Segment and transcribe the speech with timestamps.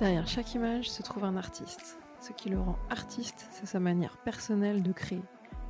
[0.00, 1.98] Derrière chaque image se trouve un artiste.
[2.22, 5.20] Ce qui le rend artiste, c'est sa manière personnelle de créer,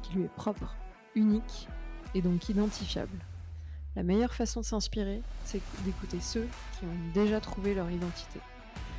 [0.02, 0.76] qui lui est propre,
[1.16, 1.66] unique
[2.14, 3.18] et donc identifiable.
[3.96, 6.46] La meilleure façon de s'inspirer, c'est d'écouter ceux
[6.78, 8.38] qui ont déjà trouvé leur identité.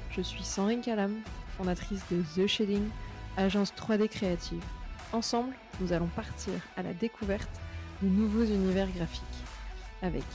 [0.09, 1.15] Je suis Sandrine Calam,
[1.55, 2.89] fondatrice de The Shading,
[3.37, 4.63] agence 3D créative.
[5.13, 7.61] Ensemble, nous allons partir à la découverte
[8.01, 9.23] de nouveaux univers graphiques.
[10.01, 10.25] Avec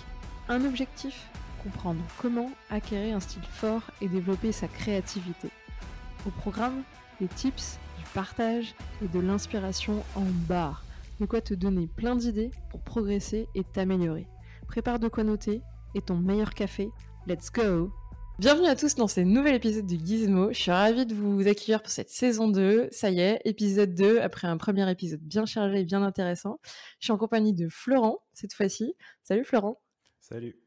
[0.48, 1.28] un objectif,
[1.66, 5.48] comprendre comment acquérir un style fort et développer sa créativité.
[6.24, 6.84] Au programme,
[7.20, 10.84] des tips, du partage et de l'inspiration en barre.
[11.18, 14.26] De quoi te donner plein d'idées pour progresser et t'améliorer.
[14.68, 15.60] Prépare de quoi noter
[15.96, 16.90] et ton meilleur café.
[17.26, 17.90] Let's go
[18.38, 20.52] Bienvenue à tous dans ce nouvel épisode de Gizmo.
[20.52, 22.88] Je suis ravie de vous accueillir pour cette saison 2.
[22.92, 26.60] Ça y est, épisode 2, après un premier épisode bien chargé et bien intéressant.
[27.00, 28.94] Je suis en compagnie de Florent, cette fois-ci.
[29.24, 29.80] Salut Florent.
[30.20, 30.65] Salut.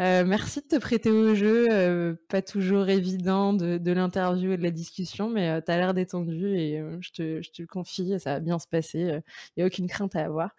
[0.00, 4.62] Euh, merci de te prêter au jeu, euh, pas toujours évident de, l'interview et de
[4.62, 7.22] la discussion, mais euh, tu as l'air détendu et euh, je te,
[7.58, 9.22] le confie, ça va bien se passer, il
[9.56, 10.54] n'y a aucune crainte à avoir.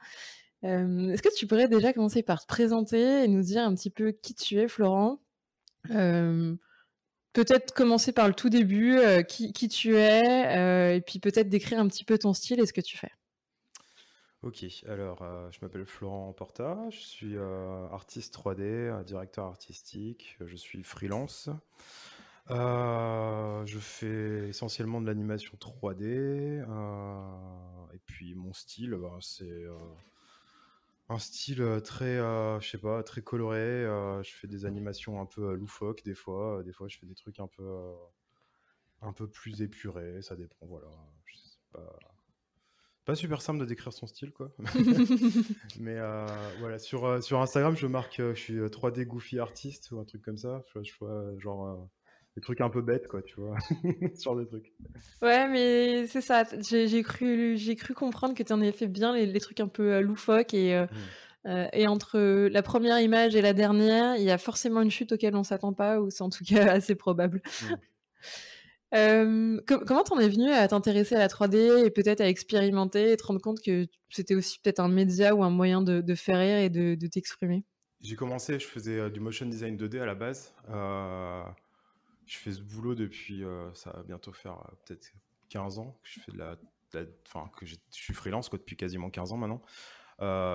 [0.64, 4.12] Est-ce que tu pourrais déjà commencer par te présenter et nous dire un petit peu
[4.12, 5.22] qui tu es, Florent?
[7.32, 12.04] Peut-être commencer par le tout début, qui, tu es, et puis peut-être décrire un petit
[12.04, 13.12] peu ton style et ce que tu fais.
[14.42, 20.38] Ok, alors euh, je m'appelle Florent Porta, je suis euh, artiste 3D, euh, directeur artistique,
[20.40, 21.50] je suis freelance.
[22.50, 26.64] je fais essentiellement de l'animation 3D,
[27.94, 29.66] et puis mon style, bah, c'est
[31.10, 32.16] un style très,
[32.62, 33.84] je sais pas, très coloré.
[34.24, 37.42] je fais des animations un peu loufoques des fois, des fois je fais des trucs
[37.42, 37.94] un peu,
[39.02, 40.88] un peu plus épurés, ça dépend, voilà.
[41.26, 42.00] Je sais pas
[43.06, 44.52] pas super simple de décrire son style, quoi.
[45.80, 46.26] Mais euh,
[46.60, 50.06] voilà, sur, euh, sur Instagram, je marque euh, je suis 3D Goofy artiste ou un
[50.06, 50.64] truc comme ça.
[50.82, 51.90] Je, vois genre
[52.36, 53.58] des trucs un peu bêtes, quoi, tu vois.
[54.16, 54.74] ce genre de trucs.
[55.22, 56.44] Ouais, mais c'est ça.
[56.60, 60.00] J'ai cru, cru comprendre que tu en avais fait bien les, les trucs un peu
[60.00, 60.86] loufoques et.
[61.46, 61.70] Mmh.
[61.72, 65.38] et entre la première image et la dernière, il y a forcément une chute auquel
[65.38, 67.42] on s'attend pas, ou c'est en tout cas assez probable.
[67.64, 67.74] Mmh.
[68.92, 73.26] Comment t'en es venu à t'intéresser à la 3D et peut-être à expérimenter et te
[73.26, 76.58] rendre compte que c'était aussi peut-être un média ou un moyen de, de faire rire
[76.58, 77.64] et de, de t'exprimer?
[78.02, 80.54] J'ai commencé, je faisais euh, du motion design 2D à la base.
[80.70, 81.44] Euh,
[82.26, 84.56] je fais ce boulot depuis, euh, ça va bientôt faire
[84.86, 85.12] peut-être
[85.50, 86.56] 15 ans que je fais de la,
[87.28, 89.62] enfin que je suis freelance quoi, depuis quasiment 15 ans maintenant.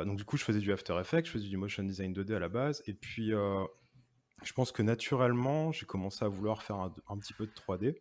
[0.05, 2.39] donc du coup, je faisais du After Effects, je faisais du motion design 2D à
[2.39, 3.33] la base et puis
[4.43, 7.97] je pense que naturellement, j'ai commencé à vouloir faire un, petit peu de 3D.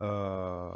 [0.00, 0.68] Euh,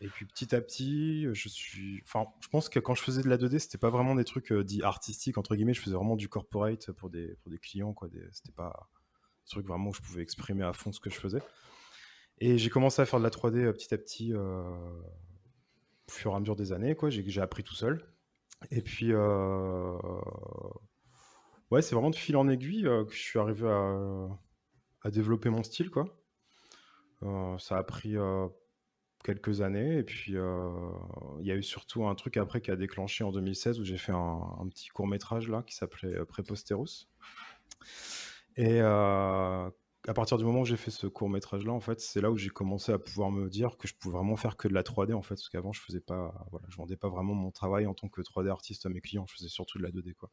[0.00, 2.02] et puis petit à petit, je suis.
[2.04, 4.50] Enfin, je pense que quand je faisais de la 2D, c'était pas vraiment des trucs
[4.50, 5.74] euh, dits artistiques entre guillemets.
[5.74, 8.08] Je faisais vraiment du corporate pour des pour des clients, quoi.
[8.32, 8.88] C'était pas
[9.44, 11.42] des trucs vraiment où je pouvais exprimer à fond ce que je faisais.
[12.38, 15.02] Et j'ai commencé à faire de la 3D euh, petit à petit, au
[16.10, 17.10] fur et à mesure des années, quoi.
[17.10, 18.04] J'ai appris tout seul.
[18.72, 19.12] Et puis,
[21.70, 25.62] Ouais, c'est vraiment de fil en aiguille euh, que je suis arrivé à, développer mon
[25.62, 26.06] style, quoi.
[27.22, 28.48] Euh, ça a pris euh,
[29.24, 33.24] quelques années, et puis il y a eu surtout un truc après qui a déclenché
[33.24, 37.08] en 2016 où j'ai fait un, petit court métrage là qui s'appelait Préposterus.
[38.56, 42.20] Et à partir du moment où j'ai fait ce court métrage là, en fait, c'est
[42.20, 44.74] là où j'ai commencé à pouvoir me dire que je pouvais vraiment faire que de
[44.74, 47.50] la 3D en fait, parce qu'avant je faisais pas, voilà, je vendais pas vraiment mon
[47.50, 50.14] travail en tant que 3D artiste à mes clients, je faisais surtout de la 2D
[50.14, 50.30] quoi.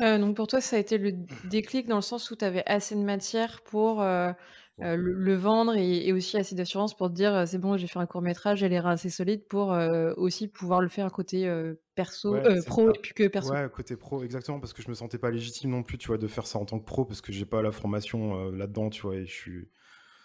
[0.00, 1.12] Euh, donc pour toi, ça a été le
[1.44, 4.32] déclic dans le sens où tu avais assez de matière pour euh,
[4.80, 7.86] euh, le, le, vendre et, et aussi assez d'assurance pour te dire c'est bon, j'ai
[7.86, 9.76] fait un court métrage, j'ai l'air assez solide pour
[10.16, 11.50] aussi pouvoir le faire côté
[11.94, 13.52] perso, ouais, pro et puis que perso.
[13.52, 16.18] Ouais, côté pro, exactement, parce que je me sentais pas légitime non plus, tu vois,
[16.18, 19.02] de faire ça en tant que pro parce que j'ai pas la formation là-dedans, tu
[19.02, 19.68] vois, et je suis.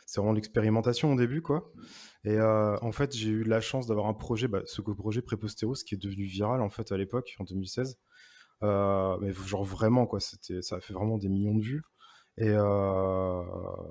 [0.10, 1.74] C'est vraiment l'expérimentation au début, quoi.
[2.24, 5.96] Et en fait, j'ai eu la chance d'avoir un projet, bah, ce projet Prépostéros, qui
[5.96, 7.98] est devenu viral en fait à l'époque, en 2016.
[8.64, 11.84] Euh, mais genre vraiment, quoi, c'était, ça a fait vraiment des millions de vues.
[12.40, 13.42] Et, euh,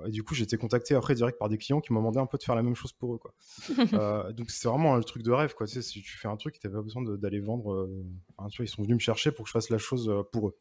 [0.05, 2.25] et, du coup, j'ai été contacté après direct par des clients qui m'ont demandé un
[2.25, 3.33] peu de faire la même chose pour eux, quoi.
[3.93, 5.67] euh, donc c'est vraiment un truc de rêve, quoi.
[5.67, 7.73] Tu sais, si tu fais un truc, t'as pas besoin d'aller vendre.
[7.73, 8.05] Euh,
[8.37, 10.47] enfin, tu vois, ils sont venus me chercher pour que je fasse la chose pour
[10.49, 10.57] eux.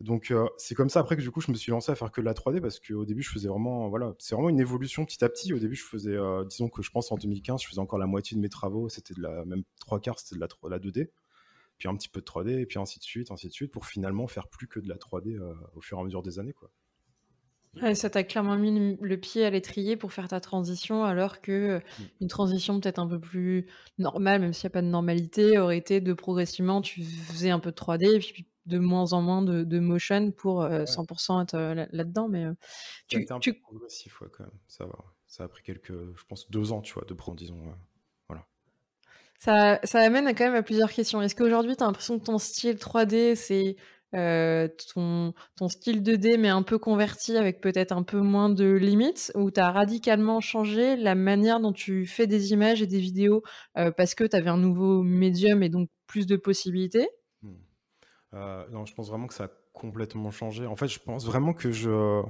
[0.00, 2.20] Donc c'est comme ça après que du coup je me suis lancé à faire que
[2.20, 5.24] de la 3D parce qu'au début je faisais vraiment voilà c'est vraiment une évolution petit
[5.24, 5.52] à petit.
[5.54, 6.16] Au début je faisais
[6.50, 9.14] disons que je pense en 2015 je faisais encore la moitié de mes travaux c'était
[9.14, 11.10] de la même trois quarts c'était de la, la 2D
[11.78, 13.86] puis un petit peu de 3D, et puis ainsi de suite, ainsi de suite, pour
[13.86, 16.52] finalement faire plus que de la 3D euh, au fur et à mesure des années.
[16.52, 16.70] Quoi.
[17.82, 21.78] Ouais, ça t'a clairement mis le pied à l'étrier pour faire ta transition, alors que
[21.78, 22.02] mmh.
[22.20, 23.66] une transition peut-être un peu plus
[23.98, 27.58] normale, même s'il n'y a pas de normalité, aurait été de progressivement, tu faisais un
[27.58, 32.28] peu de 3D, et puis de moins en moins de, motion pour 100% être là-dedans.
[32.28, 32.46] Mais
[33.08, 33.54] tu, un tu...
[33.54, 34.52] progressif, quand même.
[34.68, 34.98] Ça va.
[35.26, 37.60] Ça a pris quelques, je pense, deux ans, tu vois, de prendre, disons.
[39.44, 41.20] Ça, amène quand même à plusieurs questions.
[41.20, 43.76] Est-ce qu'aujourd'hui, tu as l'impression que ton style 3D, c'est
[44.14, 48.72] euh, ton, ton style 2D, mais un peu converti avec peut-être un peu moins de
[48.72, 53.00] limites, ou tu as radicalement changé la manière dont tu fais des images et des
[53.00, 53.42] vidéos
[53.76, 57.10] euh, parce que tu avais un nouveau médium et donc plus de possibilités?
[57.42, 57.52] Hmm.
[58.32, 60.64] euh, Non, je pense vraiment que ça a complètement changé.
[60.64, 62.22] En fait, je pense vraiment que je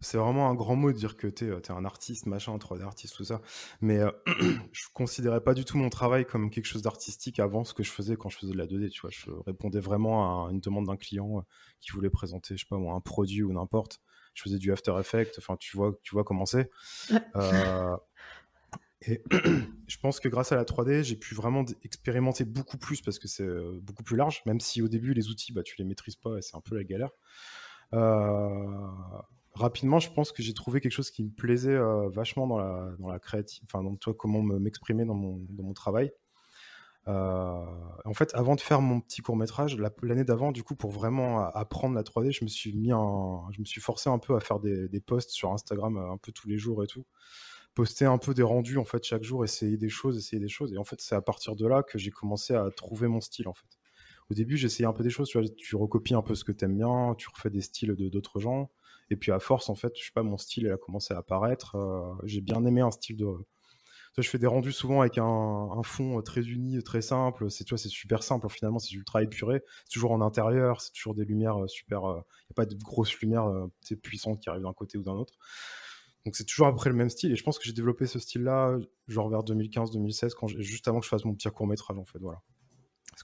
[0.00, 2.82] c'est vraiment un grand mot de dire que tu es, euh, un artiste, machin, 3D
[2.82, 3.42] artiste, tout ça.
[3.80, 4.10] Mais euh,
[4.72, 7.90] je considérais pas du tout mon travail comme quelque chose d'artistique avant ce que je
[7.90, 8.90] faisais quand je faisais de la 2D.
[8.90, 11.42] Tu vois, je répondais vraiment à une demande d'un client euh,
[11.80, 14.00] qui voulait présenter, je sais pas moi, un produit ou n'importe.
[14.32, 15.34] Je faisais du After Effects.
[15.38, 16.70] Enfin, tu vois, tu vois comment c'est.
[19.02, 19.22] et
[19.86, 23.28] je pense que grâce à la 3D, j'ai pu vraiment expérimenter beaucoup plus parce que
[23.28, 23.48] c'est
[23.82, 26.42] beaucoup plus large, même si au début, les outils, bah, tu les maîtrises pas et
[26.42, 27.10] c'est un peu la galère.
[27.92, 28.86] Euh,
[29.54, 32.90] rapidement, je pense que j'ai trouvé quelque chose qui me plaisait euh, vachement dans la,
[32.98, 36.12] dans la créative, enfin, dans toi, comment m'exprimer dans mon, dans mon travail.
[37.08, 37.64] Euh,
[38.04, 41.40] en fait, avant de faire mon petit court métrage, l'année d'avant, du coup, pour vraiment
[41.54, 44.60] apprendre la 3D, je me suis mis je me suis forcé un peu à faire
[44.60, 47.06] des, posts sur Instagram euh, un peu tous les jours et tout,
[47.74, 50.72] poster un peu des rendus en fait chaque jour, essayer des choses, essayer des choses.
[50.74, 53.48] Et en fait, c'est à partir de là que j'ai commencé à trouver mon style
[53.48, 53.78] en fait.
[54.30, 56.52] Au début, j'essayais un peu des choses, tu, vois, tu recopies un peu ce que
[56.52, 58.70] tu aimes bien, tu refais des styles de d'autres gens.
[59.10, 61.74] Et puis à force, en fait, je sais pas, mon style a commencé à apparaître.
[61.74, 63.26] Euh, j'ai bien aimé un style de.
[64.16, 67.50] je fais des rendus souvent avec un, fond très uni, très simple.
[67.50, 68.48] C'est, tu vois, c'est super simple.
[68.48, 69.62] Finalement, c'est ultra épuré.
[69.84, 70.80] C'est toujours en intérieur.
[70.80, 72.02] C'est toujours des lumières euh, super.
[72.04, 73.50] Il euh, n'y a pas de grosses lumières
[74.02, 75.34] puissantes qui arrivent d'un côté ou d'un autre.
[76.24, 77.32] Donc c'est toujours après le même style.
[77.32, 78.78] Et je pense que j'ai développé ce style-là,
[79.08, 82.18] genre vers 2015-2016, quand juste avant que je fasse mon petit court métrage, en fait.
[82.20, 82.42] Voilà.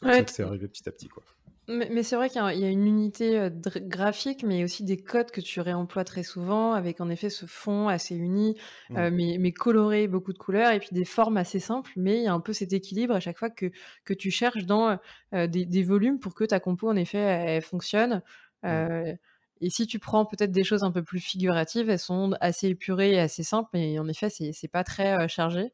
[0.01, 1.23] Parce que c'est arrivé petit à petit, quoi.
[1.69, 5.41] Mais, c'est vrai qu'il y, a une unité euh, graphique, mais aussi des codes que
[5.41, 8.57] tu réemploies très souvent, avec en effet ce fond assez uni,
[8.93, 9.39] euh, mmh.
[9.41, 12.33] mais, coloré, beaucoup de couleurs, et puis des formes assez simples, mais il y a
[12.33, 13.73] un peu cet équilibre à chaque fois que,
[14.05, 14.97] que tu cherches dans
[15.35, 18.23] euh, des, volumes pour que ta compo, en effet, elle, fonctionne.
[18.63, 19.15] Mmh.
[19.61, 23.13] et si tu prends peut-être des choses un peu plus figuratives, elles sont assez épurées
[23.13, 25.73] et assez simples, mais en effet, c'est pas très chargé.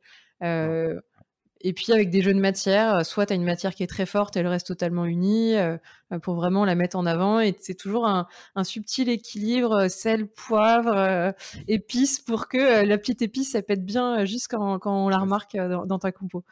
[1.64, 3.88] Et puis avec des jeux de matière, euh, soit tu as une matière qui est
[3.88, 5.76] très forte elle reste totalement unie euh,
[6.12, 7.40] euh, pour vraiment la mettre en avant.
[7.40, 8.26] Et c'est toujours un,
[8.64, 11.32] subtil équilibre sel, poivre,
[11.68, 15.98] épices pour que la petite épice, elle pète bien juste quand, on la remarque dans,
[15.98, 16.44] ta compo.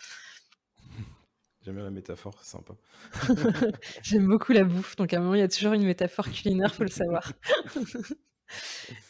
[1.62, 2.74] J'aime bien la métaphore, c'est sympa.
[4.02, 6.74] J'aime beaucoup la bouffe, donc à un moment, il y a toujours une métaphore culinaire,
[6.74, 7.32] faut le savoir.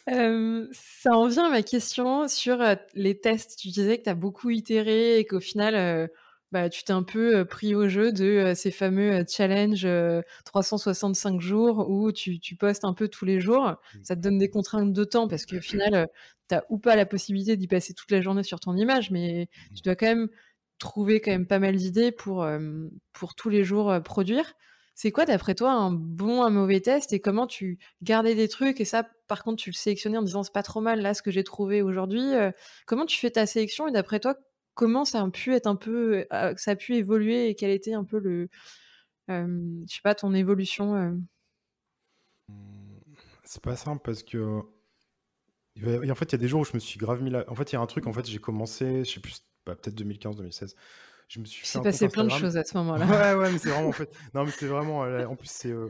[0.07, 3.57] ça en vient à ma question sur les tests.
[3.59, 6.09] Tu disais que tu as beaucoup itéré et qu'au final,
[6.51, 9.87] bah, tu t'es un peu pris au jeu de ces fameux challenges
[10.45, 13.75] 365 jours où tu, postes un peu tous les jours.
[14.03, 16.07] Ça te donne des contraintes de temps parce qu'au final,
[16.49, 19.47] tu n'as ou pas la possibilité d'y passer toute la journée sur ton image, mais
[19.71, 19.73] mmh.
[19.75, 20.27] tu dois quand même
[20.81, 22.45] trouver quand même pas mal d'idées pour,
[23.13, 24.53] pour tous les jours produire.
[25.01, 28.79] C'est quoi, d'après toi, un bon, un mauvais test et comment tu gardais des trucs
[28.79, 31.23] et ça, par contre, tu le sélectionnais en disant c'est pas trop mal là ce
[31.23, 32.35] que j'ai trouvé aujourd'hui.
[32.35, 32.51] Euh,
[32.85, 34.35] comment tu fais ta sélection et d'après toi,
[34.75, 37.95] comment ça a pu être un peu, euh, ça a pu évoluer et quel était
[37.95, 38.47] un peu le,
[39.31, 39.47] euh,
[39.89, 40.93] je sais pas, ton évolution
[42.47, 42.53] mmh,
[43.43, 44.61] C'est pas simple parce que
[45.79, 47.43] en fait, il y a des jours où je me suis grave mis là.
[47.47, 49.75] En fait, il y a un truc, en fait, j'ai commencé, je sais plus, bah,
[49.75, 50.75] peut-être 2015-2016
[51.31, 53.05] je me suis passé plein de choses à ce moment-là.
[53.05, 54.13] Ouais, ouais, mais c'est vraiment en fait.
[54.33, 55.05] Non, mais c'est vraiment.
[55.05, 55.71] Euh, en plus, c'est.
[55.71, 55.87] Euh,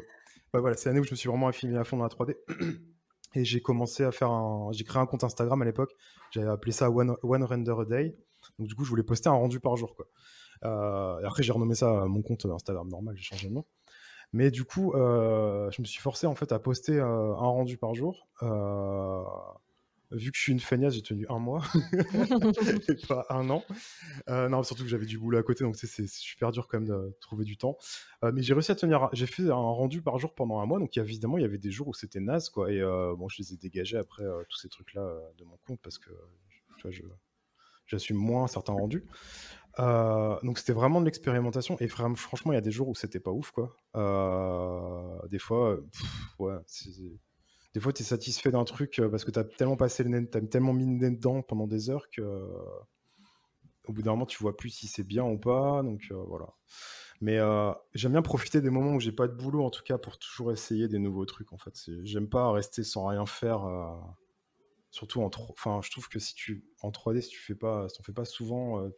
[0.53, 2.35] voilà, c'est l'année où je me suis vraiment affilié à fond dans la 3D.
[3.33, 4.69] Et j'ai commencé à faire un.
[4.71, 5.95] J'ai créé un compte Instagram à l'époque.
[6.29, 8.15] J'avais appelé ça One, Render a Day.
[8.59, 10.05] Donc, du coup, je voulais poster un rendu par jour, quoi.
[10.63, 13.15] Euh, et après, j'ai renommé ça à mon compte Instagram normal.
[13.17, 13.65] J'ai changé de nom.
[14.33, 18.27] Mais du coup, je me suis forcé en fait à poster un rendu par jour
[20.11, 21.63] vu que je suis une feignasse, j'ai tenu un mois,
[22.89, 23.63] et pas un an.
[24.29, 26.87] Euh, non, surtout que j'avais du boulot à côté, donc c'est super dur quand même
[26.87, 27.77] de trouver du temps.
[28.23, 30.79] Euh, mais j'ai réussi à tenir, j'ai fait un rendu par jour pendant un mois,
[30.79, 32.71] donc évidemment, il y avait des jours où c'était naze, quoi.
[32.71, 35.97] Et euh, bon, je les ai dégagés après tous ces trucs-là de mon compte parce
[35.97, 36.11] que,
[36.77, 37.15] tu vois,
[37.87, 39.05] j'assume moins certains rendus.
[39.77, 43.31] donc c'était vraiment de l'expérimentation et franchement il y a des jours où c'était pas
[43.31, 43.75] ouf quoi.
[45.29, 45.77] des fois,
[46.39, 46.91] ouais, c'est
[47.73, 50.09] des fois, tu es satisfait d'un truc euh, parce que tu as tellement passé le
[50.09, 52.47] nez, tellement mis le nez dedans pendant des heures que euh,
[53.87, 55.81] au bout d'un moment, tu vois plus si c'est bien ou pas.
[55.83, 56.47] Donc euh, voilà.
[57.21, 57.37] Mais
[57.93, 60.51] j'aime bien profiter des moments où j'ai pas de boulot, en tout cas, pour toujours
[60.51, 61.53] essayer des nouveaux trucs.
[61.53, 63.61] En fait, j'aime pas rester sans rien faire.
[64.89, 68.01] surtout en enfin, je trouve que si tu en 3D, si tu fais pas, si
[68.01, 68.89] fais pas souvent,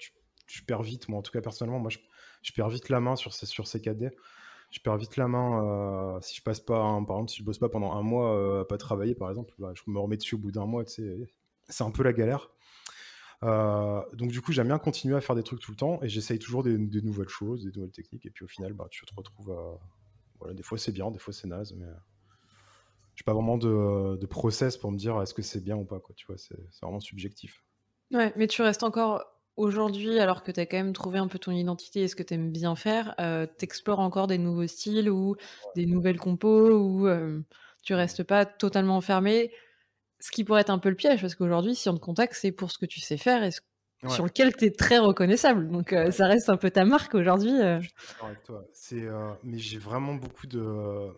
[0.47, 1.09] tu, perds vite.
[1.09, 3.79] Moi, en tout cas, personnellement, moi, je, perds vite la main sur ces, sur ces
[3.79, 4.11] 4D
[4.73, 7.69] je perds vite la main si je passe pas, par exemple, si je bosse pas
[7.69, 10.51] pendant un mois à pas travailler, par exemple, bah, je me remets dessus au bout
[10.51, 12.49] d'un mois, c'est un peu la galère.
[13.41, 16.39] donc du coup, j'aime bien continuer à faire des trucs tout le temps et j'essaye
[16.39, 18.25] toujours des, nouvelles choses, des nouvelles techniques.
[18.25, 19.55] Et puis au final, bah, tu te retrouves.
[20.39, 21.85] Voilà, des fois c'est bien, des fois c'est naze, mais
[23.15, 25.99] j'ai pas vraiment de, de, process pour me dire est-ce que c'est bien ou pas.
[25.99, 27.63] Quoi, tu vois, c'est vraiment subjectif.
[28.11, 29.23] Ouais, mais tu restes encore
[29.55, 32.23] aujourd'hui, alors que tu as quand même trouvé un peu ton identité et ce que
[32.23, 35.35] tu aimes bien faire, euh, t'explores encore des nouveaux styles ou
[35.75, 37.39] des nouvelles compos ou euh,
[37.83, 39.51] tu restes pas totalement enfermé.
[40.19, 42.51] Ce qui pourrait être un peu le piège, parce qu'aujourd'hui, si on te contacte, c'est
[42.51, 43.51] pour ce que tu sais faire et
[44.09, 45.69] sur lequel tu es très reconnaissable.
[45.69, 47.51] Donc euh, ça reste un peu ta marque aujourd'hui.
[47.51, 48.65] Je suis d'accord avec toi.
[49.43, 51.09] mais j'ai vraiment beaucoup de.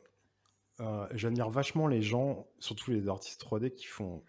[1.12, 4.24] J'admire vachement les gens, surtout les artistes 3D qui font,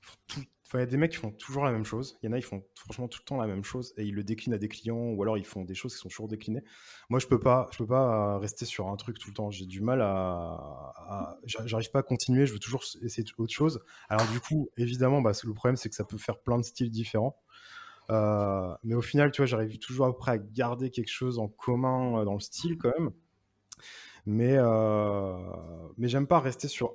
[0.00, 2.18] font tout il y a des mecs qui font toujours la même chose.
[2.22, 4.14] Il y en a, ils font franchement tout le temps la même chose et ils
[4.14, 6.62] le déclinent à des clients ou alors ils font des choses qui sont toujours déclinées.
[7.08, 9.50] Moi, je peux pas, je peux pas rester sur un truc tout le temps.
[9.50, 12.46] J'ai du mal à, j'arrive pas à continuer.
[12.46, 13.80] Je veux toujours essayer autre chose.
[14.08, 16.90] Alors du coup, évidemment, bah, le problème, c'est que ça peut faire plein de styles
[16.90, 17.36] différents.
[18.10, 22.20] Euh, mais au final, tu vois, j'arrive toujours après à garder quelque chose en commun
[22.20, 23.10] euh, dans le style quand même.
[24.26, 25.36] Mais, euh,
[25.96, 26.94] mais j'aime pas rester sur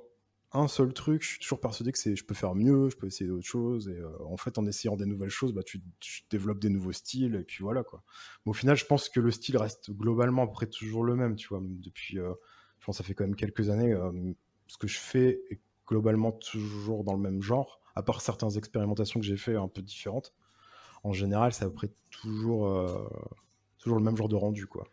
[0.52, 3.06] un seul truc, je suis toujours persuadé que c'est je peux faire mieux, je peux
[3.06, 3.88] essayer d'autres choses.
[3.88, 5.82] Et euh, en fait, en essayant des nouvelles choses, bah, tu,
[6.30, 7.34] développes des nouveaux styles.
[7.34, 8.02] Et puis voilà quoi.
[8.44, 11.16] Mais au final, je pense que le style reste globalement à peu près toujours le
[11.16, 11.36] même.
[11.36, 12.32] Tu vois, depuis, euh,
[12.80, 13.92] je pense, ça fait quand même quelques années.
[13.92, 14.12] Euh,
[14.68, 19.20] ce que je fais est globalement toujours dans le même genre, à part certaines expérimentations
[19.20, 20.34] que j'ai fait un peu différentes.
[21.04, 23.08] En général, c'est à près toujours,
[23.78, 24.88] toujours le même genre de rendu quoi.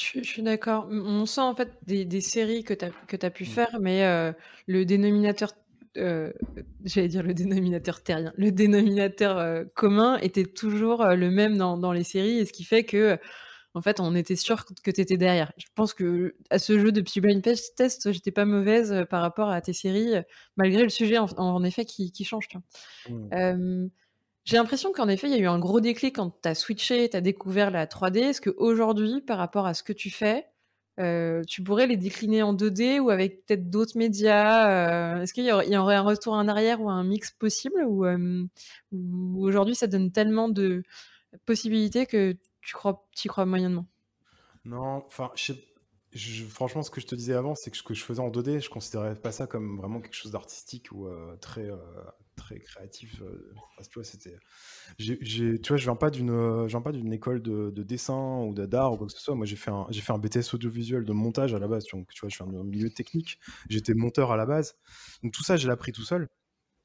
[0.00, 0.88] Je, suis d'accord.
[0.90, 3.46] On sent en fait des, séries que tu as, que as pu mmh.
[3.46, 4.32] faire, mais euh,
[4.66, 5.52] le dénominateur,
[5.96, 6.32] euh,
[6.84, 12.04] j'allais dire le dénominateur terrien, le dénominateur euh, commun était toujours le même dans, les
[12.04, 13.18] séries, et ce qui fait que,
[13.74, 15.52] en fait, on était sûr que tu étais derrière.
[15.56, 19.50] Je pense que à ce jeu de petit blind test, j'étais pas mauvaise par rapport
[19.50, 20.14] à tes séries,
[20.56, 22.48] malgré le sujet en, effet qui, change.
[23.08, 23.88] Mmh.
[24.44, 27.08] J'ai l'impression qu'en effet, il y a eu un gros déclic quand tu as switché,
[27.08, 28.18] tu as découvert la 3D.
[28.18, 30.46] Est-ce qu'aujourd'hui, par rapport à ce que tu fais,
[30.98, 35.44] euh, tu pourrais les décliner en 2D ou avec peut-être d'autres médias euh, Est-ce qu'il
[35.44, 38.46] y, aurait un retour en arrière ou un mix possible Ou, euh,
[39.38, 40.82] aujourd'hui, ça donne tellement de
[41.46, 43.86] possibilités que tu crois, y crois moyennement?
[44.64, 45.30] Non, enfin,
[46.48, 48.60] franchement, ce que je te disais avant, c'est que ce que je faisais en 2D,
[48.60, 51.08] je considérais pas ça comme vraiment quelque chose d'artistique ou
[51.40, 51.70] très
[52.40, 53.22] très créatif.
[53.22, 53.54] Euh,
[53.88, 54.36] tu vois, c'était.
[54.98, 58.96] tu vois, je viens pas d'une, viens pas d'une école de, dessin ou d'art ou
[58.96, 59.34] quoi que ce soit.
[59.34, 61.86] Moi, j'ai fait un, j'ai fait un BTS audiovisuel de montage à la base.
[61.92, 63.38] Donc, tu vois, je suis un milieu technique.
[63.68, 64.76] J'étais monteur à la base.
[65.22, 66.28] Donc tout ça, j'ai appris tout seul.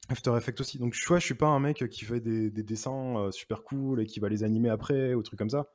[0.08, 0.78] After Effects aussi.
[0.78, 4.00] Donc, tu vois, je suis pas un mec qui fait des, dessins euh, super cool
[4.00, 5.68] et qui va les animer après ou trucs comme ça.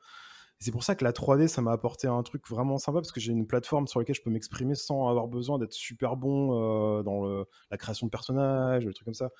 [0.61, 3.19] C'est pour ça que la 3D, ça m'a apporté un truc vraiment sympa parce que
[3.19, 7.03] j'ai une plateforme sur laquelle je peux m'exprimer sans avoir besoin d'être super bon euh,
[7.03, 7.25] dans
[7.71, 9.31] la création de personnages, des trucs comme ça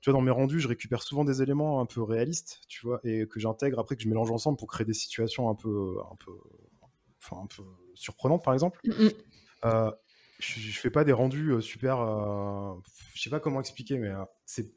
[0.00, 3.00] tu vois, dans mes rendus, je récupère souvent des éléments un peu réalistes, tu vois,
[3.04, 6.16] et que j'intègre après, que je mélange ensemble pour créer des situations un peu, un
[6.16, 6.32] peu,
[7.18, 7.62] enfin, un peu
[7.94, 8.80] surprenantes, par exemple.
[8.84, 9.10] Mm, mm.
[9.66, 9.92] Euh,
[10.38, 12.74] je, je, fais pas des rendus euh, super, euh,
[13.14, 14.10] je sais pas comment expliquer, mais
[14.46, 14.72] c'est,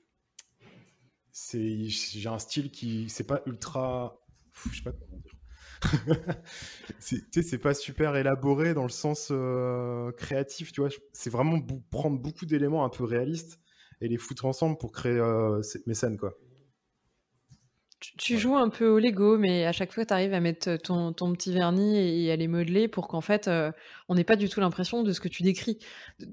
[1.31, 4.19] c'est, j'ai un style qui, c'est pas ultra,
[4.71, 5.33] je sais pas comment dire.
[6.99, 9.31] c'est pas super élaboré dans le sens
[10.17, 10.89] créatif, tu vois.
[11.13, 11.59] C'est vraiment
[11.91, 13.59] prendre beaucoup d'éléments un peu réalistes
[14.03, 16.33] et les foutre ensemble pour créer euh, mes scènes, quoi.
[18.17, 21.13] Tu, joues un peu au Lego, mais à chaque fois, tu arrives à mettre ton,
[21.13, 23.71] ton, petit vernis et à les modeler pour qu'en fait, euh,
[24.09, 25.77] on n'ait pas du tout l'impression de ce que tu décris.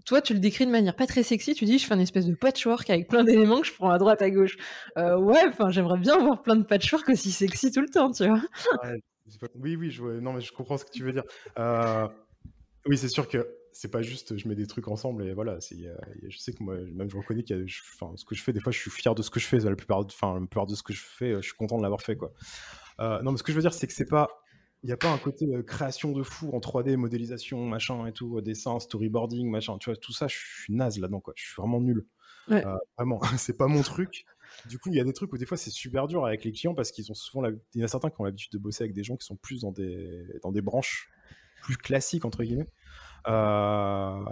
[0.04, 1.54] Toi, tu le décris de manière pas très sexy.
[1.54, 3.98] Tu dis, je fais une espèce de patchwork avec plein d'éléments que je prends à
[3.98, 4.56] droite, à gauche.
[4.98, 8.42] Euh, ouais, j'aimerais bien voir plein de patchwork aussi sexy tout le temps, tu vois.
[9.54, 11.24] Oui, oui, je, non, mais je comprends ce que tu veux dire.
[12.86, 15.58] oui, c'est sûr que c'est pas juste je mets des trucs ensemble et voilà.
[15.60, 18.78] Je sais que moi, même je reconnais que ce que je fais, des fois, je
[18.78, 19.58] suis fier de ce que je fais.
[19.58, 22.02] La plupart, enfin, la plupart de ce que je fais, je suis content de l'avoir
[22.02, 22.32] fait, quoi.
[23.00, 24.28] Euh, non, mais ce que je veux dire, c'est que c'est pas,
[24.82, 28.12] il n'y a pas un côté euh, création de fou en 3D, modélisation, machin et
[28.12, 29.78] tout, dessin, storyboarding, machin.
[29.78, 31.32] Tu vois, tout ça, je suis naze là-dedans, quoi.
[31.36, 32.06] Je suis vraiment nul.
[32.50, 34.24] Euh, vraiment, c'est pas mon truc.
[34.66, 36.52] Du coup, il y a des trucs où des fois c'est super dur avec les
[36.52, 38.84] clients parce qu'ils ont souvent, il y en a certains qui ont l'habitude de bosser
[38.84, 41.10] avec des gens qui sont plus dans des, dans des branches
[41.62, 42.68] plus classiques entre guillemets.
[43.28, 44.24] Euh,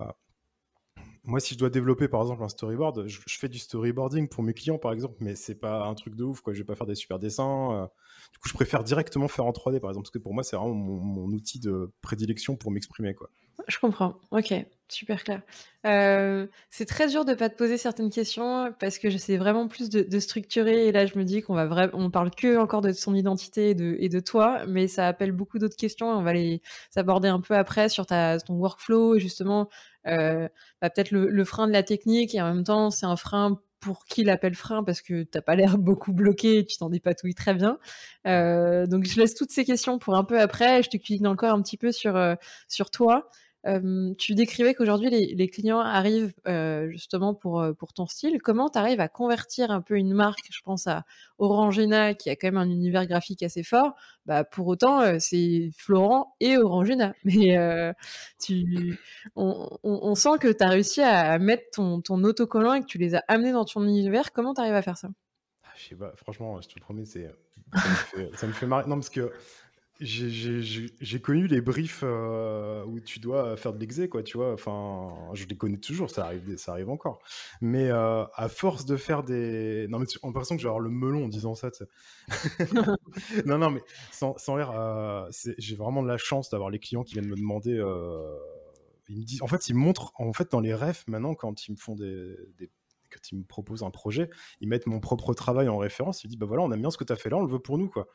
[1.24, 4.54] moi, si je dois développer par exemple un storyboard, je, fais du storyboarding pour mes
[4.54, 6.54] clients par exemple, mais c'est pas un truc de ouf quoi.
[6.54, 7.72] Je vais pas faire des super dessins.
[7.72, 7.86] Euh.
[8.32, 10.56] Du coup, je préfère directement faire en 3D par exemple, parce que pour moi, c'est
[10.56, 13.30] vraiment mon, outil de prédilection pour m'exprimer quoi.
[13.66, 14.18] Je comprends.
[14.30, 14.54] Ok,
[14.88, 15.42] super clair.
[15.86, 19.90] Euh, c'est très dur de pas te poser certaines questions parce que j'essaie vraiment plus
[19.90, 23.14] de, structurer et là je me dis qu'on va on parle que encore de son
[23.14, 26.62] identité et de, et toi, mais ça appelle beaucoup d'autres questions et on va les
[26.96, 29.68] aborder un peu après sur ton workflow et justement
[30.06, 30.48] euh,
[30.80, 34.04] bah, peut-être le, frein de la technique et en même temps c'est un frein pour
[34.06, 37.54] qui l'appelle frein parce que t'as pas l'air beaucoup bloqué et tu t'en dépatouilles très
[37.54, 37.78] bien.
[38.26, 40.82] Euh, donc je laisse toutes ces questions pour un peu après.
[40.82, 42.20] Je te cuisine encore un petit peu sur,
[42.68, 43.30] sur toi
[44.18, 46.32] tu décrivais qu'aujourd'hui les, clients arrivent
[46.88, 48.40] justement pour, ton style.
[48.42, 51.04] Comment tu arrives à convertir un peu une marque Je pense à
[51.38, 53.94] Orangina qui a quand même un univers graphique assez fort.
[54.26, 57.14] Bah, pour autant, c'est Florent et Orangina.
[57.24, 57.56] Mais
[59.36, 63.24] on, sent que tu as réussi à mettre ton, autocollant et que tu les as
[63.28, 64.32] amenés dans ton univers.
[64.32, 65.08] Comment tu arrives à faire ça?
[65.64, 67.30] Ah, Je sais pas, franchement, je te promets, c'est,
[67.74, 68.84] ça, me fait, ça me fait marrer.
[68.88, 69.32] Non, parce que
[70.00, 74.52] j'ai connu les briefs euh, où tu dois faire de l'exé, quoi, tu vois.
[74.52, 77.20] Enfin, je les connais toujours, ça arrive, ça arrive encore.
[77.60, 79.86] Mais euh, à force de faire des.
[79.88, 81.70] Non, mais en l'impression que je vais avoir le melon en disant ça,
[83.44, 85.28] non, non, mais sans, sans l'air, euh,
[85.58, 87.72] j'ai vraiment de la chance d'avoir les clients qui viennent me demander.
[89.08, 91.72] ils me disent, en fait, ils montrent, en fait, dans les refs, maintenant, quand ils
[91.72, 92.36] me font des
[93.12, 96.24] quand ils me proposent un projet, ils mettent mon propre travail en référence.
[96.24, 97.50] Ils disent bah voilà, on aime bien ce que tu as fait là, on le
[97.50, 98.08] veut pour nous quoi.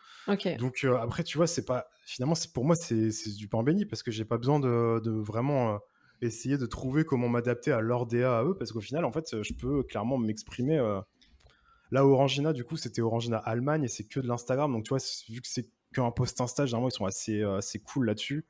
[0.58, 3.86] Donc euh, après, tu vois, c'est pas finalement, c'est pour moi, c'est du pain béni
[3.86, 5.78] parce que j'ai pas besoin de, vraiment euh,
[6.22, 9.42] essayer de trouver comment m'adapter à leur DA à eux parce qu'au final, en fait,
[9.42, 10.78] je peux clairement m'exprimer.
[10.78, 11.02] Euh,
[11.92, 14.72] là, Orangina, du coup, c'était Orangina Allemagne et c'est que de l'Instagram.
[14.72, 18.08] Donc tu vois, vu que c'est qu'un post Insta, généralement, ils sont assez, assez cool
[18.08, 18.46] là-dessus.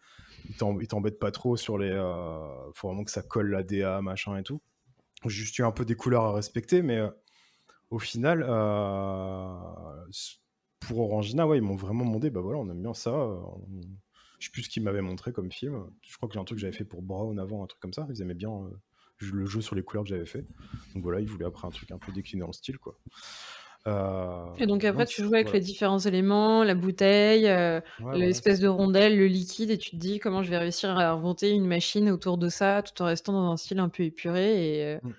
[0.50, 1.91] Ils t'embêtent pas trop sur les.
[2.73, 4.62] faut vraiment que ça colle la DA, machin et tout
[5.30, 7.10] juste un peu des couleurs à respecter, mais euh,
[7.89, 9.56] au final, euh,
[10.80, 13.12] pour Orangina, ouais, ils m'ont vraiment demandé, bah voilà, on aime bien ça.
[13.12, 13.39] Euh,
[14.39, 15.86] je sais plus ce qu'ils m'avaient montré comme film.
[16.01, 17.94] Je crois que j'ai un truc que j'avais fait pour Brown avant, un truc comme
[17.94, 18.06] ça.
[18.10, 18.70] Ils aimaient bien
[19.22, 20.46] le jeu sur les couleurs que j'avais fait.
[20.94, 22.77] Donc voilà, ils voulaient après un truc un peu décliné en style.
[23.85, 27.51] Et donc après, tu joues avec les différents éléments, la bouteille,
[28.13, 31.51] l'espèce de rondelle, le liquide, et tu te dis comment je vais réussir à inventer
[31.51, 34.93] une machine autour de ça, tout en restant dans un style un peu épuré.
[34.93, 35.13] Et, mmh.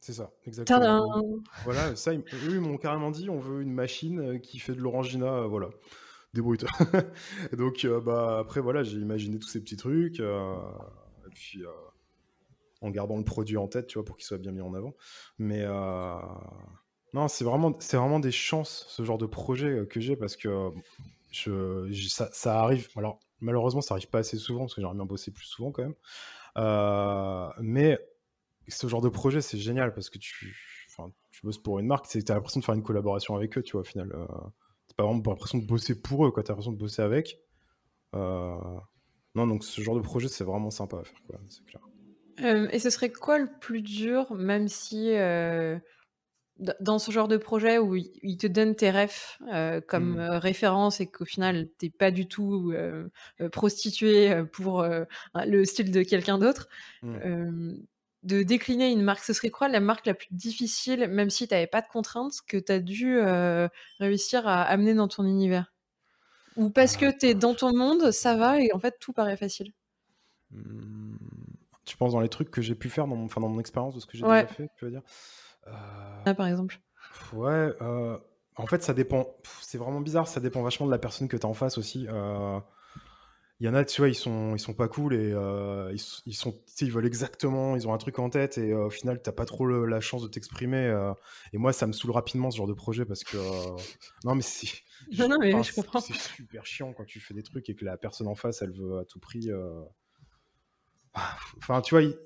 [0.00, 1.22] C'est ça, exactement.
[1.64, 5.42] Voilà, ça, eux, ils m'ont carrément dit, on veut une machine qui fait de l'orangina,
[5.42, 5.68] voilà,
[6.32, 6.70] débrouille-toi.
[7.56, 11.62] donc, bah, après, voilà, j'ai imaginé tous ces petits trucs, et puis,
[12.80, 14.94] en gardant le produit en tête, tu vois, pour qu'il soit bien mis en avant.
[15.38, 15.66] Mais,
[17.14, 20.70] non, c'est vraiment, c'est vraiment des chances, ce genre de projet que j'ai, parce que
[21.32, 25.30] je, ça, arrive, alors, malheureusement, ça arrive pas assez souvent, parce que j'aimerais bien bosser
[25.30, 25.94] plus souvent, quand même.
[27.60, 27.98] mais
[28.68, 30.56] ce genre de projet, c'est génial parce que tu,
[31.40, 33.72] tu bosses pour une marque, tu as l'impression de faire une collaboration avec eux, tu
[33.72, 34.10] vois, au final.
[34.12, 34.26] Euh,
[34.86, 36.32] c'est pas vraiment l'impression de bosser pour eux.
[36.34, 37.40] Tu as l'impression de bosser avec.
[38.14, 38.56] Euh,
[39.34, 41.82] non, donc ce genre de projet, c'est vraiment sympa à faire, quoi, c'est clair.
[42.40, 45.10] Euh, et ce serait quoi le plus dur, même si
[46.80, 49.38] dans ce genre de projet où ils te donnent tes refs
[49.86, 50.38] comme mmh.
[50.38, 52.72] référence et qu'au final, t'es pas du tout
[53.52, 54.84] prostitué pour
[55.34, 56.68] le style de quelqu'un d'autre,
[57.02, 57.74] mmh.
[58.22, 61.54] de décliner une marque, ce serait quoi la marque la plus difficile, même si tu
[61.54, 63.68] n'avais pas de contraintes, que tu as dû euh,
[63.98, 65.72] réussir à amener dans ton univers?
[66.56, 69.36] Ou parce que tu es dans ton monde, ça va et en fait tout paraît
[69.36, 69.72] facile?
[70.50, 71.16] Mmh,
[71.86, 74.00] Tu penses dans les trucs que j'ai pu faire dans mon, dans mon expérience de
[74.00, 75.02] ce que j'ai déjà fait, tu veux dire?
[75.70, 76.80] Euh, ah, par exemple
[77.32, 78.18] Ouais, euh,
[78.56, 81.46] en fait ça dépend, c'est vraiment bizarre, ça dépend vachement de la personne que tu
[81.46, 82.06] as en face aussi
[83.60, 86.00] il y en a, tu vois, ils sont, ils sont pas cool et euh, ils,
[86.24, 89.20] ils, sont, ils veulent exactement, ils ont un truc en tête et euh, au final,
[89.20, 90.86] t'as pas trop la chance de t'exprimer.
[90.86, 91.12] Euh.
[91.52, 93.36] et moi, ça me saoule rapidement ce genre de projet parce que
[94.24, 94.70] non, mais c'est,
[95.18, 96.00] non, non, mais je comprends.
[96.00, 98.72] C'est super chiant quand tu fais des trucs et que la personne en face, elle
[98.72, 99.50] veut à tout prix.
[101.58, 102.16] Enfin, tu vois, il,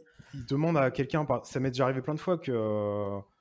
[0.47, 2.53] demande à quelqu'un, ça m'est déjà arrivé plein de fois que,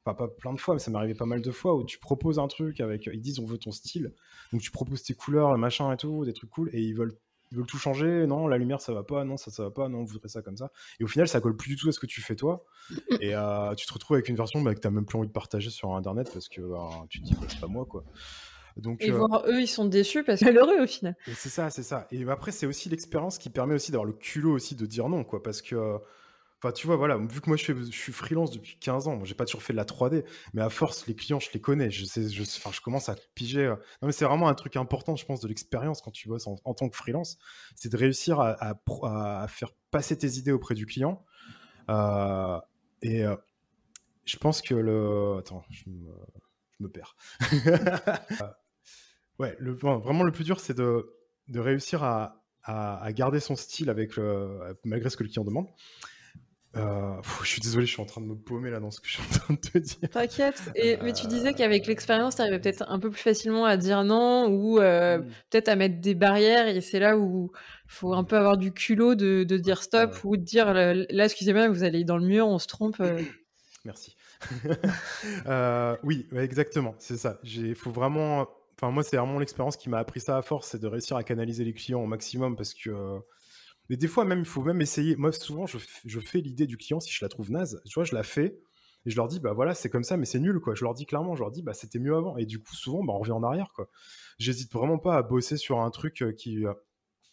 [0.03, 2.39] pas plein de fois, mais ça m'est arrivé pas mal de fois où tu proposes
[2.39, 4.13] un truc avec, ils disent on veut ton style,
[4.51, 7.15] donc tu proposes tes couleurs, machin et tout, des trucs cool, et ils veulent
[7.53, 9.87] ils veulent tout changer, non, la lumière ça va pas, non, ça ça va pas,
[9.87, 10.71] non, on voudrait ça comme ça.
[10.99, 12.65] Et au final, ça colle plus du tout à ce que tu fais toi.
[13.21, 15.33] et euh, tu te retrouves avec une version bah, que tu même plus envie de
[15.33, 18.03] partager sur internet parce que bah, tu te dis, bah, c'est pas moi quoi.
[18.75, 21.15] Donc, et euh, voir eux, ils sont déçus parce que malheureux au final.
[21.35, 22.07] C'est ça, c'est ça.
[22.11, 25.23] Et après, c'est aussi l'expérience qui permet aussi d'avoir le culot aussi de dire non,
[25.23, 25.99] quoi, parce que
[26.63, 29.33] Enfin, tu vois, voilà, vu que moi je, suis freelance depuis 15 ans, moi j'ai
[29.33, 30.23] pas toujours fait de la 3D,
[30.53, 33.65] mais à force, les clients, je les connais, je, sais, je, je commence à piger.
[33.65, 33.75] Euh.
[34.01, 36.55] Non, mais c'est vraiment un truc important, je pense, de l'expérience quand tu bosses en,
[36.55, 37.37] tant que freelance,
[37.75, 38.77] c'est de réussir à,
[39.49, 41.25] faire passer tes idées auprès du client.
[41.89, 42.57] Euh,
[43.01, 43.35] et euh,
[44.23, 45.39] je pense que le.
[45.39, 45.89] Attends, je
[46.79, 47.17] me, perds.
[49.39, 51.13] ouais, vraiment le plus dur, c'est de,
[51.53, 52.39] réussir à,
[53.11, 53.93] garder son style
[54.85, 55.67] malgré ce que le client demande.
[56.75, 59.07] Euh, je suis désolé, je suis en train de me paumer là dans ce que
[59.07, 60.09] je suis en train de te dire.
[60.09, 60.71] T'inquiète.
[60.75, 64.03] Et, mais tu disais qu'avec l'expérience, tu arrivais peut-être un peu plus facilement à dire
[64.03, 65.27] non ou euh, mm.
[65.51, 66.67] peut-être à mettre des barrières.
[66.67, 70.17] Et c'est là où il faut un peu avoir du culot de, de dire stop
[70.23, 72.99] ou de dire là, excusez-moi, vous allez dans le mur, on se trompe.
[72.99, 73.21] Euh.
[73.85, 74.15] Merci.
[76.03, 77.39] oui, exactement, c'est ça.
[77.43, 78.47] Il faut vraiment.
[78.79, 81.23] Enfin, moi, c'est vraiment l'expérience qui m'a appris ça à force, c'est de réussir à
[81.23, 82.89] canaliser les clients au maximum parce que
[83.89, 85.15] mais des fois, même, il faut même essayer.
[85.15, 87.81] Moi, souvent, je, je fais l'idée du client si je la trouve naze.
[87.85, 88.59] Tu vois, je la fais
[89.05, 90.75] et je leur dis, bah voilà, c'est comme ça, mais c'est nul, quoi.
[90.75, 92.37] Je leur dis clairement, je leur dis, bah c'était mieux avant.
[92.37, 93.89] Et du coup, souvent, bah, on revient en arrière, quoi.
[94.39, 96.65] J'hésite vraiment pas à bosser sur un truc euh, qui.
[96.65, 96.73] Euh,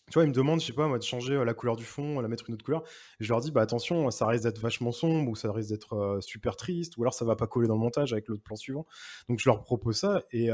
[0.08, 1.84] tu vois, ils me demandent, je sais pas, moi, de changer euh, la couleur du
[1.84, 2.82] fond, la mettre une autre couleur.
[3.20, 6.18] Et je leur dis, bah attention, ça risque d'être vachement sombre, ou ça risque d'être
[6.20, 8.86] super triste, ou alors ça va pas coller dans le montage avec l'autre plan suivant.
[9.28, 10.50] Donc je leur propose ça, et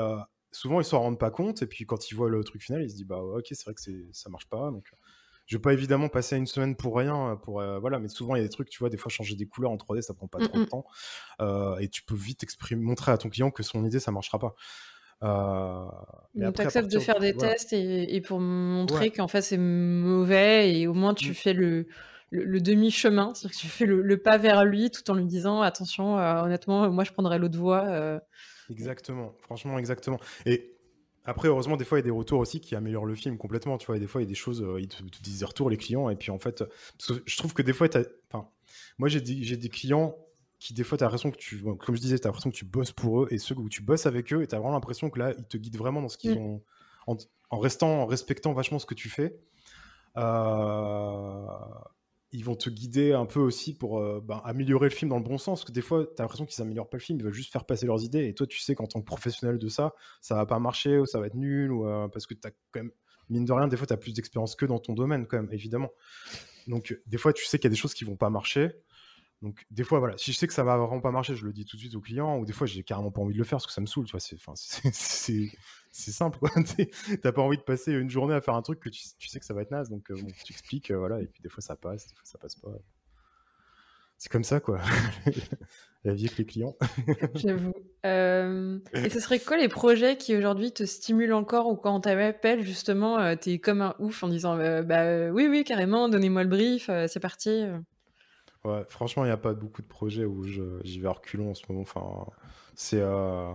[0.53, 2.91] souvent ils s'en rendent pas compte, et puis quand ils voient le truc final, ils
[2.91, 3.81] se disent, bah ok, c'est vrai que
[4.13, 4.71] ça marche pas.
[4.71, 4.93] Donc
[5.47, 8.35] je vais pas évidemment passer une semaine pour rien, euh, pour euh, voilà, mais souvent
[8.35, 10.13] il y a des trucs, tu vois, des fois changer des couleurs en 3D, ça
[10.13, 10.85] prend pas trop de temps,
[11.41, 14.39] euh, et tu peux vite exprimer, montrer à ton client que son idée ça marchera
[14.39, 14.55] pas.
[16.35, 20.87] Donc tu acceptes de faire des tests et, pour montrer qu'en fait c'est mauvais et
[20.87, 21.35] au moins tu mmh.
[21.35, 21.87] fais le,
[22.31, 26.17] le, demi-chemin, c'est-à-dire que tu fais le, pas vers lui tout en lui disant attention,
[26.17, 28.21] honnêtement, moi je prendrais l'autre voie.
[28.69, 30.19] Exactement, franchement exactement.
[30.45, 30.76] Et
[31.27, 33.79] après, heureusement, des fois, il y a des retours aussi qui améliorent le film complètement.
[33.79, 35.45] Tu vois, et des fois, il y a des choses, euh, ils te, disent des
[35.45, 36.09] retours, les clients.
[36.09, 36.65] Et puis, en fait,
[36.99, 37.89] je trouve que des fois,
[38.31, 38.49] enfin,
[38.99, 40.17] moi, j'ai des, des clients
[40.61, 42.57] qui, des fois, tu as l'impression que tu, comme je disais, tu as l'impression que
[42.57, 43.29] tu bosses pour eux.
[43.31, 45.45] Et ceux où tu bosses avec eux, et tu as vraiment l'impression que là, ils
[45.45, 46.45] te guident vraiment dans ce qu'ils mm.
[46.45, 46.63] ont,
[47.51, 49.37] en, restant, en respectant vachement ce que tu fais.
[50.17, 51.47] Euh,
[52.37, 55.25] ils vont te guider un peu aussi pour euh, ben, améliorer le film dans le
[55.25, 55.61] bon sens.
[55.61, 57.51] Parce que des fois, tu as l'impression qu'ils améliorent pas le film, ils veulent juste
[57.51, 58.27] faire passer leurs idées.
[58.27, 61.07] Et toi, tu sais qu'en tant que professionnel de ça, ça va pas marcher ou
[61.07, 61.73] ça va être nul.
[61.73, 62.91] Ou, euh, parce que tu as quand même,
[63.31, 65.51] mine de rien, des fois, tu as plus d'expérience que dans ton domaine, quand même,
[65.51, 65.91] évidemment.
[66.67, 68.71] Donc, des fois, tu sais qu'il y a des choses qui vont pas marcher.
[69.47, 71.53] Donc, des fois, voilà, si je sais que ça va vraiment pas marcher, je le
[71.53, 73.45] dis tout de suite au client, ou des fois, j'ai carrément pas envie de le
[73.45, 74.37] faire parce que ça me saoule, tu vois, c'est
[75.93, 76.51] simple, quoi.
[77.23, 79.45] T'as pas envie de passer une journée à faire un truc que tu, sais que
[79.45, 81.77] ça va être naze, donc euh, tu expliques, euh, voilà, et puis des fois, ça
[81.77, 82.71] passe, des fois, ça passe pas.
[84.19, 84.81] C'est comme ça, quoi.
[86.03, 86.77] La vie avec les clients.
[87.37, 87.73] J'avoue.
[88.05, 92.01] Euh, et ce serait quoi les projets qui aujourd'hui te stimulent encore ou quand on
[92.01, 96.91] t'appelle, justement, t'es comme un ouf en disant bah oui, oui, carrément, donnez-moi le brief,
[97.07, 97.65] c'est parti
[98.89, 101.63] franchement, il n'y a pas beaucoup de projets où j'y vais à reculons en ce
[101.69, 101.83] moment.
[101.83, 102.27] Enfin,
[102.75, 103.01] c'est.
[103.01, 103.53] Euh,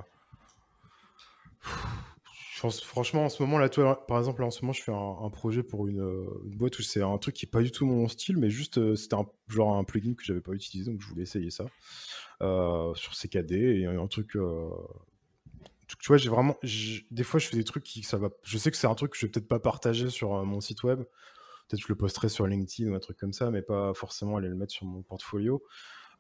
[2.84, 5.64] franchement, en ce moment, là, toi, par exemple, en ce moment, je fais un, projet
[5.64, 8.50] pour une, boîte où c'est un truc qui n'est pas du tout mon style, mais
[8.50, 11.50] juste, euh, c'était un, genre un plugin que j'avais pas utilisé, donc je voulais essayer
[11.50, 11.66] ça
[12.42, 14.32] euh, sur CKD et un truc.
[14.32, 16.58] tu vois, j'ai vraiment.
[17.12, 18.04] Des fois, je fais des trucs qui.
[18.04, 20.44] Ça va, je sais que c'est un truc que je vais peut-être pas partager sur
[20.46, 21.04] mon site web
[21.72, 24.50] peut-être je le posterai sur LinkedIn ou un truc comme ça, mais pas forcément aller
[24.50, 25.64] le mettre sur mon portfolio.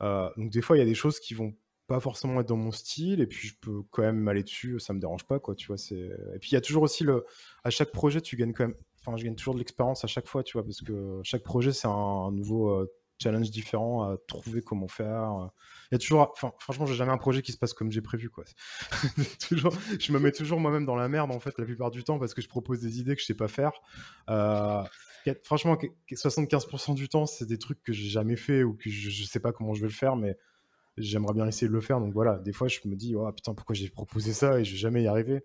[0.02, 1.54] Euh, donc des fois, il y a des choses qui vont
[1.88, 4.94] pas forcément être dans mon style, et puis je peux quand même aller dessus, ça
[4.94, 5.78] me dérange pas, quoi, tu vois.
[5.78, 5.96] C'est...
[5.96, 7.26] Et puis il y a toujours aussi le,
[7.64, 10.28] à chaque projet, tu gagnes quand même, enfin, je gagne toujours de l'expérience à chaque
[10.28, 14.62] fois, tu vois, parce que chaque projet, c'est un, nouveau euh, challenge différent à trouver
[14.62, 15.52] comment faire.
[15.92, 18.02] Il y a toujours, enfin, franchement, j'ai jamais un projet qui se passe comme j'ai
[18.02, 18.46] prévu, quoi.
[19.52, 22.34] je me mets toujours moi-même dans la merde, en fait, la plupart du temps, parce
[22.34, 23.74] que je propose des idées que je sais pas faire.
[24.30, 24.84] Euh,
[25.44, 25.78] franchement,
[26.10, 29.40] 75% du temps, c'est des trucs que j'ai jamais fait ou que je, je, sais
[29.40, 30.38] pas comment je vais le faire, mais
[30.98, 32.00] j'aimerais bien essayer de le faire.
[32.00, 34.72] Donc voilà, des fois, je me dis, oh putain, pourquoi j'ai proposé ça et je
[34.72, 35.44] vais jamais y arriver.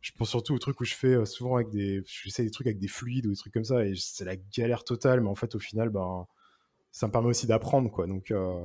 [0.00, 2.66] Je pense surtout aux trucs où je fais euh, souvent avec des, j'essaie des trucs
[2.66, 5.34] avec des fluides ou des trucs comme ça et c'est la galère totale, mais en
[5.34, 6.26] fait, au final, ben,
[6.90, 8.06] ça me permet aussi d'apprendre, quoi.
[8.06, 8.64] Donc, euh,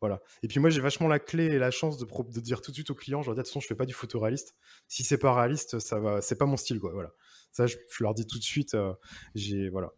[0.00, 0.20] voilà.
[0.42, 2.76] Et puis moi, j'ai vachement la clé et la chance de, de, dire tout de
[2.76, 4.54] suite au client, je leur dis, attention, je fais pas du photoréaliste.
[4.86, 6.92] Si c'est pas réaliste, ça va, c'est pas mon style, quoi.
[6.92, 7.10] Voilà.
[7.54, 8.74] Ça, je, leur dis tout de suite.
[8.74, 8.92] Euh,
[9.36, 9.92] j'ai voilà.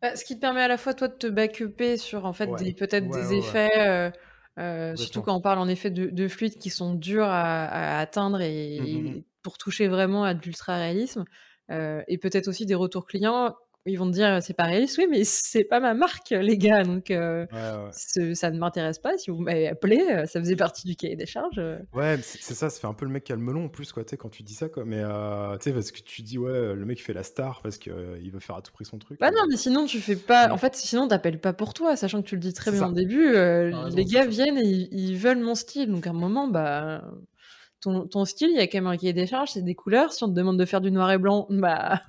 [0.00, 2.48] Bah, ce qui te permet à la fois toi de te backuper sur en fait
[2.78, 3.70] peut-être des effets.
[3.76, 4.10] Euh,
[4.58, 8.80] euh, surtout quand on parle en effet de, fluides qui sont durs à, atteindre et,
[8.80, 9.22] mmh, mmh, mmh.
[9.42, 11.24] pour toucher vraiment à de l'ultra réalisme
[11.68, 13.54] et peut-être aussi des retours clients
[13.86, 16.82] ils vont te dire c'est pas réaliste, oui, mais c'est pas ma marque, les gars,
[16.82, 17.46] donc euh,
[17.92, 19.16] ça ne m'intéresse pas.
[19.16, 21.58] Si vous m'avez appelé, euh, ça faisait partie du cahier des charges.
[21.58, 21.78] Euh.
[21.94, 23.92] Ouais, c'est ça, ça fait un peu le mec qui a le melon en plus,
[23.92, 24.84] quoi, quand tu dis ça, quoi.
[24.84, 25.02] Mais
[25.58, 28.30] tu sais, parce que tu dis, ouais, le mec fait la star parce qu'il il
[28.30, 29.18] veut faire à tout prix son truc.
[29.18, 30.50] Bah non, mais sinon, tu fais pas.
[30.50, 32.92] En fait, sinon, t'appelles pas pour toi, sachant que tu le dis très bien au
[32.92, 33.32] début.
[33.32, 37.02] les gars viennent et ils, ils veulent mon style, donc à un moment, bah
[37.80, 40.12] ton, style, il y a quand même un cahier des charges, c'est des couleurs.
[40.12, 42.02] Si on te demande de faire du noir et blanc, bah,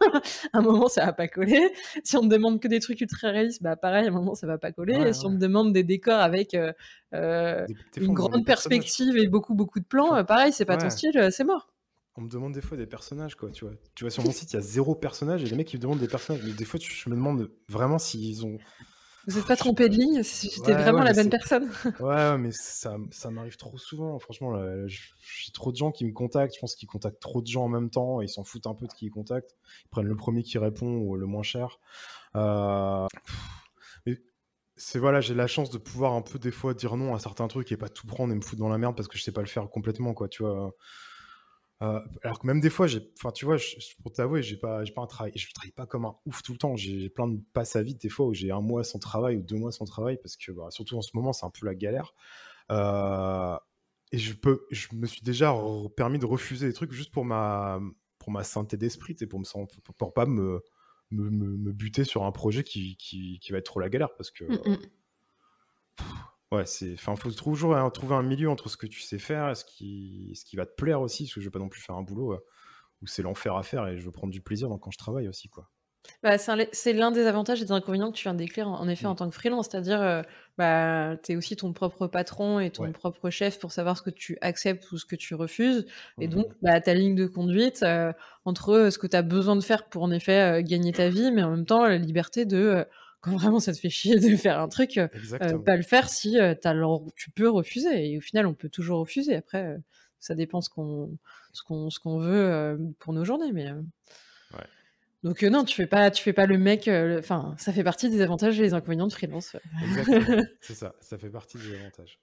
[0.54, 1.72] à un moment, ça va pas coller.
[2.04, 4.48] Si on te demande que des trucs ultra réalistes, bah, pareil, à un moment, ça
[4.48, 4.96] va pas coller.
[4.96, 6.74] et si on te demande des décors avec euh,
[7.14, 7.66] euh,
[7.98, 11.74] une grande perspective et beaucoup, beaucoup de plans, pareil, c'est pas ton style, c'est mort.
[12.18, 13.74] on me demande des fois des personnages, quoi, tu vois.
[13.96, 15.82] Tu vois, sur mon site, il y a zéro personnage et les mecs, qui me
[15.82, 16.44] demandent des personnages.
[16.46, 18.58] Mais des fois, je me demande vraiment s'ils ont.
[19.28, 23.30] Vous n'êtes pas trompé de ligne C'était vraiment la bonne personne Ouais, mais ça, ça
[23.30, 24.18] m'arrive trop souvent.
[24.20, 24.56] Franchement,
[24.88, 26.56] j'ai trop de gens qui me contactent.
[26.56, 28.22] Je pense qu'ils contactent trop de gens en même temps.
[28.22, 29.56] ils s'en foutent un peu de qui ils contactent.
[29.86, 31.80] Ils prennent le premier qui répond ou le moins cher.
[32.36, 33.08] Euh,
[34.82, 37.48] c'est voilà, j'ai la chance de pouvoir un peu des fois dire non à certains
[37.48, 39.32] trucs et pas tout prendre et me foutre dans la merde parce que je sais
[39.32, 40.74] pas le faire complètement, quoi, tu vois.
[41.82, 43.58] Euh, alors que même des fois, enfin, tu vois,
[44.04, 46.58] pour t'avouer, j'ai pas, pas un travail, je travaille pas comme un ouf tout le
[46.60, 46.76] temps.
[46.76, 49.42] J'ai plein de passes à vide des fois où j'ai un mois sans travail ou
[49.42, 51.74] deux mois sans travail parce que, bah, surtout en ce moment, c'est un peu la
[51.74, 52.14] galère.
[52.70, 53.58] Euh,
[54.12, 55.56] et je peux, je me suis déjà
[55.96, 57.80] permis de refuser des trucs juste pour ma,
[58.20, 60.62] pour ma santé d'esprit, pour me, pour, pour pas me,
[61.10, 64.30] me, me, buter sur un projet qui, qui, qui, va être trop la galère parce
[64.30, 64.44] que.
[64.44, 64.78] Mmh, mmh.
[66.52, 66.94] Ouais, c'est.
[66.94, 70.32] Enfin, faut toujours trouver un milieu entre ce que tu sais faire et ce qui,
[70.36, 72.02] ce qui va te plaire aussi, parce que je veux pas non plus faire un
[72.02, 72.46] boulot euh,
[73.02, 75.48] où c'est l'enfer à faire et je veux prendre du plaisir quand je travaille aussi,
[75.48, 75.70] quoi.
[76.24, 79.06] Bah, c'est l'un des avantages et des inconvénients que tu viens de décrire en, effet
[79.06, 79.18] en mmh.
[79.18, 80.24] tant que freelance, c'est-à-dire euh,
[80.58, 84.10] bah, tu es aussi ton propre patron et ton propre chef pour savoir ce que
[84.10, 85.86] tu acceptes ou ce que tu refuses.
[86.20, 88.12] Et donc, bah, ta ligne de conduite euh,
[88.46, 91.44] entre ce que tu as besoin de faire pour en effet gagner ta vie, mais
[91.44, 92.84] en même temps la liberté de
[93.22, 95.08] quand vraiment ça te fait chier de faire un truc, euh,
[95.60, 96.56] pas le faire si euh,
[97.16, 98.12] tu peux refuser.
[98.12, 99.36] Et au final, on peut toujours refuser.
[99.36, 99.78] Après, euh,
[100.20, 101.18] ça dépend ce qu'on
[101.54, 103.72] ce qu'on ce qu'on veut pour nos journées, mais.
[105.24, 106.88] Donc non, tu fais pas, tu fais pas le mec.
[106.88, 109.56] Enfin, ça fait partie des avantages et des inconvénients de freelance.
[109.84, 110.44] Exactement.
[110.62, 112.20] C'est ça, ça fait partie des avantages.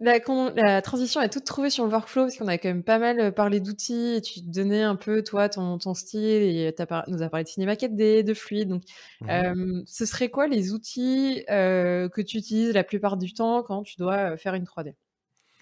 [0.00, 3.18] La, transition est toute trouvée sur le workflow parce qu'on a quand même pas mal
[3.18, 7.22] euh, parlé d'outils et tu donnais un peu toi ton, ton style et tu nous
[7.22, 8.68] as parlé de cinéma 4D, de fluide.
[8.68, 8.82] Donc,
[9.20, 13.62] mmh euh, ce serait quoi les outils euh, que tu utilises la plupart du temps
[13.62, 14.94] quand tu dois faire une 3D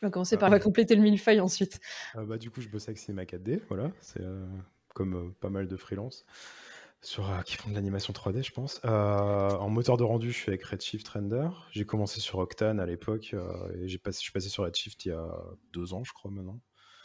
[0.03, 1.81] On va commencer par compléter le millefeuille ensuite.
[2.15, 4.23] bah, du coup, je bosse avec cinéma 4D, voilà, c'est
[4.95, 6.27] comme pas mal de freelance
[7.07, 8.81] sur, euh, qui font de l'animation 3D, je pense.
[8.85, 11.49] Euh, en moteur de rendu, je suis avec Redshift Render.
[11.71, 15.05] J'ai commencé sur Octane à l'époque euh, et j'ai passé, je suis passé sur Redshift
[15.05, 15.25] il y a
[15.73, 16.59] deux ans, je crois maintenant.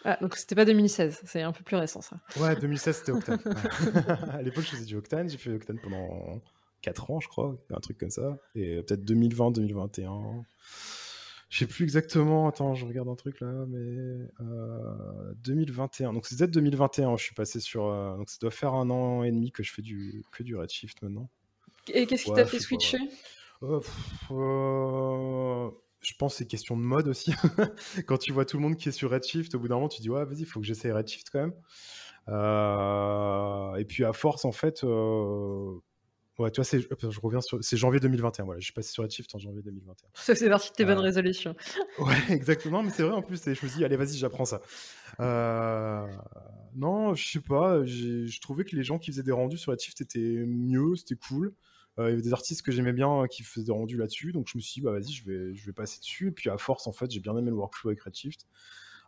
[0.03, 2.17] Ah, donc c'était pas 2016, c'est un peu plus récent ça.
[2.37, 3.39] Ouais, 2016 c'était Octane.
[4.33, 6.41] à l'époque, je faisais du Octane, j'ai fait Octane pendant
[6.81, 8.39] 4 ans, je crois, un truc comme ça.
[8.55, 10.43] Et peut-être 2020, 2021.
[11.51, 12.47] Je sais plus exactement.
[12.47, 14.25] Attends, je regarde un truc là, mais
[15.43, 16.09] 2021.
[16.09, 17.17] Euh, donc c'est Z 2021.
[17.17, 17.87] Je suis passé sur.
[17.87, 20.55] Euh, donc ça doit faire un an et demi que je fais du que du
[20.55, 21.29] Redshift maintenant.
[21.93, 22.99] Et qu'est-ce qui t'a fait switcher?
[23.63, 23.81] Euh,
[25.99, 27.33] Je pense que c'est question de mode aussi.
[28.07, 30.01] quand tu vois tout le monde qui est sur Redshift, au bout d'un moment, tu
[30.01, 31.53] dis ouais, vas-y, il faut que j'essaye Redshift quand même.
[33.77, 34.85] et puis à force, en fait,
[36.41, 38.45] Ouais, tu vois, c'est, je reviens sur, c'est janvier 2021.
[38.45, 40.09] Voilà, je suis passé sur Redshift en janvier 2021.
[40.15, 41.55] Ça fait partie de tes bonnes euh, résolutions.
[41.99, 42.81] Ouais, exactement.
[42.81, 43.43] Mais c'est vrai en plus.
[43.43, 44.61] Je me suis dit, allez, vas-y, j'apprends ça.
[45.19, 46.07] Euh,
[46.73, 47.85] non, je sais pas.
[47.85, 51.53] je trouvais que les gens qui faisaient des rendus sur Redshift étaient mieux, c'était cool.
[51.99, 54.47] Euh, il y avait des artistes que j'aimais bien qui faisaient des rendus là-dessus, donc
[54.47, 56.29] je me suis dit, bah vas-y, je vais, je vais passer dessus.
[56.29, 58.47] Et puis à force, en fait, j'ai bien aimé le workflow avec Redshift.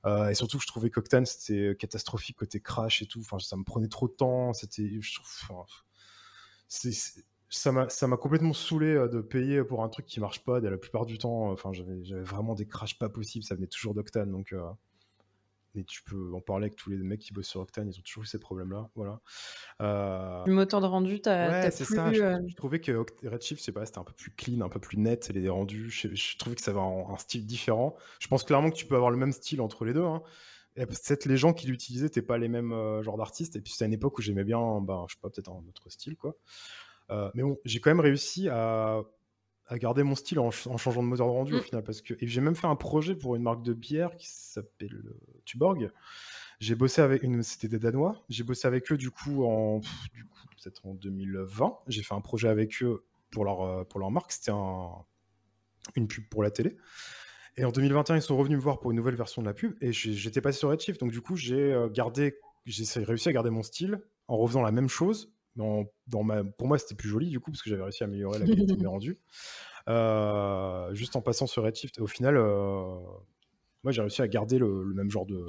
[0.05, 3.21] et surtout, je trouvais qu'Octane, c'était catastrophique côté crash et tout.
[3.21, 4.53] Enfin, ça me prenait trop de temps.
[4.53, 5.65] C'était, je trouve,
[7.49, 7.71] ça
[8.07, 10.59] m'a complètement saoulé euh, de payer pour un truc qui marche pas.
[10.59, 13.43] la plupart du temps, enfin, j'avais vraiment des crashs pas possibles.
[13.43, 14.53] Ça venait toujours d'Octane, donc.
[14.53, 14.61] Euh,
[15.75, 18.03] mais tu peux en parler avec tous les mecs qui bossent sur Octane, ils ont
[18.03, 18.89] toujours eu ces problèmes-là.
[18.95, 19.21] Voilà.
[19.81, 22.13] Euh, le moteur de rendu, tu as, ouais, c'est ça.
[22.13, 22.91] Je, trouvais que
[23.27, 25.89] Redshift, c'est pas, c'était un peu plus clean, un peu plus net, les rendus.
[25.89, 27.95] Je, trouvais que ça avait un, style différent.
[28.19, 30.03] Je pense clairement que tu peux avoir le même style entre les deux.
[30.03, 30.21] Hein.
[30.75, 33.55] Peut-être les gens qui l'utilisaient n'étaient pas les mêmes genres d'artistes.
[33.55, 35.89] Et puis c'était une époque où j'aimais bien, ben, je sais pas, peut-être un autre
[35.89, 36.35] style, quoi.
[37.09, 39.01] Euh, mais bon, j'ai quand même réussi à,
[39.71, 41.63] garder mon style en, changeant de moteur de rendu au mm.
[41.63, 41.83] final.
[41.83, 45.03] Parce que, et j'ai même fait un projet pour une marque de bière qui s'appelle
[45.05, 45.91] euh, Tuborg.
[46.59, 48.23] J'ai bossé avec une, c'était des Danois.
[48.29, 49.79] J'ai bossé avec eux du coup en,
[50.13, 51.79] du coup, peut-être en 2020.
[51.87, 54.31] J'ai fait un projet avec eux pour leur, euh, pour leur marque.
[54.31, 54.91] C'était un,
[55.95, 56.77] une pub pour la télé.
[57.57, 59.75] Et en 2021, ils sont revenus me voir pour une nouvelle version de la pub.
[59.81, 60.99] Et j'étais passé sur Redshift.
[60.99, 64.89] Donc, du coup, j'ai gardé, j'ai réussi à garder mon style en refaisant la même
[64.89, 68.07] chose, dans, ma, pour moi, c'était plus joli du coup, parce que j'avais réussi à
[68.07, 69.19] améliorer la qualité de mes rendus.
[69.89, 71.97] Euh, juste en passant sur Redshift.
[71.97, 72.95] Et au final, euh,
[73.83, 75.45] moi, j'ai réussi à garder le, même, genre de,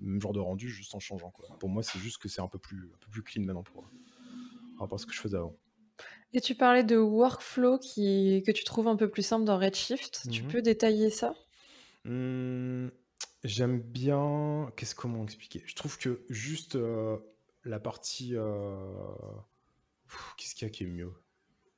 [0.00, 1.30] même genre de rendu juste en changeant.
[1.30, 1.48] Quoi.
[1.58, 3.82] Pour moi, c'est juste que c'est un, peu plus, un peu plus clean maintenant pour,
[3.82, 5.56] par rapport à ce que je faisais avant.
[6.34, 10.28] Et tu parlais de workflow qui, que tu trouves un peu plus simple dans Redshift.
[10.30, 10.52] Tu mhm.
[10.52, 11.34] peux détailler ça?
[12.04, 12.88] Mmh,
[13.44, 14.72] J'aime bien.
[14.76, 15.62] Qu'est-ce comment expliquer?
[15.66, 16.76] Je trouve que juste.
[16.76, 17.18] Euh,
[17.64, 18.34] la partie.
[18.34, 18.74] Euh,
[20.36, 21.12] qu'est-ce qu'il y a qui est mieux?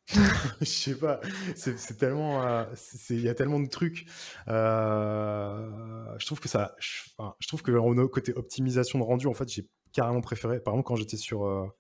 [0.61, 1.21] Je sais pas,
[1.55, 2.65] c'est tellement, euh,
[3.11, 4.07] il y a tellement de trucs.
[4.49, 10.21] Je trouve que ça, je, trouve que côté optimisation de rendu, en fait, j'ai carrément
[10.21, 10.59] préféré.
[10.59, 11.73] Par exemple, quand j'étais sur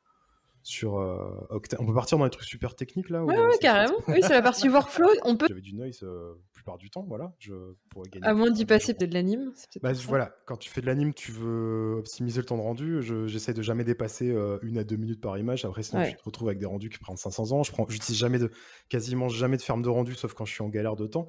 [0.63, 1.47] sur euh,
[1.79, 3.97] On peut partir dans les trucs super techniques là Oui, carrément.
[4.09, 5.09] Oui, c'est la partie workflow.
[5.25, 5.47] On peut.
[5.49, 7.33] J'avais du noise euh, la plupart du temps, voilà.
[7.39, 7.55] Je
[7.89, 8.27] pourrais gagner.
[8.27, 9.53] À moins d'y passer peut-être de l'anime.
[9.83, 13.03] Bah, voilà, quand tu fais de l'anime, tu veux optimiser le temps de rendu.
[13.27, 15.65] J'essaie de jamais dépasser euh, une à deux minutes par image.
[15.65, 17.63] Après, sinon, tu te retrouves avec des rendus qui prennent 500 ans.
[17.63, 18.51] Je prends, j'utilise jamais de,
[18.89, 21.27] quasiment jamais de ferme de rendu, sauf quand je suis en galère de temps.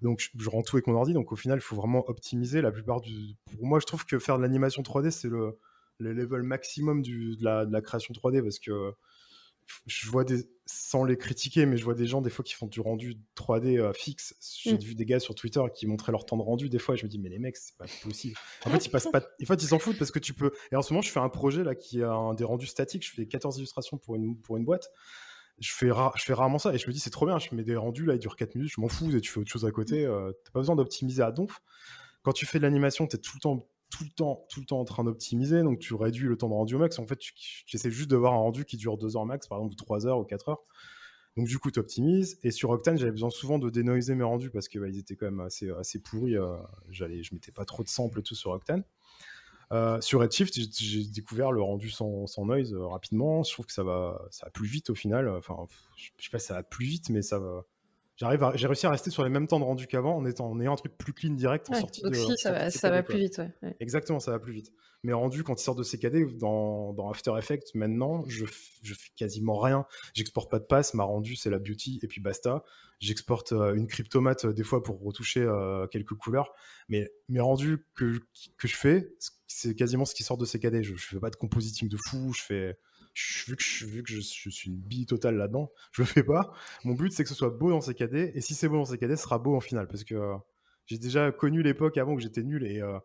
[0.00, 1.12] Donc, je, je rends tout avec mon ordi.
[1.12, 2.60] Donc, au final, il faut vraiment optimiser.
[2.60, 3.36] La plupart du.
[3.56, 5.58] Pour moi, je trouve que faire de l'animation 3D, c'est le
[6.02, 8.92] le level maximum du, de, la, de, la, création 3D parce que
[9.86, 12.66] je vois des, sans les critiquer, mais je vois des gens des fois qui font
[12.66, 14.34] du rendu 3D euh, fixe.
[14.40, 14.78] J'ai mm.
[14.78, 17.04] vu des gars sur Twitter qui montraient leur temps de rendu des fois, et je
[17.04, 18.36] me dis mais les mecs c'est pas possible.
[18.64, 20.52] En fait ils passent pas, en fait ils s'en foutent parce que tu peux.
[20.70, 23.06] Et en ce moment je fais un projet là qui a un, des rendus statiques.
[23.06, 24.90] Je fais 14 illustrations pour une pour une boîte.
[25.58, 27.38] Je fais, je fais rarement ça et je me dis c'est trop bien.
[27.38, 29.40] Je mets des rendus là, ils durent 4 minutes, je m'en fous et tu fais
[29.40, 30.04] autre chose à côté.
[30.04, 31.60] Euh, t'as pas besoin d'optimiser à donf.
[32.22, 34.80] Quand tu fais de l'animation, t'es tout le temps tout le temps, tout le temps
[34.80, 36.98] en train d'optimiser, donc tu réduis le temps de rendu au max.
[36.98, 37.32] En fait, tu,
[37.74, 40.18] essaies juste d'avoir un rendu qui dure 2 heures max, par exemple, ou 3 heures
[40.18, 40.62] ou 4 heures.
[41.36, 42.38] Donc du coup, tu optimises.
[42.42, 45.26] Et sur Octane, j'avais besoin souvent de dénoiser mes rendus parce qu'ils bah, étaient quand
[45.26, 46.36] même assez, assez pourris.
[46.36, 46.56] Euh,
[46.88, 48.82] j'allais, je mettais pas trop de samples et tout sur Octane.
[49.72, 53.42] Euh, sur Redshift, j'ai découvert le rendu sans, sans noise euh, rapidement.
[53.42, 55.28] Je trouve que ça va, ça va plus vite au final.
[55.28, 55.56] Enfin,
[55.96, 57.64] je sais pas si ça va plus vite, mais ça va,
[58.16, 60.60] j'arrive j'ai réussi à rester sur les mêmes temps de rendu qu'avant en, étant, en
[60.60, 63.18] ayant un truc plus clean direct en sortie donc si, ça, va, ça va plus
[63.18, 63.40] vite.
[63.62, 63.76] Ouais.
[63.80, 64.72] Exactement, ça va plus vite.
[65.04, 68.44] Mais rendu quand il sort de CKD, dans, dans After Effects, maintenant, je,
[68.82, 69.84] je fais quasiment rien.
[70.14, 72.62] J'exporte pas de passe, ma rendu c'est la beauty et puis basta.
[73.00, 76.52] J'exporte euh, une cryptomate euh, des fois pour retoucher euh, quelques couleurs.
[76.88, 78.20] Mais mes rendus que,
[78.56, 79.12] que je fais,
[79.48, 80.84] c'est quasiment ce qui sort de CKD.
[80.84, 82.78] Je, je fais pas de compositing de fou, je fais
[83.14, 86.52] vu que, je, suis une bille totale là-dedans, je le fais pas.
[86.84, 88.84] Mon but, c'est que ce soit beau dans ces cadets, et si c'est beau dans
[88.84, 90.36] ces cadets, ce sera beau en finale, parce que euh,
[90.86, 92.98] j'ai déjà connu l'époque avant que j'étais nul, et euh,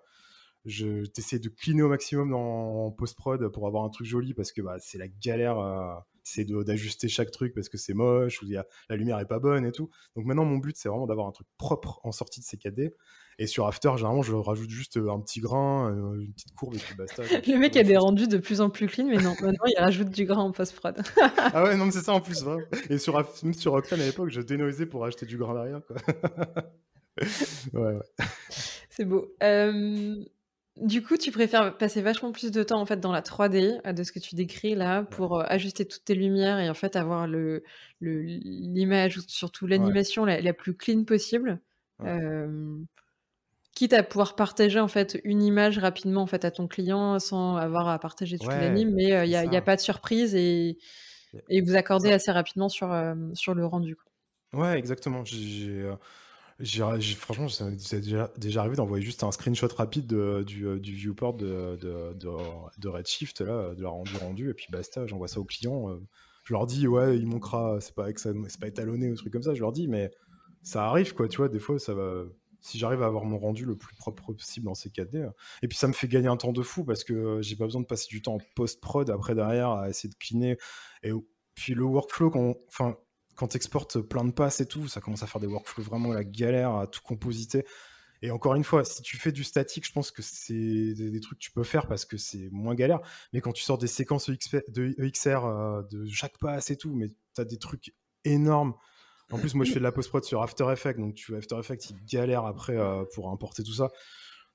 [0.65, 4.62] je t'essaie de cleaner au maximum dans, post-prod pour avoir un truc joli, parce que
[4.62, 5.96] bah, c'est la galère, euh,
[6.28, 9.40] c'est d'ajuster chaque truc, parce que c'est moche, ou y a, la lumière est pas
[9.40, 9.90] bonne et tout.
[10.16, 12.94] Donc maintenant, mon but, c'est vraiment d'avoir un truc propre en sortie de ces cadets,
[13.40, 16.76] et sur After, généralement, je rajoute juste euh, un petit grain, euh, une petite courbe
[16.76, 17.24] et puis basta.
[17.48, 20.10] Le mec a des rendus de plus en plus clean, mais non, maintenant il rajoute
[20.10, 21.02] du grain en post-prod.
[21.38, 22.63] ah ouais, non, mais c'est ça en plus, vraiment.
[22.90, 25.96] Et sur, même sur Octane à l'époque, je dénoisais pour acheter du grain derrière, quoi.
[27.74, 28.26] ouais, ouais.
[28.90, 29.34] C'est beau.
[29.44, 30.26] Euh,
[30.82, 34.04] du coup, tu préfères passer vachement plus de temps en fait dans la 3D de
[34.04, 37.63] ce que tu décris là pour ajuster toutes tes lumières et en fait avoir le
[38.02, 41.60] l'image, surtout l'animation la, plus clean possible
[43.74, 47.58] quitte à pouvoir partager en fait une image rapidement en fait à ton client sans
[47.58, 50.80] avoir à partager toute l'anime, mais il n'y a, pas de surprise et,
[51.50, 52.90] et vous accordez assez rapidement sur,
[53.34, 53.96] sur le rendu.
[54.54, 55.24] Ouais, exactement.
[55.26, 55.92] J'ai,
[57.15, 60.08] franchement, c'est déjà, déjà arrivé d'envoyer juste un screenshot rapide
[60.46, 65.39] du, du, viewport de, Redshift, là, de la rendu rendu, et puis basta, j'envoie ça
[65.39, 66.00] au client.
[66.46, 68.08] je leur dis, ouais, il manquera, c'est pas,
[68.60, 70.12] pas étalonné ou truc comme ça, je leur dis, mais
[70.63, 71.93] ça arrive, quoi, tu vois, des fois, ça
[72.67, 75.17] si j'arrive à avoir mon rendu le plus propre possible dans ces 4D.
[75.17, 75.30] Euh.
[75.62, 77.65] Et puis ça me fait gagner un temps de fou parce que euh, j'ai pas
[77.65, 80.58] besoin de passer du temps en post-prod après derrière à essayer de cleaner.
[81.04, 81.12] Et
[81.56, 82.98] puis le workflow, quand, enfin,
[83.38, 86.12] quand tu exportes plein de passes et tout, ça commence à faire des workflows vraiment
[86.12, 87.65] la galère à tout compositer.
[88.23, 90.54] Et encore une fois, si tu fais du statique, je pense que c'est
[90.95, 93.00] des, trucs que tu peux faire parce que c'est moins galère.
[93.32, 97.10] Mais quand tu sors des séquences de EXR euh, de chaque passe et tout, mais
[97.36, 97.93] tu as des trucs
[98.26, 98.73] énormes
[99.32, 101.89] en plus, moi, je fais de la post-prod sur After Effects, donc tu After Effects,
[101.89, 103.89] il galère après euh, pour importer tout ça.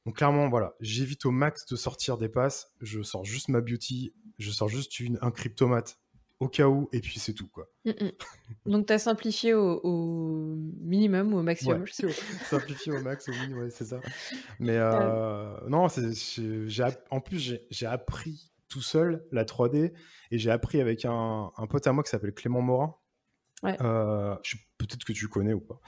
[0.06, 2.72] Donc clairement, voilà, j'évite au max de sortir des passes.
[2.80, 5.98] Je sors juste ma beauty, je sors juste une, un cryptomate
[6.42, 7.68] au cas où, et puis c'est tout, quoi.
[7.84, 8.70] Mm, mm.
[8.70, 12.12] Donc tu as simplifié au, minimum ou au maximum ouais,
[12.50, 14.00] Simplifié au max, au minimum, c'est ça.
[14.58, 19.92] Mais euh, non, j'ai, en plus, j'ai appris tout seul la 3D,
[20.32, 22.96] et j'ai appris avec un, un pote à moi qui s'appelle Clément Morin,
[23.64, 24.34] euh,
[24.78, 25.80] peut-être que tu connais ou pas.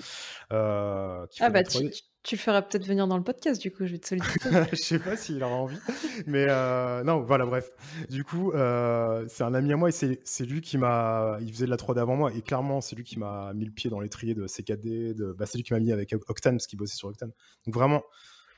[0.53, 1.91] Euh, ah bah tu,
[2.25, 4.51] tu, le feras peut-être venir dans le podcast du coup, je vais te solliciter.
[4.73, 5.79] je sais pas s'il aura envie,
[6.27, 7.71] mais euh, non, voilà, bref.
[8.11, 11.71] Du coup, c'est un ami à moi et c'est lui qui m'a, il faisait de
[11.71, 14.35] la 3D avant moi et clairement c'est lui qui m'a mis le pied dans l'étrier
[14.35, 17.09] de CKD, de, bah, c'est lui qui m'a mis avec Octane parce qu'il bossait sur
[17.09, 17.33] Octane.
[17.67, 18.03] Donc vraiment,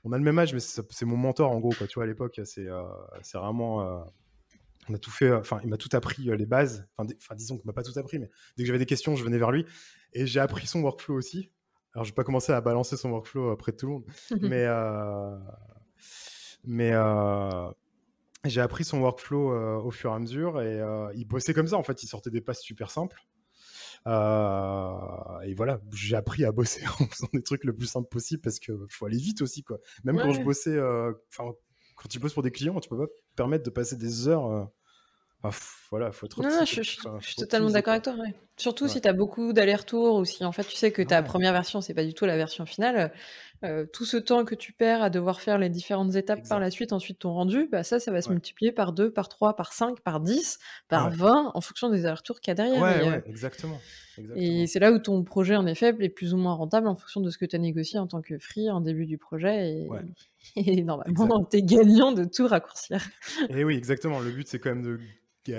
[0.05, 1.87] on a le même âge, mais c'est mon mentor en gros, quoi.
[1.87, 2.69] Tu vois, à l'époque, c'est
[3.23, 4.05] c'est vraiment
[4.89, 6.87] on a tout fait, euh, enfin, il m'a tout appris euh, les bases.
[6.97, 9.39] Enfin, disons qu'il m'a pas tout appris, mais dès que j'avais des questions, je venais
[9.39, 9.67] vers lui.
[10.13, 11.51] Et j'ai appris son workflow aussi.
[11.97, 14.05] Alors, je vais pas commencer à balancer son workflow auprès de tout le monde,
[14.43, 15.37] mais, euh,
[16.65, 16.93] mais
[18.45, 20.81] j'ai appris son workflow au fur et à mesure et
[21.15, 21.77] il bossait comme ça.
[21.77, 23.19] En fait, il sortait des passes super simples.
[24.07, 28.59] et voilà, j'ai appris à bosser en faisant des trucs le plus simple possible parce
[28.59, 29.79] qu'il faut aller vite aussi, quoi.
[30.05, 31.51] Même quand je bossais, enfin,
[31.97, 34.71] quand tu bosses pour des clients, tu peux pas permettre de passer des heures
[35.91, 36.43] voilà, faut être.
[36.43, 38.17] Non, non je, suis totalement d'accord avec toi.
[38.59, 41.53] Surtout si tu as beaucoup d'allers-retours ou si en fait tu sais que ta première
[41.53, 43.13] version, c'est pas du tout la version finale.
[43.65, 46.71] Euh, tout ce temps que tu perds à devoir faire les différentes étapes par la
[46.71, 49.73] suite, ensuite ton rendu, bah ça, ça va se multiplier par 2, par 3, par
[49.73, 52.83] 5, par 10, par 20 en fonction des allers-retours qu'il y a derrière.
[52.83, 53.79] Ouais, euh, exactement.
[54.35, 57.21] Et c'est là où ton projet, en effet, est plus ou moins rentable en fonction
[57.21, 59.87] de ce que tu as négocié en tant que free en début du projet.
[60.57, 63.07] Et, normalement, tu es gagnant de tout raccourcir.
[63.51, 64.21] Et oui, exactement.
[64.21, 65.01] Le but, c'est quand même de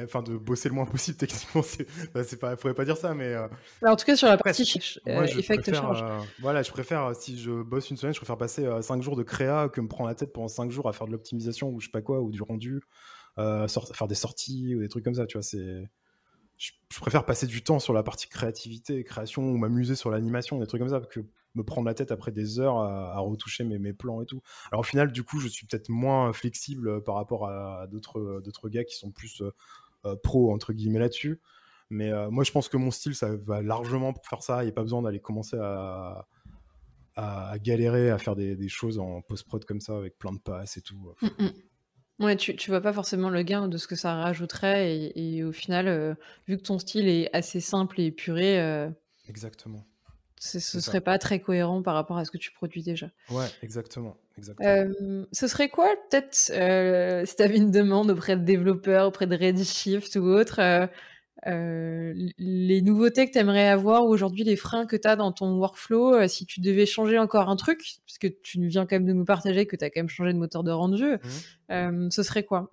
[0.03, 3.33] enfin de bosser le moins possible techniquement c'est bah, pas faudrait pas dire ça mais
[3.33, 3.47] euh,
[3.81, 7.39] bah, en tout cas sur la partie euh, effect charge euh, voilà je préfère si
[7.39, 10.15] je bosse une semaine je préfère passer 5 jours de créa que me prendre la
[10.15, 12.41] tête pendant 5 jours à faire de l'optimisation ou je sais pas quoi ou du
[12.41, 12.81] rendu
[13.35, 15.89] faire des sorties ou des trucs comme ça tu vois c'est
[16.57, 20.65] je, préfère passer du temps sur la partie créativité création ou m'amuser sur l'animation des
[20.65, 21.21] trucs comme ça que
[21.57, 24.41] me prendre la tête après des heures à, retoucher mes, mes, plans et tout.
[24.71, 28.69] Alors au final, du coup, je suis peut-être moins flexible par rapport à, d'autres, d'autres
[28.69, 29.51] gars qui sont plus euh,
[30.05, 31.41] euh, pro entre guillemets là-dessus.
[31.89, 34.61] Mais euh, moi, je pense que mon style, ça va largement pour faire ça.
[34.63, 36.27] Il n'y a pas besoin d'aller commencer à,
[37.15, 40.81] à, galérer à faire des, choses en post-prod comme ça avec plein de passes et
[40.81, 41.13] tout.
[41.21, 41.51] Mm, mm.
[42.19, 45.51] Ouais, tu, tu vois pas forcément le gain de ce que ça rajouterait et, au
[45.51, 48.89] final, vu que ton style est assez simple et épuré,
[49.27, 49.85] Exactement.
[50.39, 53.09] Ce ne serait pas très cohérent par rapport à ce que tu produis déjà.
[53.29, 54.17] Ouais, exactement.
[54.37, 54.93] exactement.
[55.31, 59.35] ce serait quoi, peut-être, euh, si tu avais une demande auprès de développeurs, auprès de
[59.35, 60.85] Redshift ou autre, euh,
[61.47, 65.57] euh, les nouveautés que tu aimerais avoir aujourd'hui, les freins que tu as dans ton
[65.57, 69.25] workflow, si tu devais changer encore un truc, puisque tu viens quand même de nous
[69.25, 71.17] partager que tu as quand même changé de moteur de rendu,
[71.69, 72.11] mmh.
[72.11, 72.69] ce serait quoi?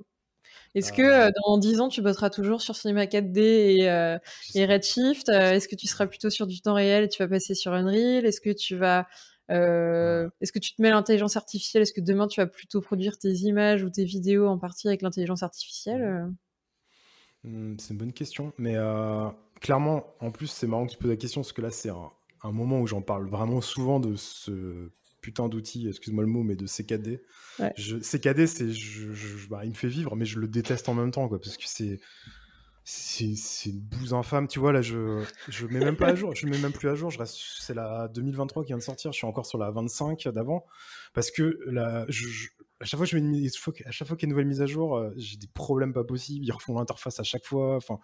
[0.74, 4.18] Est-ce que euh, dans 10 ans, tu bosseras toujours sur Cinema 4D et, euh,
[4.54, 7.28] et Redshift euh, Est-ce que tu seras plutôt sur du temps réel et tu vas
[7.28, 8.26] passer sur Unreal?
[8.26, 9.06] Est-ce que tu vas
[9.48, 11.82] Est-ce que tu te mets l'intelligence artificielle?
[11.82, 15.02] Est-ce que demain tu vas plutôt produire tes images ou tes vidéos en partie avec
[15.02, 16.28] l'intelligence artificielle
[17.44, 18.76] mmh, C'est une bonne question, mais
[19.60, 22.10] clairement, en plus, c'est marrant que tu poses la question parce que là, c'est un,
[22.42, 24.90] un, moment où j'en parle vraiment souvent de ce
[25.24, 27.22] putain d'outil, excuse-moi le mot, mais de CKD.
[27.78, 31.10] Je, CKD, c'est, je, bah, il me fait vivre, mais je le déteste en même
[31.10, 31.98] temps, quoi, parce que c'est,
[32.84, 34.48] c'est, une bouse infâme.
[34.48, 36.94] Tu vois, là, je, je mets même pas à jour, je mets même plus à
[36.94, 37.08] jour.
[37.08, 39.12] Je reste, c'est la 2023 qui vient de sortir.
[39.12, 40.66] Je suis encore sur la 25 d'avant,
[41.14, 42.26] parce que là, je,
[42.80, 43.46] à chaque fois, je mets
[43.86, 45.94] à chaque fois qu'il y a une nouvelle mise à jour, euh, j'ai des problèmes
[45.94, 46.44] pas possibles.
[46.44, 47.76] Ils refont l'interface à chaque fois.
[47.76, 47.98] Enfin,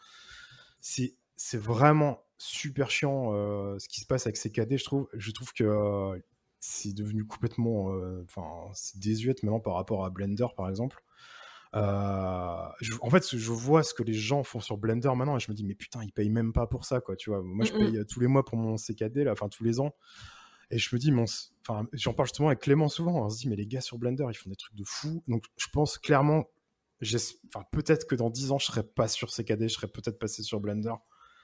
[0.80, 4.78] c'est, c'est vraiment super chiant euh, ce qui se passe avec CKD.
[4.78, 6.18] Je trouve, je trouve que euh,
[6.60, 11.02] c'est devenu complètement, euh, enfin, c'est désuète maintenant par rapport à Blender, par exemple.
[11.74, 12.68] Euh,
[13.00, 15.56] en fait, je vois ce que les gens font sur Blender maintenant et je me
[15.56, 17.16] dis, mais putain, ils payent même pas pour ça, quoi.
[17.16, 19.80] Tu vois, moi, je paye tous les mois pour mon CKD, là, enfin, tous les
[19.80, 19.94] ans.
[20.70, 21.12] Et je me dis,
[21.66, 23.24] enfin, j'en parle justement avec Clément souvent.
[23.24, 25.22] On se dit, mais les gars sur Blender, ils font des trucs de fou.
[25.26, 26.44] Donc, je pense clairement,
[27.02, 30.42] enfin, peut-être que dans 10 ans, je serais pas sur CKD, je serais peut-être passé
[30.42, 30.94] sur Blender.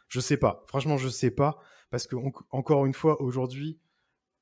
[0.08, 0.62] Je sais pas.
[0.68, 1.58] Franchement, je sais pas.
[1.90, 2.16] Parce que,
[2.50, 3.80] encore une fois, aujourd'hui,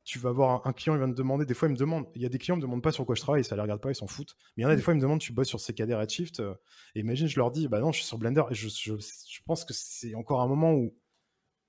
[0.04, 2.22] tu vas voir un, client, il va te demander, des fois il me demande, il
[2.22, 3.80] y a des clients qui me demandent pas sur quoi je travaille, ça les regarde
[3.80, 4.36] pas, ils s'en foutent.
[4.56, 4.84] Mais il y en a des mm.
[4.84, 6.54] fois, ils me demandent, tu bosses sur CKD Redshift, euh,
[6.94, 9.64] et imagine, je leur dis, bah non, je suis sur Blender, et je, je, pense
[9.64, 10.94] que c'est encore un moment où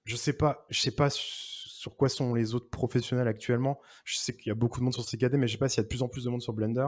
[0.03, 3.79] je sais pas, je sais pas sur quoi sont les autres professionnels actuellement.
[4.03, 5.77] Je sais qu'il y a beaucoup de monde sur CKD, mais je sais pas s'il
[5.77, 6.87] y a de plus en plus de monde sur Blender.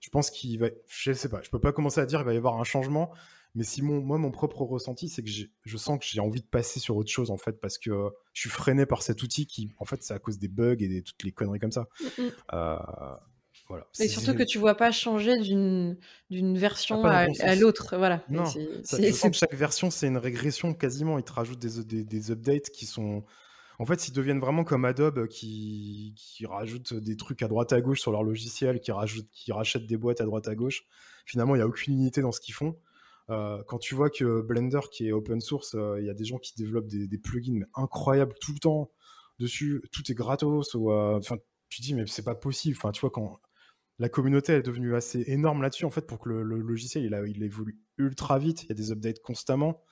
[0.00, 2.34] Je pense qu'il va, je sais pas, je peux pas commencer à dire il va
[2.34, 3.12] y avoir un changement,
[3.54, 6.80] mais si moi, mon propre ressenti, c'est que je sens que j'ai envie de passer
[6.80, 9.70] sur autre chose, en fait, parce que euh, je suis freiné par cet outil qui,
[9.78, 11.86] en fait, c'est à cause des bugs et de toutes les conneries comme ça.
[12.18, 12.22] Mm.
[12.52, 12.76] Euh,
[13.68, 13.86] voilà.
[14.00, 15.96] Et surtout que tu vois pas changer d'une
[16.58, 17.96] version à, l'autre.
[17.96, 18.24] Voilà.
[18.28, 21.18] Non, je sens que chaque version, c'est une régression quasiment.
[21.18, 23.24] Ils te rajoutent des, des, updates qui sont.
[23.78, 27.80] En fait, ils deviennent vraiment comme Adobe qui, qui rajoute des trucs à droite à
[27.80, 30.84] gauche sur leur logiciel, qui, rajoute, qui rachètent des boîtes à droite à gauche.
[31.24, 32.76] Finalement, il n'y a aucune unité dans ce qu'ils font.
[33.30, 36.24] Euh, quand tu vois que Blender, qui est open source, euh, il y a des
[36.24, 38.90] gens qui développent des, plugins incroyables tout le temps
[39.38, 40.74] dessus, tout est gratos.
[40.74, 41.36] Euh, enfin,
[41.68, 42.76] tu dis mais c'est pas possible.
[42.92, 43.40] Tu vois quand
[43.98, 47.80] la communauté est devenue assez énorme là-dessus en fait pour que le, logiciel il évolue
[47.98, 48.64] ultra vite.
[48.64, 49.82] Il y a des updates constamment.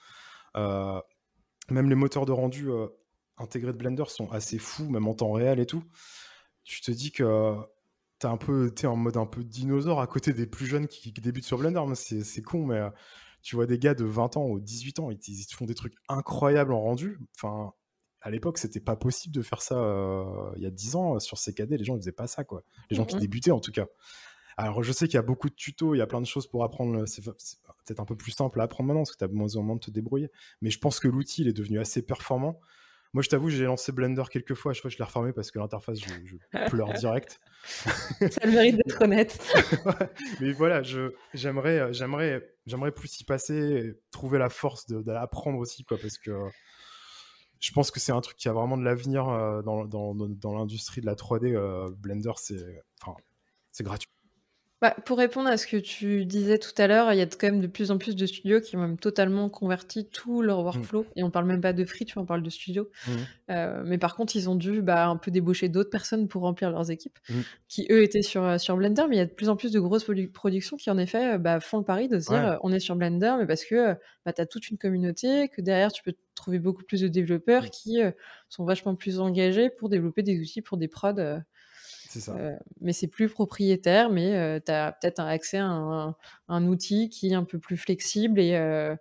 [0.54, 2.68] même les moteurs de rendu
[3.38, 5.84] intégrés de Blender sont assez fous, même en temps réel et tout.
[6.64, 7.56] Tu te dis que
[8.22, 11.10] t'es un peu es en mode un peu dinosaure à côté des plus jeunes qui,
[11.10, 11.82] débutent sur Blender.
[11.94, 12.80] C'est con, mais
[13.42, 16.72] tu vois des gars de 20 ans ou 18 ans, ils, font des trucs incroyables
[16.72, 17.18] en rendu.
[17.34, 17.72] Enfin,
[18.20, 21.36] à l'époque, c'était pas possible de faire ça euh, il y a 10 ans sur
[21.36, 21.76] CKD.
[21.76, 22.62] Les gens, ils faisaient pas ça, quoi.
[22.90, 23.86] Les gens qui débutaient, en tout cas.
[24.56, 26.46] Alors, je sais qu'il y a beaucoup de tutos, il y a plein de choses
[26.46, 27.04] pour apprendre.
[27.06, 29.62] C'est peut-être un peu plus simple à apprendre maintenant parce que tu as moins en
[29.62, 30.30] moins de te débrouiller.
[30.60, 32.60] Mais je pense que l'outil, il est devenu assez performant.
[33.14, 34.72] Moi, je t'avoue, j'ai lancé Blender quelques fois.
[34.72, 36.36] Je fois, je l'ai refermé parce que l'interface, je,
[36.68, 37.40] pleure direct.
[37.64, 39.38] Ça le mérite d'être honnête.
[40.40, 40.82] Mais voilà,
[41.34, 46.32] j'aimerais, j'aimerais, j'aimerais plus y passer, trouver la force d'apprendre aussi, quoi, parce que
[47.60, 50.54] je pense que c'est un truc qui a vraiment de l'avenir euh, dans, dans, dans
[50.54, 51.54] l'industrie de la 3D.
[51.54, 53.16] Euh, Blender, c'est, enfin,
[53.70, 54.10] c'est gratuit.
[54.82, 57.46] Bah, pour répondre à ce que tu disais tout à l'heure, il y a quand
[57.46, 60.64] même de plus en plus de studios qui ont même totalement converti tout leur mmh.
[60.64, 61.06] workflow.
[61.14, 62.90] Et on parle même pas de free, tu vois, on parle de studios.
[63.06, 63.10] Mmh.
[63.50, 66.72] Euh, mais par contre, ils ont dû bah, un peu débaucher d'autres personnes pour remplir
[66.72, 67.34] leurs équipes, mmh.
[67.68, 69.04] qui eux étaient sur, euh, sur Blender.
[69.08, 70.04] Mais il y a de plus en plus de grosses
[70.34, 72.96] productions qui, en effet, euh, bah, font le pari de se dire on est sur
[72.96, 73.94] Blender, mais parce que
[74.26, 77.70] bah, tu as toute une communauté, que derrière, tu peux trouver beaucoup plus de développeurs
[77.70, 78.00] qui
[78.48, 81.38] sont vachement plus engagés pour développer des outils pour des prods euh,
[82.80, 86.14] mais c'est plus propriétaire, mais euh, tu as peut-être accès à
[86.48, 88.94] un, outil qui est un peu plus flexible et, euh,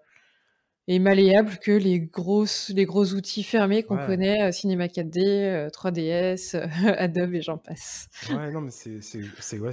[0.88, 6.56] et malléable que les, grosses, les gros outils fermés qu'on connaît, Cinema 4D, 3DS,
[6.98, 8.08] Adobe et j'en passe.
[8.30, 9.72] Ouais, non, mais c'est ouais,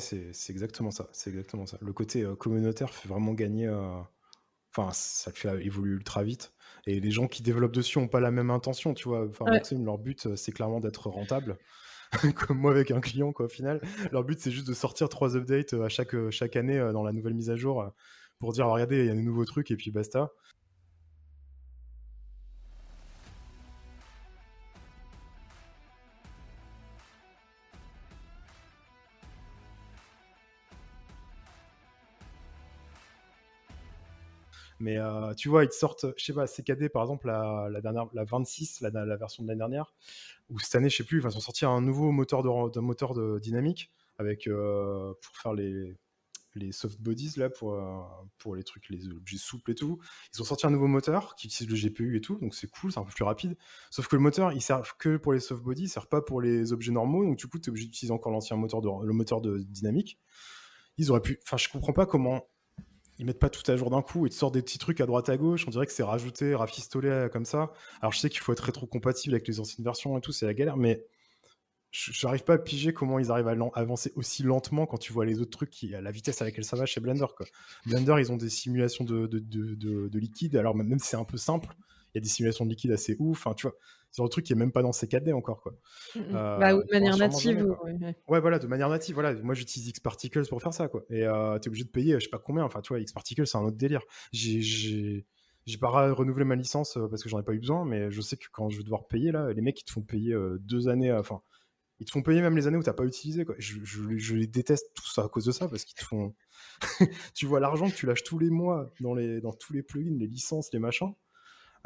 [0.48, 1.08] exactement ça.
[1.12, 1.78] C'est exactement ça.
[1.80, 3.68] Le côté communautaire fait vraiment gagner.
[4.76, 6.52] Enfin, ça le fait évoluer ultra vite.
[6.86, 9.26] Et les gens qui développent dessus n'ont pas la même intention, tu vois.
[9.26, 11.58] Enfin, Maxime, leur but, c'est clairement d'être rentable.
[12.46, 13.80] comme moi avec un client, quoi, au final.
[14.12, 16.92] Leur but, c'est juste de sortir trois updates euh, à chaque, euh, chaque année euh,
[16.92, 17.92] dans la nouvelle mise à jour
[18.38, 20.30] pour dire, regardez, il y a des nouveaux trucs et puis basta.
[34.80, 34.96] Mais
[35.36, 38.80] tu vois, ils te sortent, je sais pas, CKD par exemple, la, dernière, la 26,
[38.80, 39.92] la, la version de l'année dernière,
[40.48, 43.38] ou cette année, je sais plus, ils vont sortir un nouveau moteur de, moteur de
[43.38, 45.96] dynamique avec euh, pour faire les,
[46.54, 48.00] les soft bodies là pour, euh,
[48.38, 49.98] pour les trucs, les objets souples et tout.
[50.34, 52.92] Ils ont sorti un nouveau moteur qui utilise le GPU et tout, donc c'est cool,
[52.92, 53.56] c'est un peu plus rapide.
[53.90, 56.40] Sauf que le moteur, il sert que pour les soft bodies, il sert pas pour
[56.40, 59.12] les objets normaux, donc du coup, tu es obligé d'utiliser encore l'ancien moteur de, le
[59.12, 60.18] moteur de dynamique.
[60.96, 62.48] Ils auraient pu, enfin, je comprends pas comment
[63.18, 65.06] ils mettent pas tout à jour d'un coup et te sortent des petits trucs à
[65.06, 65.64] droite à gauche.
[65.66, 67.72] On dirait que c'est rajouté, rafistolé euh, comme ça.
[68.00, 70.54] Alors je sais qu'il faut être rétro-compatible avec les anciennes versions et tout, c'est la
[70.54, 71.04] galère, mais
[71.90, 75.24] je n'arrive pas à piger comment ils arrivent à avancer aussi lentement quand tu vois
[75.24, 77.26] les autres trucs qui à la vitesse à laquelle ça va chez Blender.
[77.86, 81.38] Blender, ils ont des simulations de, de, de, liquide, alors même si c'est un peu
[81.38, 81.74] simple,
[82.14, 83.38] il y a des simulations de liquide assez ouf.
[83.38, 83.76] Enfin, tu vois,
[84.10, 85.72] c'est un truc qui est même pas dans CKD encore quoi.
[86.14, 86.22] Mmh, mmh.
[86.34, 87.76] Euh, bah, de manière native.
[88.28, 88.40] ouais.
[88.40, 89.14] voilà, de manière native.
[89.14, 91.04] Voilà, moi j'utilise Xparticles pour faire ça quoi.
[91.10, 92.64] Et euh, tu es obligé de payer, je sais pas combien.
[92.64, 94.02] Enfin, tu vois, Xparticles c'est un autre délire.
[94.32, 95.26] J'ai
[95.66, 98.20] j'ai pas renouvelé ma licence euh, parce que j'en ai pas eu besoin, mais je
[98.22, 100.88] sais que quand je vais devoir payer là, les mecs ils te font payer deux
[100.88, 101.42] années, enfin
[102.00, 103.56] ils te font payer même les années où t'as pas utilisé quoi.
[103.58, 106.34] Je, je, les déteste tout ça à cause de ça parce qu'ils te font,
[107.34, 110.16] tu vois l'argent que tu lâches tous les mois dans les dans tous les plugins,
[110.18, 111.12] les licences, les machins.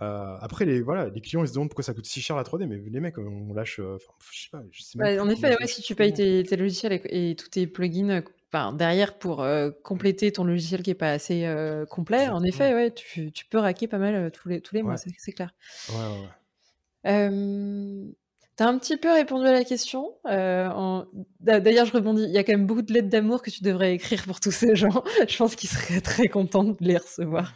[0.00, 2.42] Euh, après, les, voilà, les clients ils se demandent pourquoi ça coûte si cher la
[2.42, 3.78] 3D, mais les mecs, on lâche.
[3.78, 3.98] Euh,
[4.32, 4.62] je sais pas.
[4.70, 8.22] Je sais en effet, si tu payes tes, logiciels et, tous tes plugins
[8.52, 11.46] enfin, derrière pour euh, compléter ton logiciel qui est pas assez
[11.90, 14.96] complet, en effet, ouais, tu, tu, peux raquer pas mal tous les, tous les mois,
[14.96, 15.54] c'est clair.
[15.90, 18.14] Ouais, ouais, ouais.
[18.56, 20.14] Tu as un petit peu répondu à la question.
[20.26, 21.02] Euh,
[21.40, 22.24] d'ailleurs, je rebondis.
[22.24, 24.50] Il y a quand même beaucoup de lettres d'amour que tu devrais écrire pour tous
[24.50, 25.02] ces gens.
[25.28, 27.54] je pense qu'ils seraient très contents de les recevoir.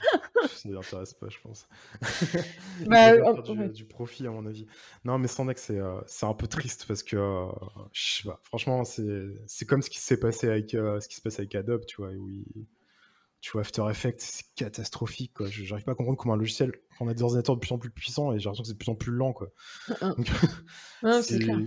[0.49, 1.68] Ça ne les intéresse pas, je pense.
[2.86, 4.66] bah, du, profit, à mon avis.
[5.05, 7.47] Non, mais sans que euh, c'est un peu triste parce que, euh,
[7.92, 11.38] je sais pas, franchement, c'est comme ce qui s'est passé avec ce qui se passe
[11.38, 12.44] avec Adobe, tu vois, où
[13.40, 15.47] tu vois, After Effects, c'est catastrophique, quoi.
[15.49, 17.90] J'arrive pas à comprendre comment un logiciel, on a des ordinateurs de plus en plus
[17.90, 19.49] puissants et j'ai l'impression que c'est de plus en plus lent, quoi.
[20.01, 20.26] Donc,
[21.01, 21.59] clair.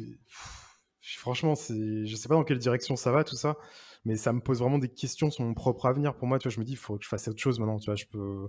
[1.02, 3.58] Franchement, je sais pas dans quelle direction ça va, tout ça,
[4.06, 6.16] mais ça me pose vraiment des questions sur mon propre avenir.
[6.16, 7.80] Pour moi, tu vois, je me dis, il faut que je fasse autre chose maintenant,
[7.80, 8.48] tu vois, je peux.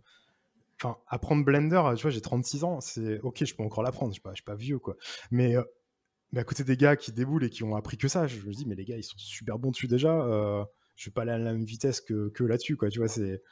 [0.82, 4.14] Enfin, apprendre Blender, tu vois, j'ai 36 ans, c'est ok, je peux encore l'apprendre, je
[4.14, 4.96] suis pas, suis pas vieux, quoi.
[5.30, 5.62] Mais, euh,
[6.32, 8.52] mais à côté des gars qui déboulent et qui ont appris que ça, je me
[8.52, 10.14] dis, mais les gars, ils sont super bons dessus déjà.
[10.22, 10.64] Euh,
[10.96, 12.88] je vais pas aller à la même vitesse que, que là-dessus, quoi.
[12.88, 13.42] Tu vois, c'est.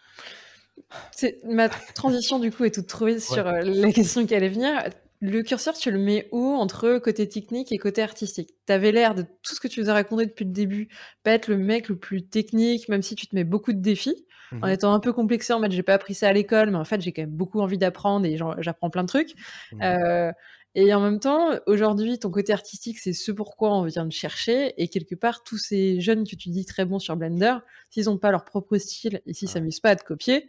[1.10, 4.80] C'est ma transition du coup est toute trouvée sur euh, la question qui allait venir.
[5.20, 8.54] Le curseur, tu le mets où entre côté technique et côté artistique?
[8.66, 10.88] Tu avais l'air de tout ce que tu nous as raconté depuis le début,
[11.24, 14.26] pas être le mec le plus technique, même si tu te mets beaucoup de défis,
[14.52, 16.78] en mmh étant un peu complexé en mode j'ai pas appris ça à l'école, mais
[16.78, 19.34] en fait j'ai quand même beaucoup envie d'apprendre et j'apprends plein de trucs.
[19.72, 20.32] Mmh euh,
[20.74, 24.74] et en même temps, aujourd'hui, ton côté artistique, c'est ce pourquoi on vient de chercher.
[24.80, 27.56] Et quelque part, tous ces jeunes que tu dis très bons sur Blender,
[27.90, 30.46] s'ils n'ont pas leur propre style et s'ils s'amusent pas à te copier,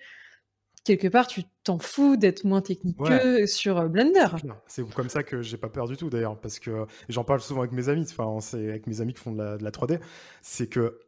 [0.98, 4.28] quelque part, tu t'en fous d'être moins technique que sur euh, Blender.
[4.66, 7.62] C'est comme ça que j'ai pas peur du tout d'ailleurs, parce que j'en parle souvent
[7.62, 10.00] avec mes amis, enfin, c'est avec mes amis qui font de la, 3D,
[10.42, 11.00] c'est que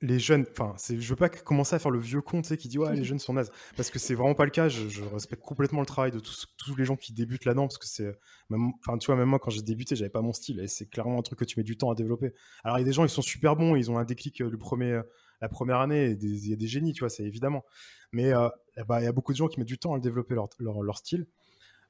[0.00, 2.66] les jeunes, enfin, je veux pas commencer à faire le vieux con, tu sais, qui
[2.66, 4.68] dit ouais, les jeunes sont nazes, parce que c'est vraiment pas le cas.
[4.68, 7.86] Je, respecte complètement le travail de tous, tous les gens qui débutent là-dedans, parce que
[7.86, 8.12] c'est,
[8.50, 11.20] enfin, tu vois, même moi quand j'ai débuté, j'avais pas mon style, et c'est clairement
[11.20, 12.32] un truc que tu mets du temps à développer.
[12.64, 14.58] Alors il y a des gens, ils sont super bons, ils ont un déclic le
[14.58, 15.00] premier,
[15.42, 17.64] la première année, il y a des génies, tu vois, c'est évidemment.
[18.12, 18.48] Mais euh,
[18.88, 21.26] ben, il y a beaucoup de gens qui mettent du temps à développer leur, style.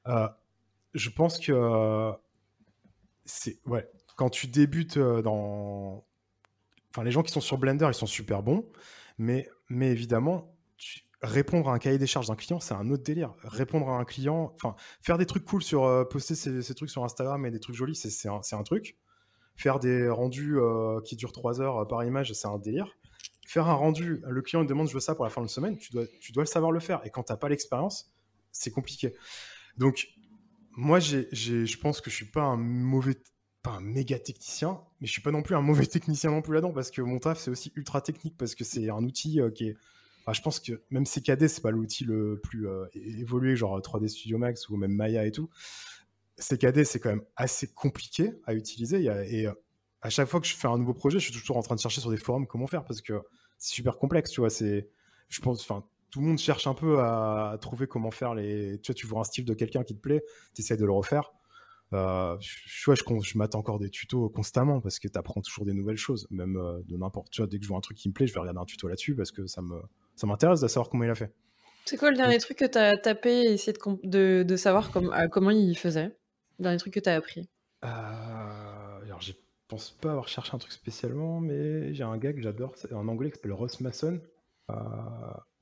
[0.07, 0.27] Euh,
[0.93, 2.11] je pense que
[3.23, 6.05] c'est ouais, quand tu débutes dans
[6.91, 8.69] enfin, les gens qui sont sur Blender, ils sont super bons,
[9.17, 10.53] mais, mais évidemment,
[11.23, 13.33] répondre à un cahier des charges d'un client, c'est un autre délire.
[13.43, 17.03] Répondre à un client, enfin, faire des trucs cool sur euh, poster ces, trucs sur
[17.03, 18.97] Instagram et des trucs jolis, c'est un, truc.
[19.55, 22.97] Faire des rendus euh, qui durent 3 heures euh, par image, c'est un délire.
[23.45, 25.91] Faire un rendu, le client demande je veux ça pour la fin de semaine, tu
[25.91, 27.01] dois, tu dois savoir le faire.
[27.05, 28.13] Et quand tu n'as pas l'expérience,
[28.51, 29.13] c'est compliqué.
[29.77, 30.07] Donc,
[30.71, 33.15] moi, je pense que je suis pas un mauvais
[33.63, 36.53] pas un méga technicien, mais je suis pas non plus un mauvais technicien non plus
[36.53, 39.49] là-dedans parce que mon taf c'est aussi ultra technique parce que c'est un outil euh,
[39.49, 39.77] qui est.
[40.31, 44.37] je pense que même CKD c'est pas l'outil le plus euh, évolué, genre 3D Studio
[44.37, 45.49] Max ou même Maya et tout.
[46.37, 49.53] CKD c'est quand même assez compliqué à utiliser et, euh,
[50.03, 51.79] à chaque fois que je fais un nouveau projet, je suis toujours en train de
[51.79, 53.21] chercher sur des forums comment faire parce que
[53.57, 54.49] c'est super complexe, tu vois.
[54.49, 54.89] C'est,
[55.29, 58.79] je pense, enfin, tout le monde cherche un peu à, trouver comment faire les.
[58.81, 60.23] Tu vois, tu vois un style de quelqu'un qui te plaît,
[60.53, 61.31] tu essaies de le refaire.
[61.93, 65.73] Euh, je, je, je m'attends encore des tutos constamment parce que tu apprends toujours des
[65.73, 67.29] nouvelles choses, même euh, de n'importe.
[67.29, 68.65] Tu vois, dès que je vois un truc qui me plaît, je vais regarder un
[68.65, 69.79] tuto là-dessus parce que ça me
[70.15, 71.33] ça m'intéresse de savoir comment il a fait.
[71.85, 73.73] C'est quoi le dernier truc que tu as tapé et essayé
[74.03, 76.15] de, de, savoir euh, comment il faisait?
[76.59, 77.49] Le dernier truc que tu as appris?
[77.83, 77.87] Je
[79.73, 83.07] pense pas avoir cherché un truc spécialement, mais j'ai un gars que j'adore, c'est un
[83.07, 84.21] anglais qui s'appelle Ross Mason.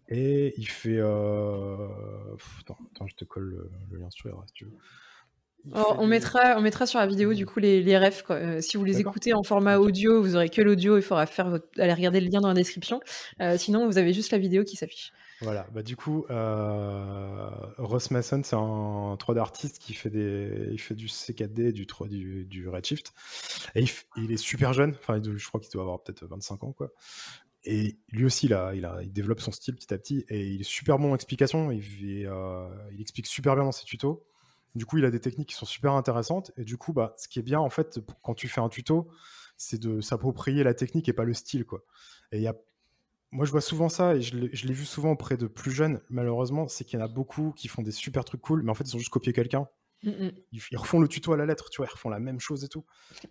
[0.09, 0.99] et il fait.
[0.99, 4.77] Attends, je te colle le, lien sur les si tu veux
[5.73, 8.23] on, mettra, on mettra sur la vidéo du coup les, les refs.
[8.31, 10.97] Euh, si vous les écoutez en format audio, vous aurez que l'audio.
[10.97, 12.99] Il faudra faire aller regarder le lien dans la description.
[13.41, 15.11] Euh, sinon, vous avez juste la vidéo qui s'affiche.
[15.41, 20.79] Voilà, bah du coup, euh, Ross Mason, c'est un 3D artiste qui fait, des, il
[20.79, 23.13] fait du C4D, du, 3, du, du Redshift.
[23.73, 23.85] Et
[24.17, 26.91] il, est super jeune, enfin, je crois qu'il doit avoir peut-être 25 ans, quoi.
[27.63, 30.97] Et lui aussi, il, il développe son style petit à petit et il est super
[30.97, 31.71] bon en explication.
[31.71, 34.25] Il, il explique super bien dans ses tutos.
[34.75, 36.51] Du coup, il a des techniques qui sont super intéressantes.
[36.57, 39.09] Et du coup, bah, ce qui est bien, en fait, quand tu fais un tuto,
[39.57, 41.65] c'est de s'approprier la technique et pas le style.
[41.65, 41.83] Quoi.
[42.31, 42.55] Et y a...
[43.31, 46.67] Moi, je vois souvent ça, et je l'ai vu souvent auprès de plus jeunes, malheureusement,
[46.67, 48.83] c'est qu'il y en a beaucoup qui font des super trucs cool, mais en fait,
[48.83, 49.67] ils ont juste copié quelqu'un.
[50.03, 50.29] Mm.
[50.51, 52.67] Ils, refont le tuto à la lettre, tu vois, ils refont la même chose et
[52.67, 52.83] tout.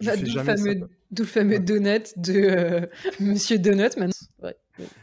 [0.03, 2.87] Bah, D'où le, fameux donut de euh,
[3.21, 4.53] Monsieur Donut maintenant.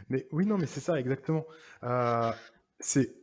[0.10, 1.46] Mais oui, non, mais c'est ça, exactement.
[1.84, 2.32] Euh,
[2.80, 3.14] c'est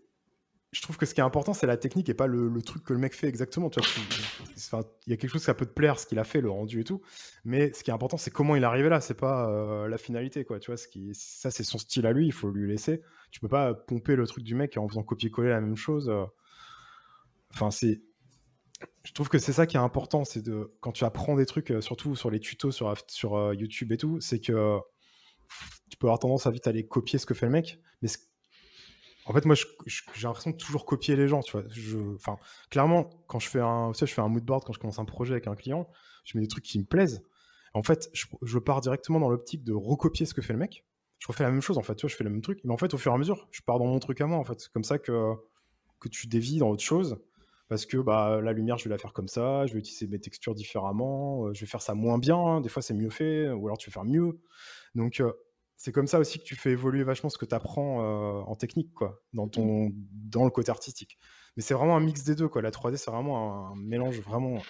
[0.75, 2.93] je trouve que ce qui est important, c'est la technique et pas le, truc que
[2.93, 3.71] le mec fait exactement.
[3.71, 6.41] Tu vois, il y a quelque chose, ça peut te plaire, ce qu'il a fait,
[6.41, 7.01] le rendu et tout.
[7.45, 9.01] Mais ce qui est important, c'est comment il est arrivé là.
[9.01, 10.59] C'est pas euh, la finalité, quoi.
[10.59, 10.77] Tu vois,
[11.13, 12.27] ça, c'est son style à lui.
[12.27, 13.03] Il faut lui laisser.
[13.31, 16.09] Tu peux pas pomper le truc du mec en faisant copier-coller la même chose.
[16.09, 16.25] Euh.
[17.53, 18.03] Enfin, c'est.
[19.05, 21.71] Je trouve que c'est ça qui est important, c'est de quand tu apprends des trucs,
[21.71, 24.79] euh, surtout sur les tutos sur, sur YouTube et tout, c'est que
[25.89, 28.09] tu peux avoir tendance à vite aller copier ce que fait le mec, mais
[29.27, 29.55] en fait, moi,
[29.87, 31.65] j'ai l'impression de toujours copier les gens, tu vois.
[32.15, 32.37] Enfin,
[32.71, 34.99] clairement, quand je fais un, tu sais, je fais un mood board quand je commence
[34.99, 35.89] un projet avec un client,
[36.25, 37.23] je mets des trucs qui me plaisent.
[37.73, 40.85] En fait, je, pars directement dans l'optique de recopier ce que fait le mec.
[41.19, 42.61] Je refais la même chose, en fait, tu vois, je fais le même truc.
[42.65, 44.39] Mais en fait, au fur et à mesure, je pars dans mon truc à moi,
[44.39, 44.61] en fait.
[44.61, 45.33] C'est comme ça que,
[46.01, 47.19] que tu dévis dans autre chose.
[47.69, 50.21] Parce que bah, la lumière, je vais la faire comme ça, je vais utiliser mes
[50.21, 53.67] textures différemment, euh, je vais faire ça moins bien, des fois c'est mieux fait, ou
[53.67, 54.39] alors tu vas faire mieux.
[54.95, 55.33] Donc, euh,
[55.77, 58.55] c'est comme ça aussi que tu fais évoluer vachement ce que tu apprends euh, en
[58.55, 61.19] technique, quoi, dans, ton, dans le côté artistique.
[61.57, 62.63] Mais c'est vraiment un mix des deux, quoi.
[62.63, 64.63] La 3D, c'est vraiment un, mélange vraiment.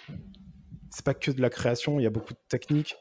[0.89, 2.95] C'est pas que de la création, il y a beaucoup de techniques.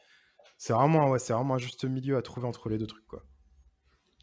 [0.58, 3.24] C'est vraiment, ouais, c'est vraiment un juste milieu à trouver entre les deux trucs, quoi.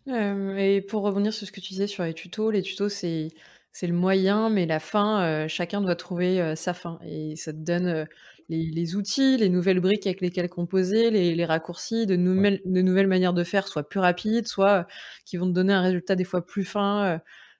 [0.08, 3.30] Euh, et pour revenir sur ce que tu disais sur les tutos, les tutos, c'est
[3.74, 7.00] c'est le moyen, mais la fin, euh, chacun doit trouver sa fin.
[7.06, 8.08] Et ça te donne
[8.52, 13.34] les, outils, les nouvelles briques avec lesquelles composer, les, raccourcis, de, nouvelles, de nouvelles manières
[13.34, 14.84] de faire, soit plus rapides, soit euh,
[15.26, 17.06] qui vont te donner un résultat des fois plus fin.
[17.06, 17.18] Euh,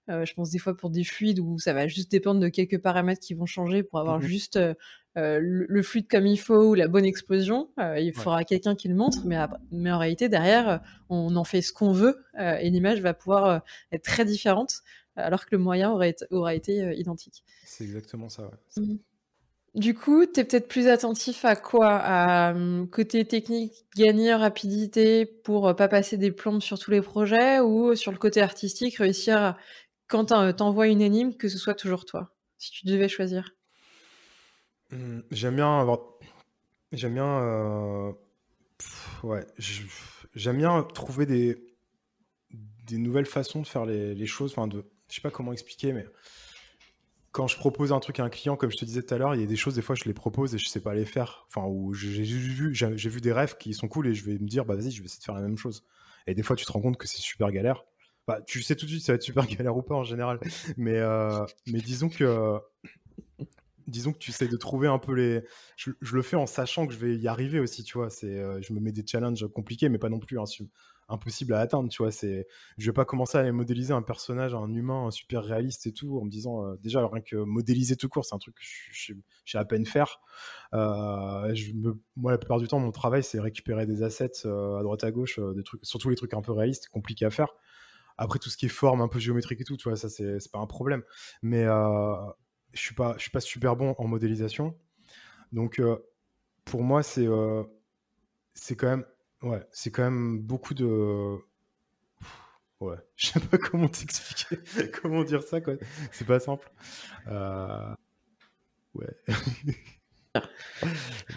[0.10, 2.80] euh, je pense des fois pour des fluides où ça va juste dépendre de quelques
[2.80, 4.60] paramètres qui vont changer pour avoir mmh juste
[5.16, 7.70] le, fluide comme il faut ou la bonne explosion.
[7.78, 9.38] il faudra quelqu'un qui le montre, mais,
[9.72, 13.62] mais en réalité, derrière, on en fait ce qu'on veut et l'image va pouvoir
[13.92, 14.82] être très différente
[15.16, 17.44] alors que le moyen aurait, aura été identique.
[17.66, 18.44] C'est exactement ça.
[18.44, 18.84] Ouais.
[18.84, 18.98] Mmh
[19.74, 21.96] du coup, tu es peut-être plus attentif à quoi?
[21.96, 27.02] À hum, côté technique, gagner rapidité pour euh, pas passer des plombes sur tous les
[27.02, 29.56] projets ou sur le côté artistique, réussir
[30.08, 33.56] quand t'envoies une énigme, que ce soit toujours toi, si tu devais choisir?
[34.92, 36.00] Mmh, J'aime bien avoir.
[36.92, 37.40] J'aime bien.
[37.40, 38.12] Euh,
[39.24, 39.46] ouais,
[40.36, 41.58] j'aime bien trouver des,
[42.92, 44.52] nouvelles façons de faire les, les choses.
[44.52, 46.06] Enfin, de, je sais pas comment expliquer, mais
[47.32, 49.36] quand je propose un truc à un client, comme je te disais tout à l'heure,
[49.36, 51.06] il y a des choses, des fois, je les propose et je sais pas les
[51.06, 51.46] faire.
[51.48, 54.48] Enfin, où j'ai vu, j'ai vu des rêves qui sont cool et je vais me
[54.48, 55.86] dire, bah vas-y, je vais essayer de faire la même chose.
[56.28, 57.86] Et des fois, tu te rends compte que c'est super galère.
[58.28, 60.04] Bah, tu sais tout de suite si ça va être super galère ou pas en
[60.04, 60.40] général.
[60.78, 62.60] Mais, euh, mais disons que
[63.88, 65.44] disons que tu essaies de trouver un peu les.
[65.76, 68.10] Je, le fais en sachant que je vais y arriver aussi, tu vois.
[68.24, 70.40] Euh, je me mets des challenges compliqués, mais pas non plus
[71.12, 72.12] impossible à atteindre, tu vois.
[72.12, 72.48] C'est,
[72.78, 76.20] je vais pas commencer à modéliser un personnage, un humain un super réaliste et tout,
[76.20, 79.14] en me disant euh, déjà rien que modéliser tout court, c'est un truc que je,
[79.46, 80.20] sais à peine faire.
[80.74, 81.54] Euh,
[82.16, 85.40] moi, la plupart du temps, mon travail, c'est récupérer des assets à droite à gauche,
[85.56, 87.50] des trucs, surtout les trucs un peu réalistes, compliqués à faire.
[88.18, 90.38] Après, tout ce qui est forme, un peu géométrique et tout, tu vois, ça, c'est,
[90.52, 91.04] pas un problème.
[91.42, 91.66] Mais
[92.74, 94.76] je suis pas, je suis pas super bon en modélisation.
[95.52, 95.98] Donc, euh,
[96.66, 97.64] pour moi, c'est euh,
[98.54, 99.06] c'est quand même,
[99.44, 101.38] ouais, c'est quand même beaucoup de,
[102.80, 104.58] ouais, je sais pas comment t'expliquer,
[105.02, 105.76] comment dire ça, quoi.
[106.12, 106.72] C'est pas simple.
[107.28, 107.94] Euh,
[108.96, 109.16] ouais.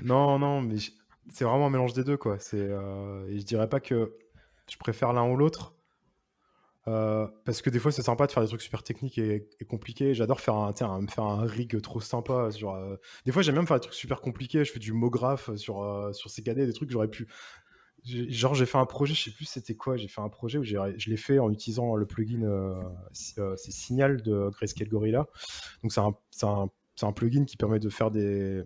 [0.03, 0.77] non, non, mais
[1.33, 2.39] c'est vraiment un mélange des deux, quoi.
[2.39, 4.17] C'est, et je dirais pas que
[4.71, 5.75] je préfère l'un ou l'autre.
[6.87, 10.15] Euh, parce que des fois, c'est sympa de faire des trucs super techniques et, compliqués.
[10.15, 12.51] J'adore faire un, un, faire un rig trop sympa.
[12.51, 14.65] Sur, euh, Des fois, j'aime bien faire des trucs super compliqués.
[14.65, 17.29] Je fais du MoGraph sur, euh, sur CKD, des trucs que j'aurais pu.
[18.05, 19.97] Genre, j'ai fait un projet, je sais plus c'était quoi.
[19.97, 22.43] J'ai fait un projet où je l'ai fait en utilisant le plugin
[23.13, 25.27] c'est Signal de Grayscale Gorilla.
[25.83, 26.69] Donc, c'est un, un,
[27.03, 28.63] un, plugin qui permet de faire des.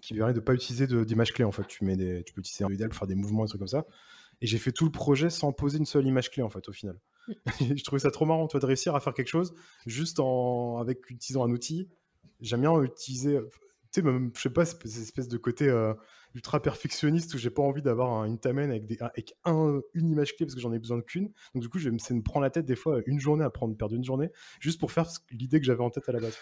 [0.00, 1.66] qui permet de pas utiliser d'image clé en fait.
[1.66, 3.68] Tu, mets des, tu peux utiliser un modèle pour faire des mouvements et trucs comme
[3.68, 3.84] ça.
[4.40, 6.72] Et j'ai fait tout le projet sans poser une seule image clé en fait au
[6.72, 6.98] final.
[7.60, 9.54] je trouvais ça trop marrant, toi, de réussir à faire quelque chose
[9.86, 11.88] juste en avec utilisant un outil.
[12.40, 13.38] J'aime bien utiliser,
[13.92, 15.94] tu sais, même, je sais pas, cette espèce de côté euh,
[16.36, 20.36] ultra perfectionniste où j'ai pas envie d'avoir une tamen avec, des, avec un, une image
[20.36, 21.32] clé parce que j'en ai besoin qu'une.
[21.54, 23.96] Donc, du coup, je me prendre la tête des fois une journée à prendre, perdre
[23.96, 24.30] une journée
[24.60, 26.38] juste pour faire l'idée que j'avais en tête à la base.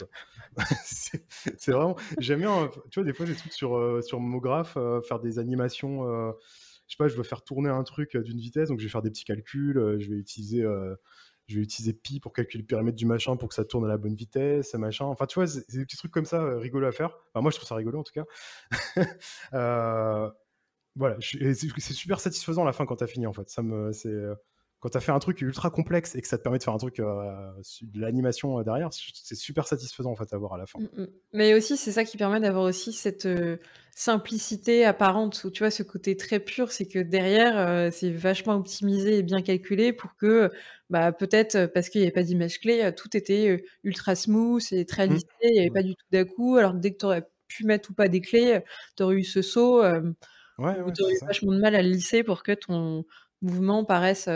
[0.85, 5.01] c'est vraiment, j'aime bien, tu vois, des fois, des trucs sur, euh, sur Mograph, euh,
[5.01, 6.35] faire des animations
[6.87, 8.91] je sais pas, je dois faire tourner un truc euh, d'une vitesse, donc je vais
[8.91, 10.95] faire des petits calculs, euh, je vais utiliser euh,
[11.47, 13.89] je vais utiliser pi pour calculer le périmètre du machin pour que ça tourne à
[13.89, 15.05] la bonne vitesse, machin.
[15.07, 17.17] Enfin, tu vois, c'est des petits trucs comme ça, rigolo à faire.
[17.29, 18.25] Enfin, moi, je trouve ça rigolo en tout cas.
[20.97, 21.55] voilà, c'est
[21.93, 23.49] super satisfaisant à la fin quand tu as fini en fait.
[23.51, 24.15] Ça me, c'est
[24.85, 26.75] quand tu as fait un truc ultra complexe et que ça te permet de faire
[26.75, 30.59] un truc, euh, de l'animation euh, derrière, c'est super satisfaisant en fait à voir à
[30.59, 30.79] la fin.
[30.79, 31.07] Mm, mm.
[31.33, 33.57] Mais aussi, c'est ça qui permet d'avoir aussi cette euh,
[33.93, 39.17] simplicité apparente, où tu vois, ce côté très pur, c'est que derrière, c'est vachement optimisé
[39.17, 40.51] et bien calculé pour que,
[40.91, 45.07] bah, peut-être parce qu'il n'y avait pas d'image clé, tout était ultra smooth et très
[45.07, 45.13] mm.
[45.15, 47.65] lissé, il n'y avait pas du tout d'à coup, alors dès que tu aurais pu
[47.65, 48.61] mettre ou pas des clés,
[48.99, 50.03] tu aurais eu ce saut, ouais,
[50.59, 53.07] ouais, tu aurais eu vachement de mal à le lisser pour que ton
[53.41, 54.29] mouvement paraisse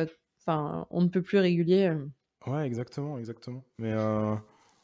[0.48, 1.88] enfin, on ne peut plus régulier.
[1.88, 2.50] Euh.
[2.50, 3.64] Ouais, exactement, exactement.
[3.78, 4.34] Mais euh,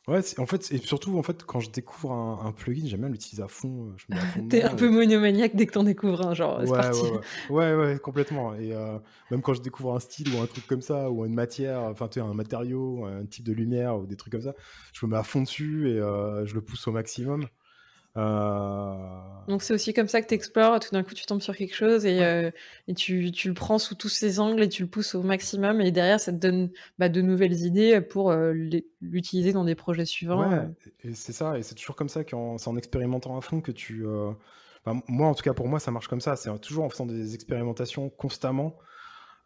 [0.08, 3.42] ouais, en fait, et surtout, en fait, quand je découvre un, plugin, j'aime bien l'utiliser
[3.42, 3.94] à fond.
[4.12, 4.16] Euh,
[4.50, 7.06] T'es un peu monomaniaque dès que t'en découvres un, genre, ouais, parti.
[7.48, 8.54] Ouais, ouais, complètement.
[8.54, 8.74] Et
[9.30, 12.08] même quand je découvre un style ou un truc comme ça, ou une matière, enfin,
[12.08, 14.54] tu sais, un matériau, un type de lumière ou des trucs comme ça,
[14.92, 17.46] je me mets à fond dessus et je le pousse au maximum.
[18.16, 18.94] Euh,
[19.48, 21.74] Donc c'est aussi comme ça que tu explores, tout d'un coup tu tombes sur quelque
[21.74, 22.50] chose et, euh,
[22.86, 25.80] et tu, tu, le prends sous tous ses angles et tu le pousses au maximum
[25.80, 28.52] et derrière ça te donne bah, de nouvelles idées pour euh,
[29.00, 30.48] l'utiliser dans des projets suivants.
[30.48, 30.68] Ouais,
[31.02, 32.34] et c'est ça, et c'est toujours comme ça, c'est
[32.68, 34.04] en expérimentant à fond que tu...
[34.84, 37.34] moi en tout cas pour moi ça marche comme ça, c'est toujours en faisant des
[37.34, 38.76] expérimentations constamment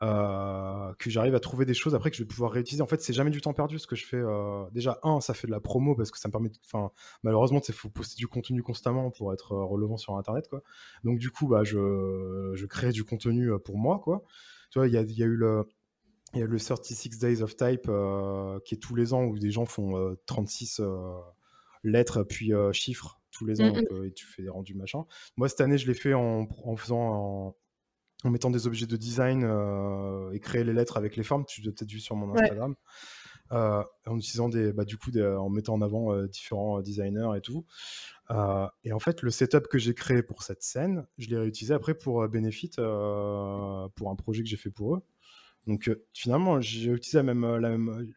[0.01, 2.83] euh, que j'arrive à trouver des choses après que je vais pouvoir réutiliser.
[2.83, 4.17] En fait, c'est jamais du temps perdu ce que je fais.
[4.17, 6.51] Euh, déjà, un, ça fait de la promo parce que ça me permet.
[6.65, 6.93] Enfin,
[7.25, 10.63] malheureusement, il faut poster du contenu constamment pour être euh, relevant sur Internet, quoi.
[11.03, 14.23] Donc, du coup, bah, je, je crée du contenu pour moi, quoi.
[14.71, 15.65] Tu vois, il y a, y a, eu le.
[16.35, 17.91] Il y a le 36 Days of Type
[18.65, 20.83] qui est tous les ans où des gens font 36
[21.85, 25.07] lettres puis chiffres tous les ans mmh et tu fais des rendus machin.
[25.39, 27.57] Moi cette année je l'ai fait en, en faisant
[28.25, 31.45] en, mettant des objets de design euh, et créer les lettres avec les formes.
[31.47, 32.75] Tu l'as peut-être vu sur mon Instagram.
[33.51, 37.41] Euh, en utilisant des, bah, du coup, en mettant en avant euh, différents designers et
[37.41, 37.65] tout.
[38.85, 41.95] et en fait, le setup que j'ai créé pour cette scène, je l'ai réutilisé après
[41.95, 45.03] pour Benefit, pour un projet que j'ai fait pour eux.
[45.67, 48.13] Donc finalement, j'ai utilisé la même, la même,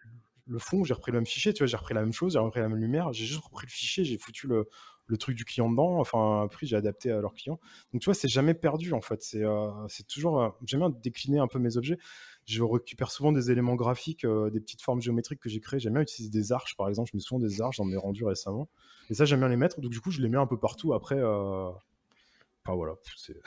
[0.48, 2.40] le fond, j'ai repris le même fichier, tu vois, j'ai repris la même chose, j'ai
[2.40, 4.68] repris la même lumière, j'ai juste repris le fichier, j'ai foutu le,
[5.12, 6.00] le truc du client dedans.
[6.00, 7.60] Enfin, après, j'ai adapté à leur client.
[7.92, 9.22] Donc, tu vois, c'est jamais perdu en fait.
[9.22, 9.70] C'est euh,
[10.08, 10.42] toujours.
[10.42, 11.98] Euh, j'aime bien décliner un peu mes objets.
[12.46, 15.80] Je récupère souvent des éléments graphiques, euh, des petites formes géométriques que j'ai créées.
[15.80, 17.10] J'aime bien utiliser des arches, par exemple.
[17.12, 18.70] Je mets souvent des arches dans mes rendus récemment.
[19.10, 19.82] Et ça, j'aime bien les mettre.
[19.82, 21.22] Donc, du coup, je les mets un peu partout après.
[21.22, 22.94] Enfin, voilà.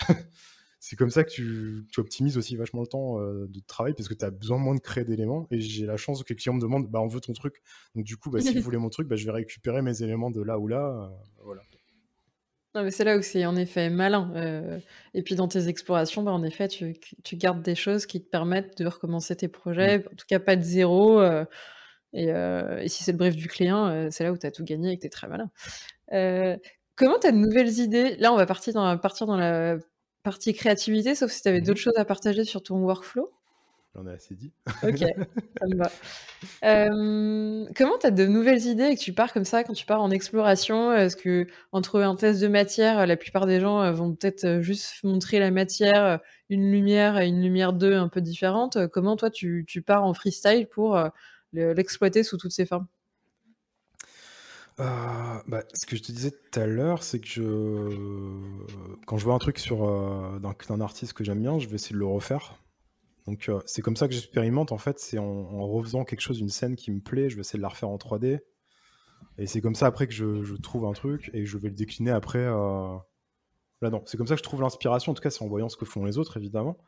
[0.97, 4.24] comme ça que tu, tu, optimises aussi vachement le temps de travail parce que tu
[4.24, 5.47] as besoin moins de créer d'éléments.
[5.51, 7.62] Et j'ai la chance que les clients me demandent bah, on veut ton truc.
[7.95, 10.30] Donc, du coup, bah, si vous voulez mon truc, bah, je vais récupérer mes éléments
[10.30, 11.11] de là ou là.
[11.43, 11.62] voilà.
[12.74, 14.80] Non, mais c'est là où c'est en effet malin.
[15.14, 18.28] et puis dans tes explorations, bah, en effet, tu, tu, gardes des choses qui te
[18.28, 20.09] permettent de recommencer tes projets, mmh.
[20.12, 21.22] en tout cas pas de zéro.
[22.12, 24.91] et, et, si c'est le brief du client, c'est là où tu as tout gagné
[24.91, 25.51] et que tu es très malin.
[26.97, 28.16] comment tu as de nouvelles idées?
[28.16, 29.78] Là, on va partir dans, partir dans la
[30.24, 33.30] partie créativité, sauf si tu avais mmh d'autres choses à partager sur ton workflow.
[33.94, 34.50] J'en ai assez dit.
[34.82, 34.98] Ok,
[35.60, 35.90] ça me va.
[37.76, 40.02] comment tu as de nouvelles idées et que tu pars comme ça quand tu pars
[40.02, 44.12] en exploration Est-ce que entre un test de matière, la plupart des gens euh, vont
[44.12, 46.16] peut-être euh, juste montrer la matière, euh,
[46.48, 50.12] une lumière et une lumière 2 un peu différente Comment toi tu, tu pars en
[50.12, 50.98] freestyle pour
[51.52, 52.86] l'exploiter sous toutes ses formes?
[54.78, 59.00] Bah, ce que je te disais tout à l'heure, c'est que je...
[59.06, 59.86] quand je vois un truc sur
[60.40, 62.58] d'un artiste que j'aime bien, je vais essayer de le refaire.
[63.26, 66.50] Donc euh, c'est comme ça que j'expérimente en fait, c'est en, refaisant quelque chose, une
[66.50, 68.40] scène qui me plaît, je vais essayer de la refaire en 3D.
[69.38, 72.10] Et c'est comme ça après que je, trouve un truc et je vais le décliner
[72.10, 72.38] après.
[72.38, 72.96] Euh,
[73.82, 75.76] non, c'est comme ça que je trouve l'inspiration, en tout cas c'est en voyant ce
[75.76, 76.78] que font les autres évidemment.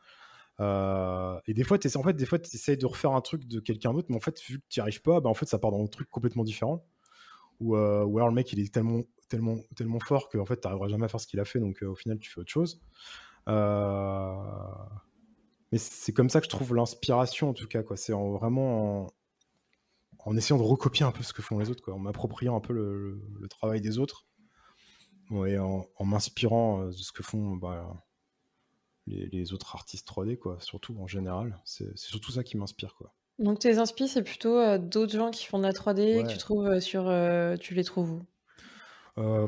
[0.59, 3.59] Euh, et des fois, en fait, des fois, tu essayes de refaire un truc de
[3.59, 5.59] quelqu'un d'autre, mais en fait, vu que tu n'y arrives pas, bah, en fait, ça
[5.59, 6.83] part dans un truc complètement différent.
[7.59, 10.67] Ou, ou alors le mec, il est tellement, tellement, tellement fort que en fait, tu
[10.67, 12.81] n'arriveras jamais à faire ce qu'il a fait, donc au final, tu fais autre chose.
[13.47, 14.33] Euh,
[15.71, 17.81] mais c'est comme ça que je trouve l'inspiration, en tout cas.
[17.95, 19.07] C'est en, vraiment
[20.19, 22.61] en, essayant de recopier un peu ce que font les autres, quoi, en m'appropriant un
[22.61, 24.27] peu le, travail des autres,
[25.31, 28.03] et en, m'inspirant euh, de ce que font bah,
[29.07, 31.59] les, autres artistes 3D, quoi, surtout en général.
[31.65, 32.95] C'est surtout ça qui m'inspire.
[32.95, 33.13] quoi.
[33.39, 36.37] Donc tes inspirations, c'est plutôt euh, d'autres gens qui font de la 3D que tu
[36.37, 37.03] trouves euh, sur...
[37.59, 39.47] tu les trouves où?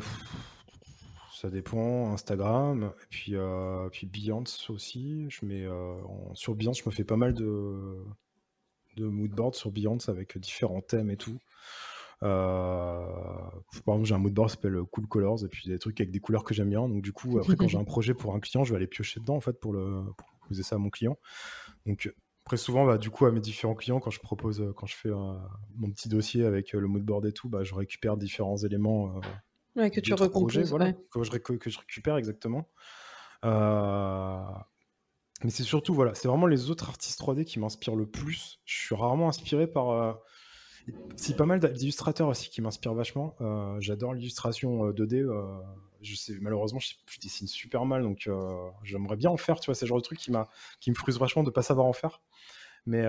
[1.40, 2.12] Ça dépend.
[2.12, 5.26] Instagram, et puis, euh, puis Behance aussi.
[5.30, 5.96] Je mets, euh,
[6.34, 7.96] sur Behance, je me fais pas mal de,
[8.98, 11.40] de moodboards sur Behance avec différents thèmes et tout.
[12.24, 13.06] Euh,
[13.86, 16.20] par exemple, j'ai un moodboard qui s'appelle Cool Colors, et puis des trucs avec des
[16.20, 16.90] couleurs que j'aime bien.
[16.90, 19.22] Donc, du coup, après, quand j'ai un projet pour un client, je vais aller piocher
[19.22, 21.18] dedans, en fait, pour, le, pour proposer ça à mon client.
[21.86, 22.14] Donc,
[22.50, 25.12] après, souvent, bah, du coup, à mes différents clients, quand je propose, quand je fais
[25.12, 29.22] mon petit dossier avec le moodboard et tout, bah, je récupère différents éléments
[29.76, 32.68] que tu recomposes, voilà, que, je, que, je, récupère exactement.
[33.46, 34.42] Euh,
[35.44, 38.60] mais c'est surtout, voilà, c'est vraiment les autres artistes 3D qui m'inspirent le plus.
[38.66, 39.92] Je suis rarement inspiré par.
[39.92, 40.14] Euh...
[41.18, 43.36] C'est pas mal d'illustrateurs aussi qui m'inspirent vachement.
[43.42, 45.24] Euh, j'adore l'illustration 2D.
[46.02, 48.30] Euh, malheureusement, je, dessine super mal, donc
[48.84, 49.60] j'aimerais bien en faire.
[49.60, 50.32] Tu vois, c'est le genre de truc qui,
[50.80, 52.22] qui me frustre vachement de pas savoir en faire.
[52.86, 53.04] Mais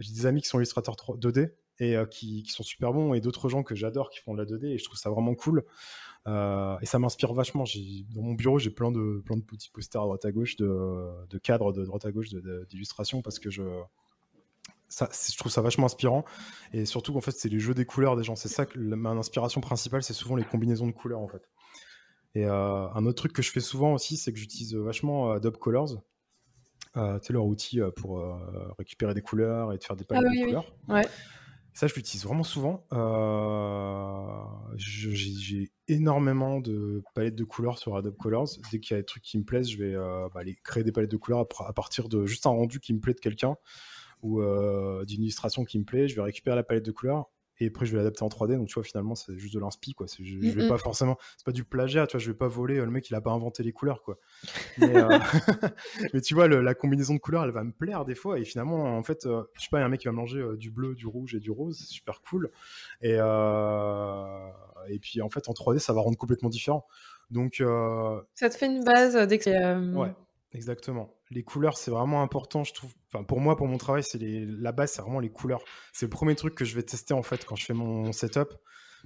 [0.00, 1.52] j'ai des amis qui sont illustrateurs 2D
[1.82, 4.44] et euh, qui, sont super bons, et d'autres gens que j'adore qui font de la
[4.44, 5.64] 2D, et je trouve ça vraiment cool.
[6.28, 7.64] Euh, et ça m'inspire vachement.
[8.14, 11.10] Dans mon bureau, j'ai plein de, plein de petits posters à droite à gauche, de,
[11.28, 12.28] de cadres de droite à gauche
[12.68, 13.62] d'illustrations, parce que je,
[14.88, 16.24] ça, je trouve ça vachement inspirant.
[16.72, 18.36] Et surtout, en fait, c'est les jeux des couleurs des gens.
[18.36, 21.48] C'est ça que ma inspiration principale, c'est souvent les combinaisons de couleurs, en fait.
[22.34, 25.56] Et euh, un autre truc que je fais souvent aussi, c'est que j'utilise vachement Adobe
[25.56, 26.02] Colors.
[26.96, 28.24] Euh, c'est leur outil pour
[28.78, 30.72] récupérer des couleurs et de faire des palettes ah de couleurs.
[30.88, 31.06] Ouais.
[31.74, 32.86] Ça, je l'utilise vraiment souvent.
[32.92, 38.48] Euh, j'ai énormément de palettes de couleurs sur Adobe Colors.
[38.70, 40.84] Dès qu'il y a des trucs qui me plaisent, je vais euh, bah, aller créer
[40.84, 43.56] des palettes de couleurs à, partir de juste un rendu qui me plaît de quelqu'un
[44.20, 46.08] ou euh, d'une illustration qui me plaît.
[46.08, 47.30] Je vais récupérer la palette de couleurs
[47.60, 49.94] et après je vais l'adapter en 3D donc tu vois finalement c'est juste de l'inspi
[49.94, 50.06] quoi.
[50.06, 52.76] Je, je vais pas forcément c'est pas du plagiat tu vois je vais pas voler
[52.76, 54.18] le mec il a pas inventé les couleurs quoi.
[54.78, 55.18] Mais, euh,
[56.24, 59.02] tu vois la combinaison de couleurs elle va me plaire des fois et finalement en
[59.02, 60.70] fait euh, je sais pas il y a un mec qui va manger euh, du
[60.70, 62.50] bleu du rouge et du rose c'est super cool
[63.00, 63.16] et
[64.88, 66.86] et puis en fait en 3D ça va rendre complètement différent.
[67.30, 67.62] Donc
[68.34, 70.14] ça te fait une base dès que ouais
[70.54, 71.14] Exactement.
[71.30, 72.92] Les couleurs, c'est vraiment important, je trouve.
[73.08, 75.62] Enfin, pour moi, pour mon travail, c'est la base, c'est vraiment les couleurs.
[75.92, 78.52] C'est le premier truc que je vais tester en fait quand je fais mon setup.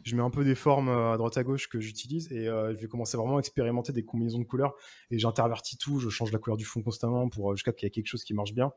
[0.05, 2.75] Je mets un peu des formes euh, à droite à gauche que j'utilise et euh,
[2.75, 4.75] je vais commencer vraiment à expérimenter des combinaisons de couleurs
[5.11, 6.01] et j'intervertis tout.
[6.01, 8.25] Je change la couleur du fond constamment pour euh, jusqu'à qu'il y ait quelque chose
[8.25, 8.73] qui marche bien.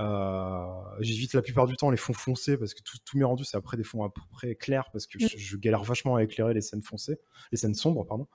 [0.00, 0.66] Euh,
[1.00, 3.76] j'évite la plupart du temps les fonds foncés parce que tous mes rendus c'est après
[3.76, 6.82] des fonds à peu près clairs parce que je, galère vachement à éclairer les scènes
[6.82, 7.18] foncées,
[7.50, 8.28] les scènes sombres pardon.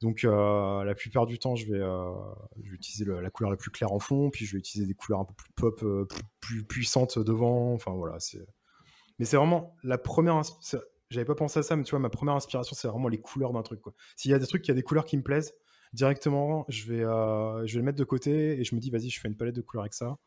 [0.00, 2.12] Donc euh, la plupart du temps je vais, euh,
[2.62, 4.94] je vais utiliser la couleur la plus claire en fond, puis je vais utiliser des
[4.94, 5.84] couleurs un peu plus pop,
[6.40, 7.74] plus, puissantes devant.
[7.74, 8.46] Enfin voilà, c'est.
[9.18, 10.40] Mais c'est vraiment la première.
[11.10, 13.52] J'avais pas pensé à ça, mais tu vois, ma première inspiration c'est vraiment les couleurs
[13.52, 13.80] d'un truc.
[14.14, 15.54] S'il y a des trucs, il y a des couleurs qui me plaisent
[15.94, 19.18] directement, je vais, je vais le mettre de côté et je me dis vas-y, je
[19.18, 20.18] fais une palette de couleurs avec ça.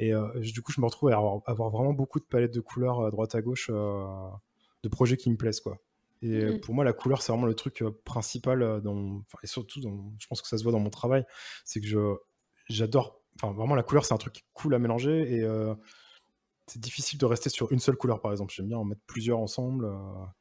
[0.00, 3.00] Et euh, du coup, je me retrouve à avoir, vraiment beaucoup de palettes de couleurs
[3.00, 4.06] à euh, droite à gauche euh,
[4.82, 5.78] de projets qui me plaisent, quoi.
[6.22, 10.12] Et mmh pour moi, la couleur, c'est vraiment le truc principal, dans, et surtout, dans,
[10.18, 11.24] je pense que ça se voit dans mon travail,
[11.64, 12.14] c'est que je,
[12.68, 13.20] j'adore.
[13.36, 15.46] Enfin, vraiment, la couleur, c'est un truc cool à mélanger et
[16.66, 18.52] c'est difficile de rester sur une seule couleur, par exemple.
[18.54, 19.90] J'aime bien en mettre plusieurs ensemble,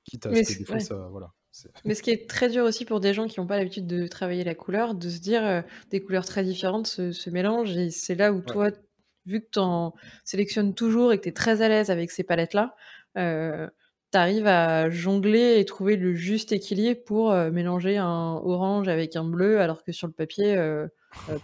[0.03, 1.31] quitte à ce que des fois, ça, voilà.
[1.85, 4.05] Mais ce qui est très dur aussi pour des gens qui n'ont pas l'habitude de
[4.07, 7.77] travailler la couleur, de se dire des couleurs très différentes se, mélangent.
[7.77, 8.69] Et c'est là où toi,
[9.29, 9.93] vu que tu en
[10.25, 12.75] sélectionnes toujours et que tu es très à l'aise avec ces palettes-là,
[13.15, 19.23] tu arrives à jongler et trouver le juste équilibre pour mélanger un orange avec un
[19.23, 20.55] bleu, alors que sur le papier,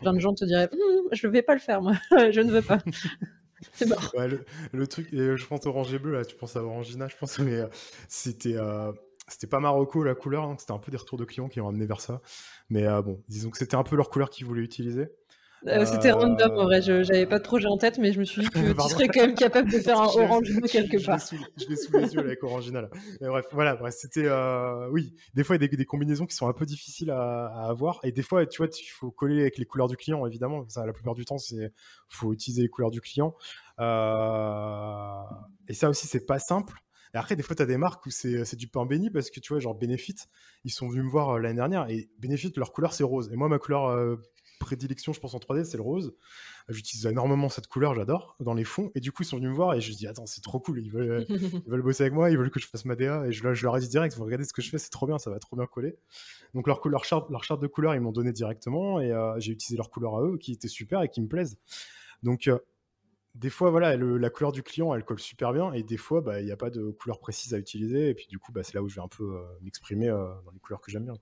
[0.01, 1.93] plein de gens te diraient «Hum, Je ne vais pas le faire, moi,
[2.31, 2.79] je ne veux pas.
[3.73, 4.11] C'est mort.
[4.73, 7.61] le, truc, je pense orange et bleu, tu penses à Orangina, je pense, mais
[8.07, 8.57] c'était
[9.27, 11.67] c'était pas Marocco la couleur, hein, c'était un peu des retours de clients qui ont
[11.67, 12.21] amené vers ça.
[12.69, 15.07] Mais bon, disons que c'était un peu leur couleur qu'ils voulaient utiliser.
[15.67, 18.41] Euh, c'était random en vrai, j'avais pas de projet en tête, mais je me suis
[18.41, 21.19] dit que tu serais quand même capable de faire un orange quelque part.
[21.19, 22.89] Je l'ai sous, les yeux avec Orangina là.
[23.21, 24.25] bref, voilà, bref, c'était.
[24.25, 27.67] Euh, oui, des fois il y a des, combinaisons qui sont un peu difficiles à,
[27.67, 30.65] avoir, et des fois, tu vois, il faut coller avec les couleurs du client, évidemment.
[30.69, 31.71] Ça, la plupart du temps, c'est
[32.09, 33.35] faut utiliser les couleurs du client.
[33.79, 35.21] Euh,
[35.67, 36.79] et ça aussi, c'est pas simple.
[37.13, 39.39] Et après, des fois, tu as des marques où c'est du pain béni parce que
[39.39, 40.15] tu vois, genre Benefit,
[40.65, 43.31] ils sont venus me voir l'année dernière et Benefit, leur couleur, c'est rose.
[43.31, 44.17] Et moi, ma couleur
[44.57, 46.15] prédilection, je pense, en 3D, c'est le rose.
[46.69, 48.91] J'utilise énormément cette couleur, j'adore, dans les fonds.
[48.95, 50.81] Et du coup, ils sont venus me voir et je dis, attends, c'est trop cool.
[50.81, 53.25] Ils veulent, ils veulent bosser avec moi, ils veulent que je fasse ma DA.
[53.27, 55.07] Et je, je leur ai dit direct, vous regardez ce que je fais, c'est trop
[55.07, 55.95] bien, ça va trop bien coller.
[56.53, 58.99] Donc, leur, leur, charte, leur charte de couleurs, ils m'ont donné directement.
[58.99, 61.57] Et euh, j'ai utilisé leur couleur à eux, qui était super et qui me plaisent.
[62.23, 62.57] Donc, euh,
[63.35, 66.39] des fois, voilà, la couleur du client, elle colle super bien, et des fois, bah,
[66.39, 68.73] il n'y a pas de couleur précise à utiliser, et puis du coup, bah, c'est
[68.73, 71.15] là où je vais un peu euh, m'exprimer dans les couleurs que j'aime bien.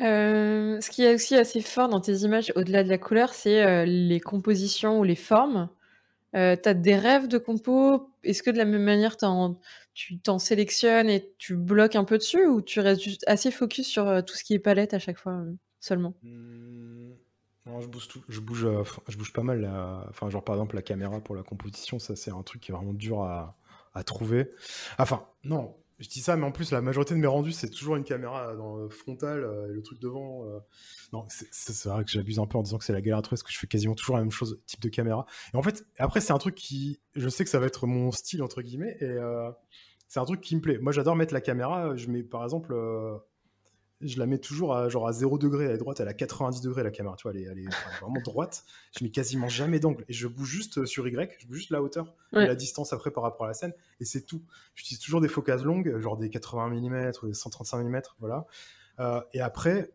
[0.00, 3.62] Euh, ce qui est aussi assez fort dans tes images, au-delà de la couleur, c'est
[3.62, 5.68] euh, les compositions ou les formes.
[6.34, 8.08] Euh, tu as des rêves de compos.
[8.22, 9.16] Est-ce que de la même manière,
[9.94, 13.86] tu t'en sélectionnes et tu bloques un peu dessus ou tu restes juste assez focus
[13.86, 15.42] sur tout ce qui est palette à chaque fois
[15.80, 16.14] seulement?
[16.22, 17.12] Mmh,
[17.80, 18.68] je bouge, je, bouge,
[19.08, 19.68] je bouge pas mal.
[20.08, 22.74] Enfin, genre par exemple la caméra pour la composition, ça c'est un truc qui est
[22.74, 24.50] vraiment dur à trouver.
[24.98, 27.94] Enfin, non, je dis ça, mais en plus, la majorité de mes rendus, c'est toujours
[27.94, 30.46] une caméra dans le frontal euh, et le truc devant.
[30.46, 30.58] Euh.
[31.12, 33.52] Non, c'est vrai que j'abuse un peu en disant que c'est la galère parce que
[33.52, 35.26] je fais quasiment toujours la même chose, type de caméra.
[35.52, 37.00] Et en fait, après, c'est un truc qui.
[37.14, 39.50] Je sais que ça va être mon style, entre guillemets, et euh,
[40.08, 40.78] c'est un truc qui me plaît.
[40.78, 41.94] Moi, j'adore mettre la caméra.
[41.96, 42.74] Je mets, par exemple,
[44.00, 46.14] je la mets toujours à, genre à 0 degré, elle est droite, elle est à
[46.14, 48.64] 90 degrés la caméra, tu vois, elle est, vraiment droite.
[48.98, 51.82] Je mets quasiment jamais d'angle et je bouge juste sur Y, je bouge juste la
[51.82, 54.42] hauteur et la distance après par rapport à la scène et c'est tout.
[54.74, 58.46] J'utilise toujours des focales longues, genre des 80 mm ou des 135 mm, voilà.
[59.00, 59.92] Euh, et après,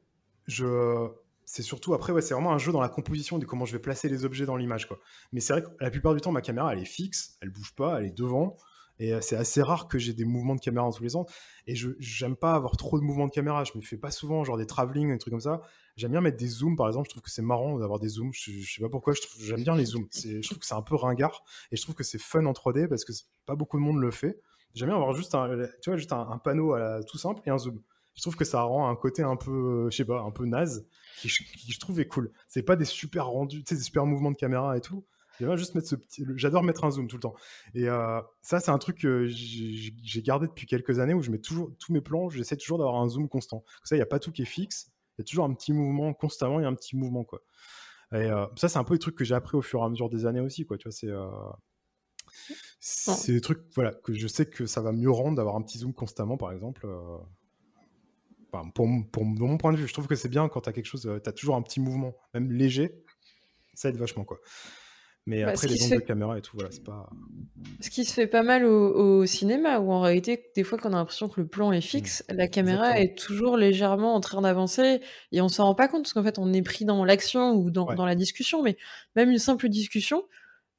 [0.48, 1.10] je
[1.46, 3.80] c'est surtout après ouais c'est vraiment un jeu dans la composition de comment je vais
[3.80, 5.00] placer les objets dans l'image quoi
[5.32, 7.76] mais c'est vrai que la plupart du temps ma caméra elle est fixe elle bouge
[7.76, 8.58] pas elle est devant
[9.00, 11.30] et euh, c'est assez rare que j'ai des mouvements de caméra dans tous les sens.
[11.68, 13.64] Et je j'aime pas avoir trop de mouvements de caméra.
[13.64, 15.62] Je me fais pas souvent genre des travelling, des trucs comme ça.
[15.98, 17.08] J'aime bien mettre des zooms, par exemple.
[17.08, 18.32] Je trouve que c'est marrant d'avoir des zooms.
[18.34, 19.14] Je, sais pas pourquoi.
[19.40, 20.08] J'aime bien les zooms.
[20.14, 21.44] Je trouve que c'est un peu ringard.
[21.72, 23.14] Et je trouve que c'est fun en 3D parce que
[23.46, 24.40] pas beaucoup de monde le fait.
[24.74, 25.50] J'aime bien avoir juste un,
[25.82, 26.76] tu vois, juste un, panneau
[27.08, 27.82] tout simple et un zoom.
[28.16, 30.88] Je trouve que ça rend un côté un peu, je sais pas, un peu naze,
[31.18, 32.32] qui, je trouve est cool.
[32.48, 35.06] C'est pas des super rendus, tu des super mouvements de caméra et tout.
[35.40, 36.26] J'aime juste mettre ce petit.
[36.36, 37.36] J'adore mettre un zoom tout le temps.
[37.74, 41.40] Et euh, ça, c'est un truc que j'ai gardé depuis quelques années où je mets
[41.40, 43.64] toujours tous mes plans, j'essaie toujours d'avoir un zoom constant.
[43.84, 44.92] ça, il n'y a pas tout qui est fixe.
[45.18, 47.42] Il y a toujours un petit mouvement constamment, il y a un petit mouvement quoi.
[48.12, 49.90] Et euh, ça, c'est un peu des trucs que j'ai appris au fur et à
[49.90, 50.78] mesure des années aussi quoi.
[50.78, 51.30] Tu vois, c'est euh,
[52.80, 55.80] c'est des trucs voilà que je sais que ça va mieux rendre d'avoir un petit
[55.80, 56.88] zoom constamment, par exemple.
[58.52, 60.74] pour, pour, de mon point de vue, je trouve que c'est bien quand tu as
[60.74, 63.04] quelque chose, tu as toujours un petit mouvement, même léger,
[63.74, 64.40] ça aide vachement quoi.
[65.28, 67.10] Mais bah, après, les angles de caméra et tout, voilà, c'est pas.
[67.82, 70.94] Ce qui se fait pas mal au, cinéma, où en réalité, des fois, quand on
[70.94, 72.36] a l'impression que le plan est fixe, mmh.
[72.36, 75.02] la caméra est toujours légèrement en train d'avancer
[75.32, 77.72] et on s'en rend pas compte parce qu'en fait, on est pris dans l'action ou
[77.72, 78.62] dans, dans, la discussion.
[78.62, 78.78] Mais
[79.16, 80.26] même une simple discussion,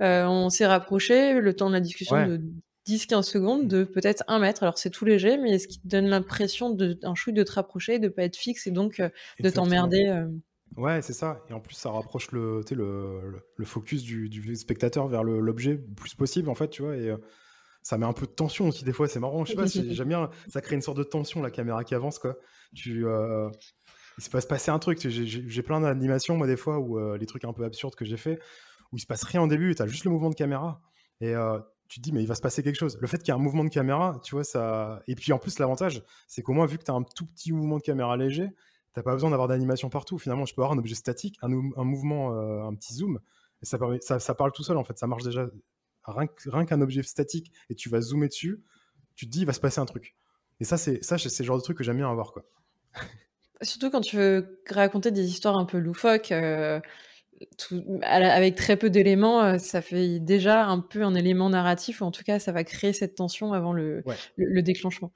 [0.00, 2.40] euh, on s'est rapproché, le temps de la discussion de
[2.86, 3.68] 10-15 secondes, mmh.
[3.68, 4.62] de peut-être un mètre.
[4.62, 7.98] Alors, c'est tout léger, mais ce qui te donne l'impression d'un chouille de te rapprocher,
[7.98, 9.08] de pas être fixe et donc euh,
[9.40, 10.06] de t'emmerder.
[10.06, 10.28] Euh.
[10.76, 11.42] Ouais, c'est ça.
[11.48, 16.48] Et en plus, ça rapproche le, le, focus du, spectateur vers l'objet le plus possible,
[16.48, 16.96] en fait, tu vois.
[16.96, 17.16] Et euh,
[17.82, 19.08] ça met un peu de tension aussi, des fois.
[19.08, 19.44] C'est marrant.
[19.44, 20.30] Je sais pas, j'aime bien.
[20.48, 22.36] Ça crée une sorte de tension, la caméra qui avance, quoi.
[22.74, 23.48] Tu, euh,
[24.18, 24.98] il se passe passer un truc.
[25.08, 28.18] J'ai plein d'animations, moi, des fois, où euh, les trucs un peu absurdes que j'ai
[28.18, 28.38] fait,
[28.92, 30.82] où il se passe rien au début, tu as juste le mouvement de caméra.
[31.22, 31.32] Et
[31.88, 32.98] tu te dis, mais il va se passer quelque chose.
[33.00, 35.02] Le fait qu'il y ait un mouvement de caméra, tu vois, ça.
[35.06, 37.52] Et puis en plus, l'avantage, c'est qu'au moins, vu que tu as un tout petit
[37.52, 38.50] mouvement de caméra léger,
[38.96, 40.16] T'as pas besoin d'avoir d'animation partout.
[40.16, 43.20] Finalement, je peux avoir un objet statique, un, mouvement, euh, un petit zoom,
[43.60, 44.96] et ça, ça, parle tout seul en fait.
[44.96, 45.50] Ça marche déjà.
[46.04, 48.64] Rien, qu'un objet statique et tu vas zoomer dessus,
[49.14, 50.16] tu te dis il va se passer un truc.
[50.60, 52.46] Et ça, c'est ça, c'est le genre de truc que j'aime bien avoir quoi.
[53.60, 56.32] Surtout quand tu veux raconter des histoires un peu loufoques.
[56.32, 56.80] Euh,
[58.02, 62.24] avec très peu d'éléments, ça fait déjà un peu un élément narratif, ou en tout
[62.24, 64.02] cas, ça va créer cette tension avant le,
[64.36, 65.12] le, déclenchement.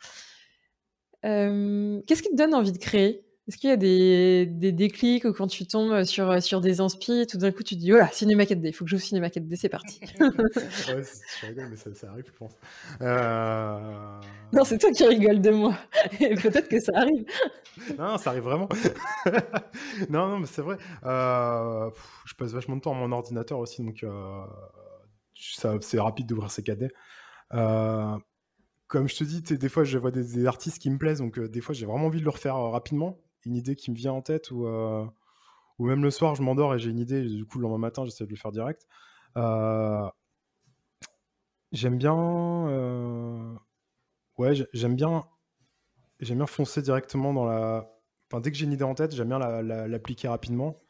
[1.22, 3.24] Qu'est-ce qui te donne envie de créer?
[3.49, 7.26] Est-ce qu'il y a des, des, déclics ou quand tu tombes sur, sur des inspi,
[7.26, 9.03] tout d'un coup tu te dis, oh là, Cinéma 4D, il faut que je joue
[9.03, 9.99] Cinéma 4D, c'est parti.
[10.20, 11.03] ouais,
[11.41, 12.53] je rigole, mais ça, ça, arrive, je pense.
[13.01, 14.20] Euh...
[14.53, 15.76] Non, c'est toi qui rigoles de moi.
[16.18, 17.24] Peut-être que ça arrive.
[17.99, 18.68] non, ça arrive vraiment.
[20.11, 20.76] non, non, mais c'est vrai.
[21.05, 21.91] Euh,
[22.26, 24.45] je passe vachement de temps à mon ordinateur aussi, donc euh,
[25.34, 26.93] c'est rapide d'ouvrir ces cadets.
[27.55, 28.16] Euh,
[28.86, 31.61] comme je te dis, des fois, je vois des, artistes qui me plaisent, donc des
[31.61, 34.51] fois, j'ai vraiment envie de le refaire rapidement une idée qui me vient en tête
[34.51, 35.07] ou, euh,
[35.78, 38.05] ou même le soir, je m'endors et j'ai une idée, du coup, le lendemain matin,
[38.05, 38.86] j'essaie de le faire direct.
[39.36, 40.09] Euh,
[41.72, 42.16] j'aime bien.
[42.68, 43.55] Euh,
[44.38, 45.24] ouais, j'aime bien.
[46.20, 47.91] J'aime bien foncer directement dans la.
[48.30, 50.80] Enfin, dès que j'ai une idée en tête, j'aime bien l'appliquer rapidement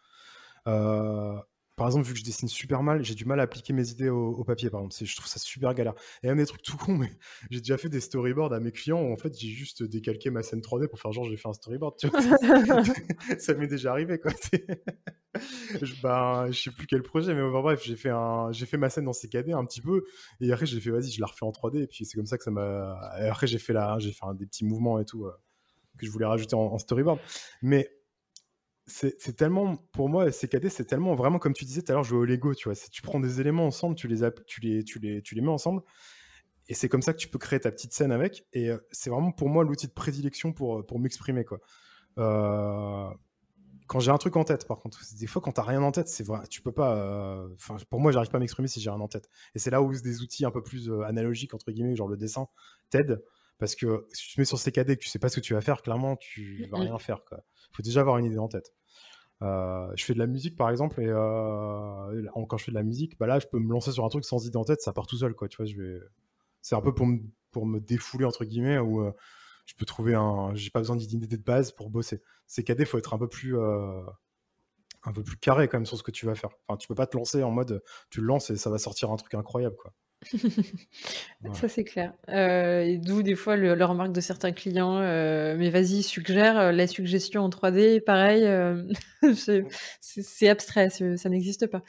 [1.80, 4.10] par exemple, vu que je dessine super mal, j'ai du mal à appliquer mes idées
[4.10, 4.94] au, papier, par exemple.
[5.02, 5.94] Je trouve ça super galère.
[6.22, 7.10] Et même des trucs tout cons, mais
[7.50, 10.42] j'ai déjà fait des storyboards à mes clients où en fait j'ai juste décalqué ma
[10.42, 11.96] scène 3D pour faire genre j'ai fait un storyboard.
[11.96, 12.20] Tu vois
[13.38, 14.30] ça m'est déjà arrivé, quoi.
[15.80, 18.90] je, ben, je sais plus quel projet, mais bref, j'ai fait, un, j'ai fait ma
[18.90, 20.04] scène dans CKD un petit peu.
[20.42, 21.84] Et après, j'ai fait vas-y, je la refais en 3D.
[21.84, 22.94] Et puis c'est comme ça que ça m'a.
[23.26, 25.32] Après, j'ai fait, la, j'ai fait des petits mouvements et tout euh,
[25.96, 27.18] que je voulais rajouter en storyboard.
[27.62, 27.90] Mais
[28.90, 32.18] c'est tellement, pour moi, CKD, c'est tellement vraiment, comme tu disais tout à l'heure, jouer
[32.18, 32.76] au Lego, tu vois.
[32.90, 35.82] Tu prends des éléments ensemble, tu les, tu les, tu les, tu les mets ensemble,
[36.70, 38.46] et c'est comme ça que tu peux créer ta petite scène avec.
[38.52, 41.58] Et euh, c'est vraiment pour moi l'outil de prédilection pour, euh, pour m'exprimer, quoi.
[42.18, 43.10] Euh,
[43.88, 46.06] quand j'ai un truc en tête, par contre, des fois, quand t'as rien en tête,
[46.06, 47.44] c'est vrai, tu peux pas.
[47.54, 49.28] Enfin, pour moi, j'arrive pas à m'exprimer si j'ai rien en tête.
[49.56, 52.46] Et c'est là où des outils un peu plus analogiques, entre guillemets, genre le dessin,
[52.90, 53.20] t'aident.
[53.58, 55.40] Parce que si tu te mets sur CKD et que tu sais pas ce que
[55.40, 57.18] tu vas faire, clairement, tu vas rien faire.
[57.32, 58.72] Il faut déjà avoir une idée en tête.
[59.42, 62.82] Euh, je fais de la musique par exemple et euh, quand je fais de la
[62.82, 64.92] musique, bah là je peux me lancer sur un truc sans idée en tête, ça
[64.92, 65.48] part tout seul quoi.
[65.48, 65.72] Tu vois,
[66.62, 67.20] c'est un peu pour me
[67.50, 69.12] pour me défouler entre guillemets où euh,
[69.66, 72.22] je peux trouver un, j'ai pas besoin d'idée de base pour bosser.
[72.46, 73.56] C'est il faut être un peu plus
[75.04, 76.50] un peu plus carré quand même sur ce que tu vas faire.
[76.68, 79.10] Enfin, tu peux pas te lancer en mode tu le lances et ça va sortir
[79.10, 79.92] un truc incroyable quoi.
[81.54, 82.12] Ça, c'est clair.
[82.28, 86.86] Euh, d'où des fois le, remarque de certains clients, euh, mais vas-y, suggère euh, la
[86.86, 88.46] suggestion en 3D, pareil,
[90.00, 91.82] c'est abstrait, ça n'existe pas.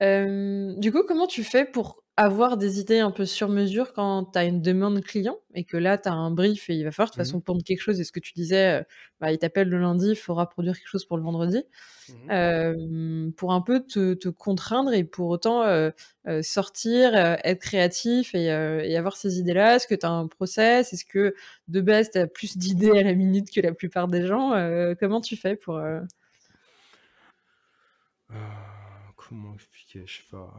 [0.00, 4.38] du coup, comment tu fais pour avoir des idées un peu sur mesure quand tu
[4.38, 7.08] as une demande client et que là, tu as un brief et il va falloir
[7.08, 7.98] de toute mmh façon pondre quelque chose.
[7.98, 8.82] Et ce que tu disais, euh,
[9.20, 11.64] bah, il t'appelle le lundi, il faudra produire quelque chose pour le vendredi.
[12.28, 15.90] Mmh pour un peu te, contraindre et pour autant euh,
[16.28, 18.50] euh, sortir, être créatif et,
[18.96, 19.76] avoir ces idées-là.
[19.76, 20.92] Est-ce que tu as un process?
[20.92, 21.34] Est-ce que
[21.68, 24.50] de base, tu as plus d'idées à la minute que la plupart des gens?
[25.00, 25.80] Comment tu fais pour...
[29.16, 30.02] comment expliquer?
[30.06, 30.52] Je sais pas.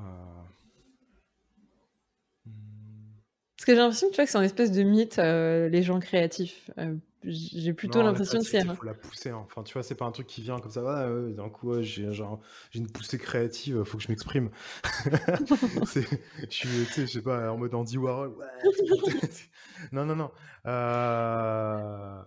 [3.66, 5.82] Parce que j'ai l'impression que tu vois que c'est une espèce de mythe, euh, les
[5.82, 6.70] gens créatifs.
[6.78, 6.94] Euh,
[7.24, 8.60] j'ai plutôt l'impression que c'est.
[8.60, 9.30] Il faut la pousser.
[9.32, 9.42] Hein.
[9.44, 10.84] Enfin, tu vois, c'est pas un truc qui vient comme ça.
[10.86, 12.40] Ah, d'un coup, j'ai genre
[12.70, 13.84] j'ai une poussée créative.
[13.84, 14.52] Faut que je m'exprime.
[15.04, 16.06] je
[16.48, 18.36] suis, je sais pas, en mode Andy Warhol.
[19.92, 20.30] non, non, non.
[20.68, 22.22] Euh...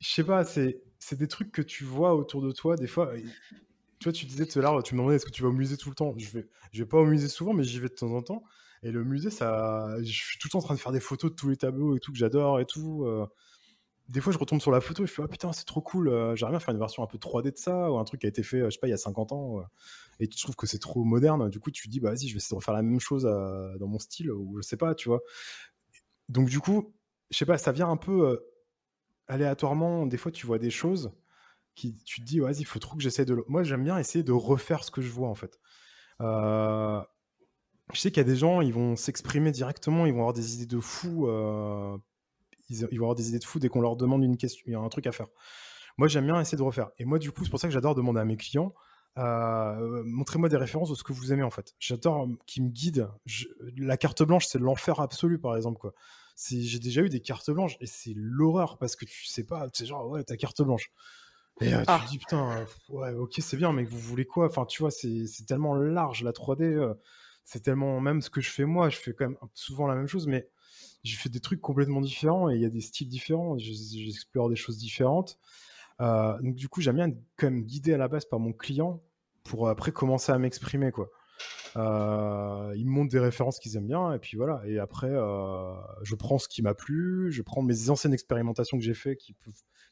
[0.00, 0.44] Je sais pas.
[0.44, 2.76] C'est c'est des trucs que tu vois autour de toi.
[2.76, 3.14] Des fois,
[3.98, 5.52] tu vois, tu disais tout à l'heure, tu me demandais est-ce que tu vas au
[5.52, 6.12] musée tout le temps?
[6.18, 8.42] Je vais, je vais pas au musée souvent, mais j'y vais de temps en temps.
[8.86, 11.32] Et le musée, ça, je suis tout le temps en train de faire des photos
[11.32, 13.04] de tous les tableaux et tout que j'adore et tout.
[13.04, 13.26] Euh.
[14.08, 16.08] Des fois, je retombe sur la photo et je fais ah putain, c'est trop cool.
[16.08, 18.26] Euh, j'aimerais bien faire une version un peu 3D de ça ou un truc qui
[18.26, 19.60] a été fait, je sais pas, il y a 50 ans.
[20.20, 21.50] Et tu trouves que c'est trop moderne.
[21.50, 23.26] Du coup, tu te dis bah vas-y, je vais essayer de refaire la même chose
[23.26, 25.20] euh, dans mon style ou je sais pas, tu vois.
[26.28, 26.94] Donc du coup,
[27.30, 28.38] je sais pas, ça vient un peu
[29.26, 30.06] aléatoirement.
[30.06, 31.10] Des fois, tu vois des choses
[31.74, 33.44] qui, tu te dis vas-y, il faut trop que j'essaie de.
[33.48, 35.58] Moi, j'aime bien essayer de refaire ce que je vois en fait.
[36.20, 37.02] Euh,
[37.92, 40.54] je sais qu'il y a des gens, ils vont s'exprimer directement, ils vont avoir des
[40.54, 41.96] idées de fou, euh,
[42.68, 44.74] ils, vont avoir des idées de fou dès qu'on leur demande une question, il y
[44.74, 45.28] a un truc à faire.
[45.98, 46.90] Moi, j'aime bien essayer de refaire.
[46.98, 48.74] Et moi, du coup, c'est pour ça que j'adore demander à mes clients,
[49.18, 51.74] euh, montrez-moi des références de ce que vous aimez en fait.
[51.78, 53.08] J'adore euh, qu'ils me guident.
[53.78, 55.78] la carte blanche, c'est l'enfer absolu, par exemple.
[55.78, 55.94] quoi.
[56.50, 59.86] J'ai déjà eu des cartes blanches et c'est l'horreur parce que tu sais pas, c'est
[59.86, 60.90] genre, ouais, ta carte blanche.
[61.62, 62.00] Et tu ah.
[62.04, 64.44] te dis, putain, ouais, ok, c'est bien, mais vous voulez quoi?
[64.44, 66.94] Enfin, tu vois, c'est tellement large la 3D
[67.46, 70.08] c'est tellement même ce que je fais moi, je fais quand même souvent la même
[70.08, 70.48] chose, mais
[71.04, 74.56] je fais des trucs complètement différents et il y a des styles différents, j'explore des
[74.56, 75.38] choses différentes.
[76.00, 78.52] Euh, donc du coup, j'aime bien être quand même guidé à la base par mon
[78.52, 79.00] client
[79.44, 81.08] pour après commencer à m'exprimer quoi.
[81.76, 84.62] Euh, ils me montrent des références qu'ils aiment bien, et puis voilà.
[84.66, 88.84] Et après, euh, je prends ce qui m'a plu, je prends mes anciennes expérimentations que
[88.84, 89.24] j'ai fait, que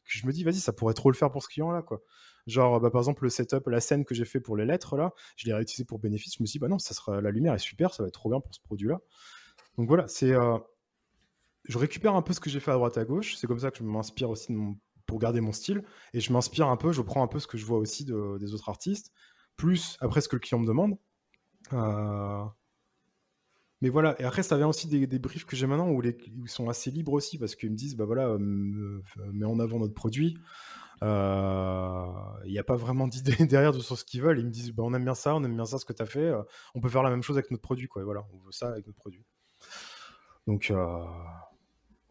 [0.05, 2.01] je me dis, vas-y, ça pourrait trop le faire pour ce client-là, quoi.
[2.47, 5.13] Genre, bah, par exemple, le setup, la scène que j'ai fait pour les lettres, là,
[5.35, 6.35] je l'ai réutilisé pour bénéfice.
[6.37, 8.13] Je me suis dit, bah non, ça sera, la lumière est super, ça va être
[8.13, 8.99] trop bien pour ce produit-là.
[9.77, 10.31] Donc voilà, c'est.
[10.31, 10.57] Euh,
[11.67, 13.35] je récupère un peu ce que j'ai fait à droite à gauche.
[13.37, 14.55] C'est comme ça que je m'inspire aussi
[15.07, 15.83] pour garder mon style.
[16.13, 18.53] Et je m'inspire un peu, je prends un peu ce que je vois aussi des
[18.53, 19.11] autres artistes,
[19.55, 20.97] plus après ce que le client me demande.
[21.73, 22.45] Euh,
[23.81, 26.69] mais voilà, et après, ça vient aussi des, briefs que j'ai maintenant où, ils sont
[26.69, 29.01] assez libres aussi parce qu'ils me disent, bah voilà, euh,
[29.33, 30.37] mets en avant notre produit.
[31.03, 32.05] Euh,
[32.45, 34.39] il n'y a pas vraiment d'idée derrière de sur ce qu'ils veulent.
[34.39, 36.01] Ils me disent, bah, on aime bien ça, on aime bien ça, ce que tu
[36.01, 36.31] as fait.
[36.73, 38.01] on peut faire la même chose avec notre produit, quoi.
[38.01, 39.25] Et voilà, on veut ça avec notre produit.
[40.47, 40.71] Donc,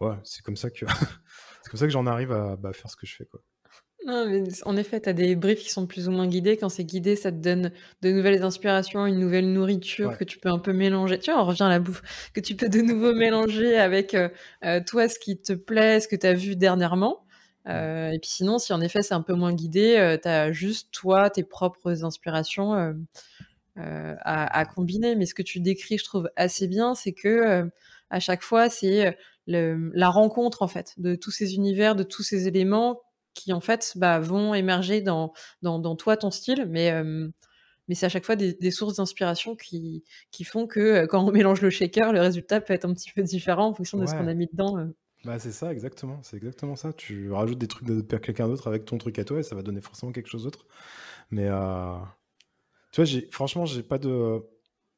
[0.01, 0.87] ouais, c'est comme ça que
[1.63, 3.41] c'est comme ça que j'en arrive à bah, faire ce que je fais, quoi.
[4.07, 6.59] Non, mais en effet, tu as des briefs qui sont plus ou moins guidés.
[6.59, 7.73] Quand c'est guidé, ça te donne
[8.03, 11.19] de nouvelles inspirations, une nouvelle nourriture que tu peux un peu mélanger.
[11.19, 12.03] Tu vois, on revient à la bouffe,
[12.35, 14.29] que tu peux de nouveau mélanger avec euh,
[14.65, 17.25] euh, toi ce qui te plaît, ce que tu as vu dernièrement.
[17.67, 20.91] Euh, et puis sinon, si en effet c'est un peu moins guidé, tu as juste
[20.93, 22.75] toi, tes propres inspirations
[23.77, 25.17] à, à, combiner.
[25.17, 27.71] Mais ce que tu décris, je trouve assez bien, c'est que
[28.11, 29.17] à chaque fois, c'est
[29.47, 33.01] la rencontre en fait de tous ces univers, de tous ces éléments
[33.35, 35.33] qui en fait bah, vont émerger dans,
[35.63, 36.93] dans, toi, ton style, mais,
[37.89, 41.61] mais c'est à chaque fois des, sources d'inspiration qui, qui font que quand on mélange
[41.61, 44.29] le shaker, le résultat peut être un petit peu différent en fonction de ce qu'on
[44.29, 44.89] a mis dedans.
[45.25, 46.21] Bah, c'est ça, exactement.
[46.23, 46.93] C'est exactement ça.
[46.93, 49.63] Tu rajoutes des trucs de, quelqu'un d'autre avec ton truc à toi et ça va
[49.63, 50.67] donner forcément quelque chose d'autre.
[51.31, 51.49] Mais
[52.95, 54.41] tu vois, franchement, j'ai pas de.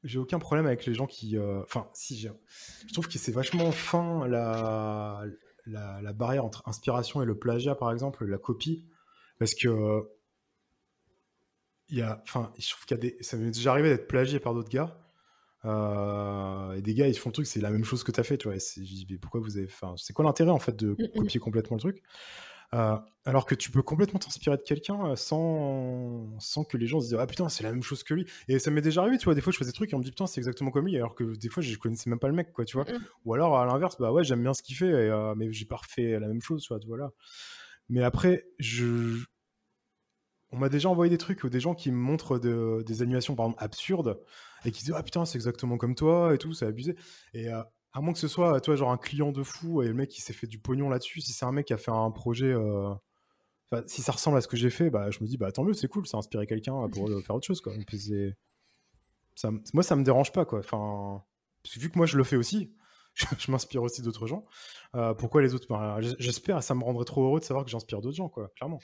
[0.05, 1.39] J'ai aucun problème avec les gens qui.
[1.39, 5.25] Euh, enfin, si, je trouve que c'est vachement fin la,
[5.67, 8.85] la, barrière entre inspiration et le plagiat, par exemple, la copie,
[9.39, 10.09] parce que
[11.89, 14.09] il y a, enfin, je trouve qu'il y a des, ça m'est déjà arrivé d'être
[14.09, 14.99] plagié par d'autres gars.
[15.65, 18.23] Euh, et des gars, ils font le truc, c'est la même chose que tu as
[18.25, 18.57] fait, tu vois.
[18.57, 21.19] je dis, mais pourquoi vous avez, enfin, c'est quoi l'intérêt en fait de mm, mm.
[21.19, 22.03] copier complètement le truc?
[22.75, 27.01] Euh, alors que tu peux complètement t'inspirer de quelqu'un euh, sans, sans que les gens
[27.01, 28.27] se disent Ah putain, c'est la même chose que lui.
[28.49, 29.35] Et ça m'est déjà arrivé, tu vois.
[29.35, 30.97] Des fois, je faisais des trucs et on me dit Putain, c'est exactement comme lui.
[30.97, 32.85] Alors que des fois, je connaissais même pas le mec, quoi, tu vois.
[32.85, 32.99] Mmh.
[33.25, 35.77] Ou alors, à l'inverse, bah ouais, j'aime bien ce qu'il fait, euh, mais j'ai pas
[35.77, 36.81] refait la même chose, tu vois.
[36.87, 37.11] Voilà.
[37.89, 39.25] Mais après, je.
[40.51, 43.47] On m'a déjà envoyé des trucs ou des gens qui me montrent des animations, par
[43.47, 44.21] exemple, absurdes
[44.65, 46.97] et qui disent Ah putain, c'est exactement comme toi et tout, c'est abusé.
[47.35, 47.49] Et
[47.97, 50.35] à moins que ce soit, genre un client de fou et le mec qui s'est
[50.35, 52.93] fait du pognon là-dessus, si c'est un mec qui a fait un projet, euh,
[53.87, 55.73] si ça ressemble à ce que j'ai fait, bah, je me dis, bah tant mieux,
[55.73, 57.73] c'est cool, ça a inspiré quelqu'un pour faire autre chose, quoi.
[59.35, 60.59] ça, moi, ça me dérange pas, quoi.
[60.59, 61.25] Enfin,
[61.75, 62.77] vu que moi, je le fais aussi,
[63.15, 64.45] je, m'inspire aussi d'autres gens.
[64.95, 65.67] Euh, pourquoi les autres
[66.19, 68.79] J'espère, ça me rendrait trop heureux de savoir que j'inspire d'autres gens, quoi, clairement.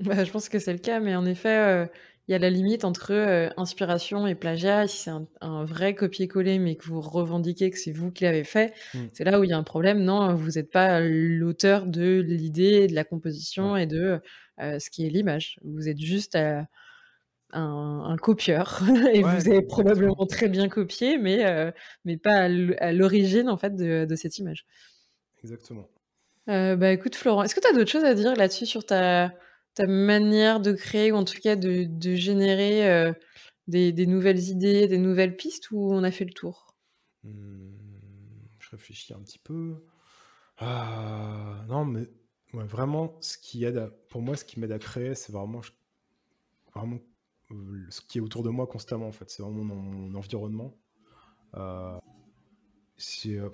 [0.00, 1.86] Bah, je pense que c'est le cas, mais en effet, euh,
[2.30, 4.86] il y a la limite entre euh, inspiration et plagiat.
[4.86, 5.10] Si c'est
[5.40, 8.98] un, vrai copier-coller, mais que vous revendiquez que c'est vous qui l'avez fait, mmh.
[9.12, 10.04] c'est là où il y a un problème.
[10.04, 14.20] Non, vous n'êtes pas l'auteur de l'idée, de la composition et de
[14.60, 15.58] euh, ce qui est l'image.
[15.64, 16.62] Vous êtes juste euh,
[17.52, 18.80] un, copieur
[19.12, 21.72] et vous avez probablement très bien copié, mais,
[22.04, 22.48] mais pas
[22.78, 24.66] à l'origine en fait de, de, cette image.
[25.42, 25.88] Exactement.
[26.46, 29.32] bah écoute Florent, est-ce que tu as d'autres choses à dire là-dessus sur ta
[29.74, 33.12] ta manière de créer ou en tout cas de générer, euh,
[33.68, 36.74] des nouvelles idées, des nouvelles pistes ou on a fait le tour?
[37.24, 37.70] Mmh,
[38.58, 39.84] je réfléchis un petit peu.
[40.58, 42.06] Ah, non, mais
[42.52, 45.60] vraiment ce qui aide pour moi, ce qui m'aide à créer, c'est vraiment
[46.74, 46.98] vraiment,
[47.50, 49.30] euh, ce qui est autour de moi constamment, en fait.
[49.30, 50.76] C'est vraiment mon environnement.
[51.54, 51.98] Euh
[53.26, 53.48] euh,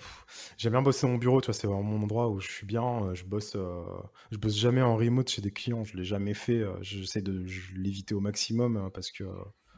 [0.56, 3.04] j'aime bien bosser mon bureau, tu vois, c'est vraiment mon endroit où je suis bien.
[3.04, 3.82] Euh, je bosse, euh,
[4.30, 5.84] je bosse jamais en remote chez des clients.
[5.84, 6.62] Je l'ai jamais fait.
[6.80, 7.44] J'essaie de
[7.74, 9.24] l'éviter au maximum hein, parce que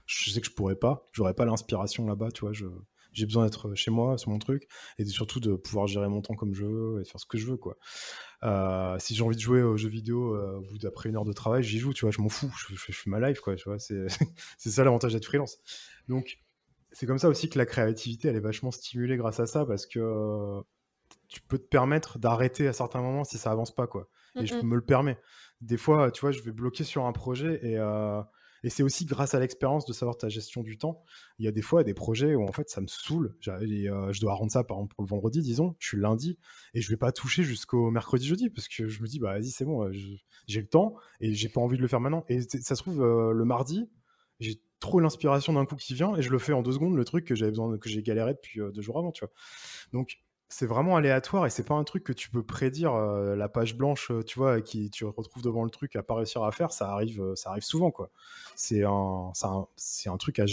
[0.06, 1.04] je sais que je pourrais pas.
[1.12, 2.52] J'aurais pas l'inspiration là-bas, tu vois.
[3.12, 4.68] j'ai besoin d'être chez moi, sur mon truc,
[4.98, 7.38] et surtout de pouvoir gérer mon temps comme je veux et de faire ce que
[7.38, 7.76] je veux, quoi.
[8.98, 11.62] si j'ai envie de jouer aux jeux vidéo au bout d'après une heure de travail,
[11.62, 12.10] j'y joue, tu vois.
[12.10, 12.52] Je m'en fous.
[12.68, 13.56] Je, je, fais ma life, quoi.
[13.56, 13.78] Tu vois.
[13.78, 14.06] C'est
[14.58, 15.58] ça l'avantage d'être freelance.
[16.08, 16.38] Donc
[16.98, 19.86] c'est comme ça aussi que la créativité, elle est vachement stimulée grâce à ça, parce
[19.86, 20.60] que euh,
[21.28, 24.08] tu peux te permettre d'arrêter à certains moments si ça avance pas, quoi.
[24.34, 25.16] Et je me le permets.
[25.60, 28.20] Des fois, tu vois, je vais bloquer sur un projet et, euh,
[28.64, 31.04] et c'est aussi grâce à l'expérience de savoir ta gestion du temps.
[31.38, 33.36] Il y a des fois des projets où en fait ça me saule.
[33.46, 35.76] Euh, je dois rendre ça par exemple pour le vendredi, disons.
[35.78, 36.36] Je suis lundi
[36.74, 39.50] et je vais pas toucher jusqu'au mercredi, jeudi parce que je me dis bah vas-y
[39.50, 39.88] c'est bon,
[40.48, 42.24] j'ai le temps et j'ai pas envie de le faire maintenant.
[42.28, 43.88] Et ça se trouve le mardi,
[44.40, 47.05] j'ai trop l'inspiration d'un coup qui vient et je le fais en deux secondes le
[47.05, 49.32] truc que j'avais besoin que j'ai galéré depuis euh, deux jours avant tu vois
[49.92, 50.18] donc
[50.48, 53.76] c'est vraiment aléatoire et c'est pas un truc que tu peux prédire euh, la page
[53.76, 56.72] blanche euh, tu vois qui tu retrouves devant le truc à pas réussir à faire
[56.72, 58.10] ça arrive ça arrive souvent quoi
[58.55, 59.32] c'est un
[59.76, 60.46] c'est un, truc à,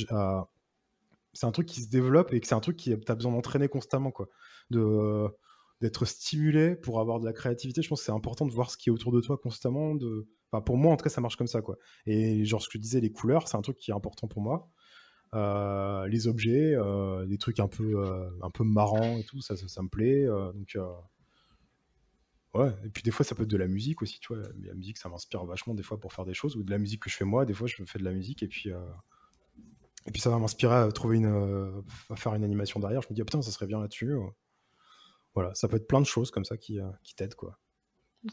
[1.35, 3.67] c'est un truc qui se développe et que c'est un truc qui t'as besoin d'entraîner
[3.67, 4.29] constamment, quoi.
[4.71, 5.27] De
[5.81, 7.81] d'être stimulé pour avoir de la créativité.
[7.81, 9.93] Je pense que c'est important de voir ce qui est autour de toi constamment.
[9.93, 10.25] De...
[10.61, 11.77] Pour moi, en tout cas, ça marche comme ça, quoi.
[12.05, 14.41] Et genre, ce que je disais, les couleurs, c'est un truc qui est important pour
[14.41, 14.69] moi.
[15.33, 19.55] Euh, les objets, euh, des trucs un peu, euh, un peu marrants et tout, ça,
[19.57, 20.25] ça, me plaît.
[20.25, 20.77] donc,
[22.53, 22.73] ouais.
[22.85, 24.43] Et puis des fois, ça peut être de la musique aussi, tu vois.
[24.63, 27.01] La musique, ça m'inspire vachement des fois pour faire des choses, ou de la musique
[27.01, 27.45] que je fais moi.
[27.45, 30.91] Des fois, je fais de la musique et puis, et puis ça va m'inspirer à
[30.91, 33.01] trouver une, à faire une animation derrière.
[33.01, 34.13] Je me dis, oh, putain, ça serait bien là-dessus.
[35.33, 37.59] Voilà, ça peut être plein de choses comme ça qui, qui t'aident, quoi.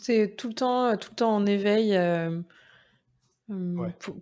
[0.01, 1.99] C'est tout le temps, tout le temps en éveil.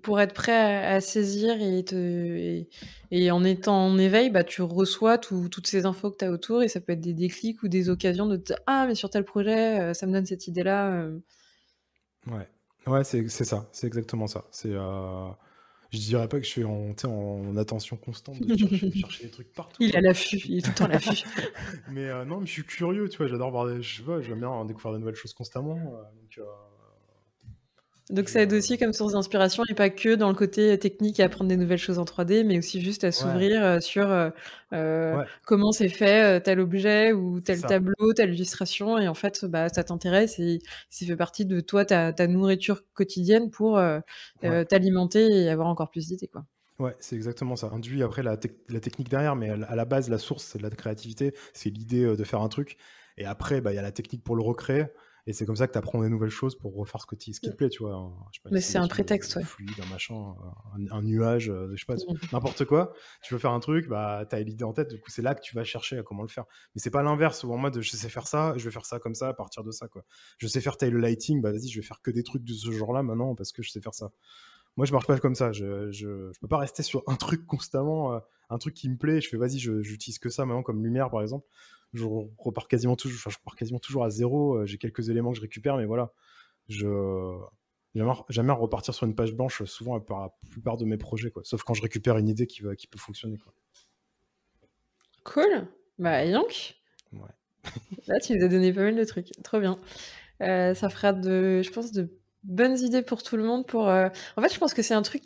[0.02, 2.64] Pour, être prêt à, saisir et, te,
[3.10, 6.62] et, en étant en éveil, bah, tu reçois toutes ces infos que tu as autour
[6.62, 9.10] et ça peut être des déclics ou des occasions de te dire Ah, mais sur
[9.10, 10.92] tel projet, euh, ça me donne cette idée-là.
[10.94, 11.18] Euh.
[12.26, 12.48] Ouais,
[12.86, 14.44] ouais c'est ça, c'est exactement ça.
[14.51, 14.72] C'est.
[14.72, 15.28] Euh,
[15.92, 18.90] je dirais pas que je suis en, en attention constante de chercher,
[19.24, 19.82] des trucs partout.
[19.82, 21.24] Il a l'affût, il est tout le temps l'affût.
[21.90, 23.82] mais non, mais je suis curieux, tu vois, j'adore voir des.
[23.82, 25.74] Je j'aime bien découvrir de nouvelles choses constamment.
[25.74, 26.40] donc,
[28.10, 31.26] donc ça aide aussi comme source d'inspiration et pas que dans le côté technique à
[31.26, 34.30] apprendre des nouvelles choses en 3D, mais aussi juste à s'ouvrir euh, sur euh,
[34.72, 38.98] euh, comment c'est fait tel objet ou tel tableau, telle illustration.
[38.98, 40.60] Et en fait, bah, ça t'intéresse et
[40.90, 43.80] ça fait partie de toi, ta, nourriture quotidienne pour
[44.40, 46.28] t'alimenter et avoir encore plus d'idées.
[46.28, 46.44] quoi.
[46.78, 47.70] Ouais, c'est exactement ça.
[47.72, 48.38] Induit après la,
[48.70, 52.24] la, technique derrière, mais à la base, la source de la créativité, c'est l'idée de
[52.24, 52.76] faire un truc.
[53.18, 54.86] Et après, bah, il y a la technique pour le recréer.
[55.26, 57.40] Et c'est comme ça que tu apprends des nouvelles choses pour refaire ce, que ce
[57.40, 58.12] qui te plaît, tu vois.
[58.51, 59.44] Mais c'est un prétexte, ouais.
[59.44, 60.34] Fluide, un machin,
[60.90, 61.97] un, nuage, euh, je sais pas,
[62.32, 62.92] n'importe quoi.
[63.22, 65.34] Tu veux faire un truc, bah, tu as l'idée en tête, du coup, c'est là
[65.34, 66.44] que tu vas chercher à comment le faire.
[66.74, 68.98] Mais c'est pas l'inverse, où en mode, je sais faire ça, je vais faire ça
[68.98, 70.05] comme ça à partir de ça, quoi.
[70.38, 72.70] Je sais faire taille lighting, bah, vas-y, je vais faire que des trucs de ce
[72.70, 74.12] genre-là maintenant parce que je sais faire ça.
[74.76, 75.52] Moi, je marche pas comme ça.
[75.52, 78.20] Je, je, je peux pas rester sur un truc constamment, euh,
[78.51, 79.20] un truc qui me plaît.
[79.20, 81.44] Je fais, vas-y, j'utilise que ça maintenant comme lumière, par exemple
[81.92, 82.04] je
[82.38, 84.56] repars quasiment toujours, enfin, je repars quasiment toujours à zéro.
[84.56, 86.12] Euh, j'ai quelques éléments que je récupère, mais voilà.
[86.68, 86.86] Je
[88.28, 91.42] jamais repartir sur une page blanche, souvent par la plupart de mes projets, quoi.
[91.44, 93.52] Sauf quand je récupère une idée qui, va, qui peut fonctionner, quoi.
[95.24, 95.66] Cool.
[95.98, 96.76] Bah, donc.
[97.12, 97.20] Ouais.
[98.06, 99.30] Là, tu nous as donné pas mal de trucs.
[99.42, 99.78] Trop bien.
[100.42, 102.08] Euh, ça fera de, je pense, de
[102.42, 103.66] bonnes idées pour tout le monde.
[103.66, 105.22] Pour, euh, En fait, je pense que c'est un truc,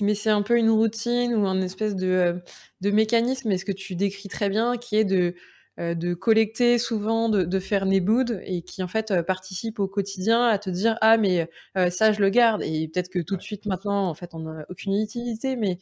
[0.00, 2.42] mais c'est un peu une routine ou un espèce de,
[2.80, 5.32] de mécanisme, et ce que tu décris très bien, qui est de euh,
[5.78, 10.58] de collecter souvent, de, faire Neboud et qui en fait euh, participe au quotidien à
[10.58, 12.62] te dire ah mais euh, ça je le garde.
[12.62, 15.78] Et peut-être que tout de suite maintenant en fait on n'a aucune utilité mais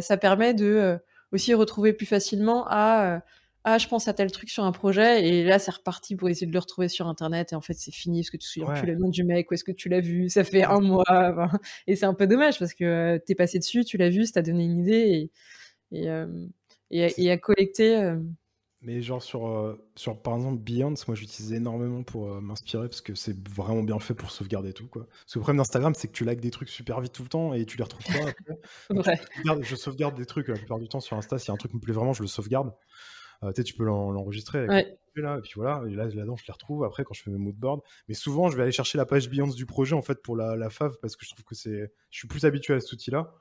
[0.00, 0.98] ça permet de
[1.30, 3.22] aussi retrouver plus facilement à
[3.64, 6.46] ah je pense à tel truc sur un projet et là c'est reparti pour essayer
[6.46, 8.72] de le retrouver sur internet et en fait c'est fini parce que tu te souviens
[8.72, 10.28] plus le nom du mec ou est-ce que tu l'as vu.
[10.28, 11.04] Ça fait un mois
[11.86, 14.34] et c'est un peu dommage parce que tu es passé dessus tu l'as vu ça
[14.34, 15.30] t'a donné une idée
[15.92, 16.08] et,
[16.90, 18.14] et, et, à collecter
[18.80, 23.00] mais genre sur, euh, sur par exemple Beyond, moi j'utilise énormément pour euh, m'inspirer parce
[23.00, 25.06] que c'est vraiment bien fait pour sauvegarder tout quoi.
[25.06, 27.28] Parce que le problème d'Instagram c'est que tu likes des trucs super vite tout le
[27.28, 28.30] temps et tu les retrouves pas
[28.90, 29.20] après.
[29.62, 31.72] je, sauvegarde, des trucs la plupart du temps sur Insta, s'il y a un truc
[31.72, 32.72] qui me plaît vraiment, je le sauvegarde.
[33.42, 37.02] Euh, tu peux l'enregistrer là, et puis voilà, et là, là-dedans je les retrouve après
[37.02, 37.82] quand je fais mes moodboards.
[38.06, 40.54] Mais souvent je vais aller chercher la page Beyond du projet en fait pour la,
[40.54, 41.92] la fave parce que je trouve que c'est.
[42.10, 43.34] Je suis plus habitué à cet outil-là.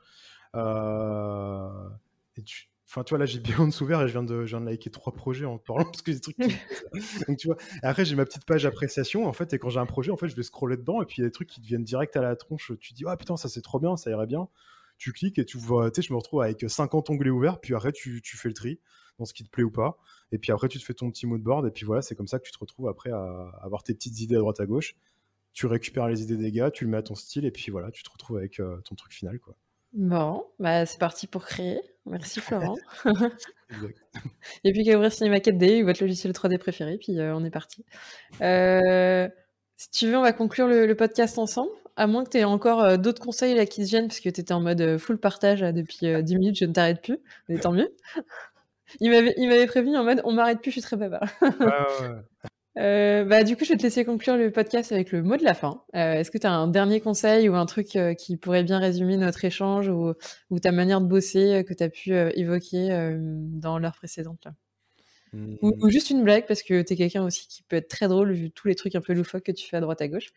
[2.38, 4.62] et tu Enfin, tu vois, là, j'ai bien ouvert et je viens, de, je viens
[4.62, 6.56] de liker trois projets en parlant parce que des trucs qui...
[7.28, 9.86] Donc, tu vois, après, j'ai ma petite page appréciation, en fait, et quand j'ai un
[9.86, 11.60] projet, en fait, je vais scroller dedans et puis il y a des trucs qui
[11.60, 12.72] te viennent direct à la tronche.
[12.80, 14.48] Tu dis, ah putain, ça c'est trop bien, ça irait bien.
[14.98, 17.76] Tu cliques et tu vois, tu sais, je me retrouve avec 50 onglets ouverts, puis
[17.76, 18.80] après, tu, tu, fais le tri
[19.20, 19.98] dans ce qui te plaît ou pas.
[20.32, 22.28] Et puis après, tu te fais ton petit mood board et puis voilà, c'est comme
[22.28, 24.96] ça que tu te retrouves après à avoir tes petites idées à droite à gauche.
[25.52, 27.92] Tu récupères les idées des gars, tu le mets à ton style et puis voilà,
[27.92, 29.58] tu te retrouves avec euh, ton truc final, quoi.
[29.94, 31.80] Bon, bah, c'est parti pour créer.
[32.10, 32.78] Merci Florent.
[34.64, 37.50] Et puis qu'à ouvrir Cinema 4D ou votre logiciel 3D préféré, puis euh, on est
[37.50, 37.84] parti.
[38.42, 39.28] Euh,
[39.76, 41.72] si tu veux, on va conclure le, podcast ensemble.
[41.96, 44.30] À moins que tu aies encore euh, d'autres conseils là qui te gênent, parce que
[44.30, 47.20] tu étais en mode full partage depuis 10 minutes, je ne t'arrête plus.
[47.50, 47.94] Mais tant mieux.
[49.00, 51.28] il m'avait prévenu en mode on m'arrête plus, je suis très bavard.
[52.78, 55.44] Euh, bah, du coup, je vais te laisser conclure le podcast avec le mot de
[55.44, 55.84] la fin.
[55.96, 58.80] Euh, est-ce que tu as un dernier conseil ou un truc euh, qui pourrait bien
[58.80, 60.14] résumer notre échange ou,
[60.50, 64.54] ou ta manière de bosser que tu as pu évoquer dans l'heure précédente là?
[65.34, 65.56] Mmh.
[65.62, 68.32] ou, juste une blague, parce que tu es quelqu'un aussi qui peut être très drôle
[68.32, 70.32] vu tous les trucs un peu loufoques que tu fais à droite à gauche.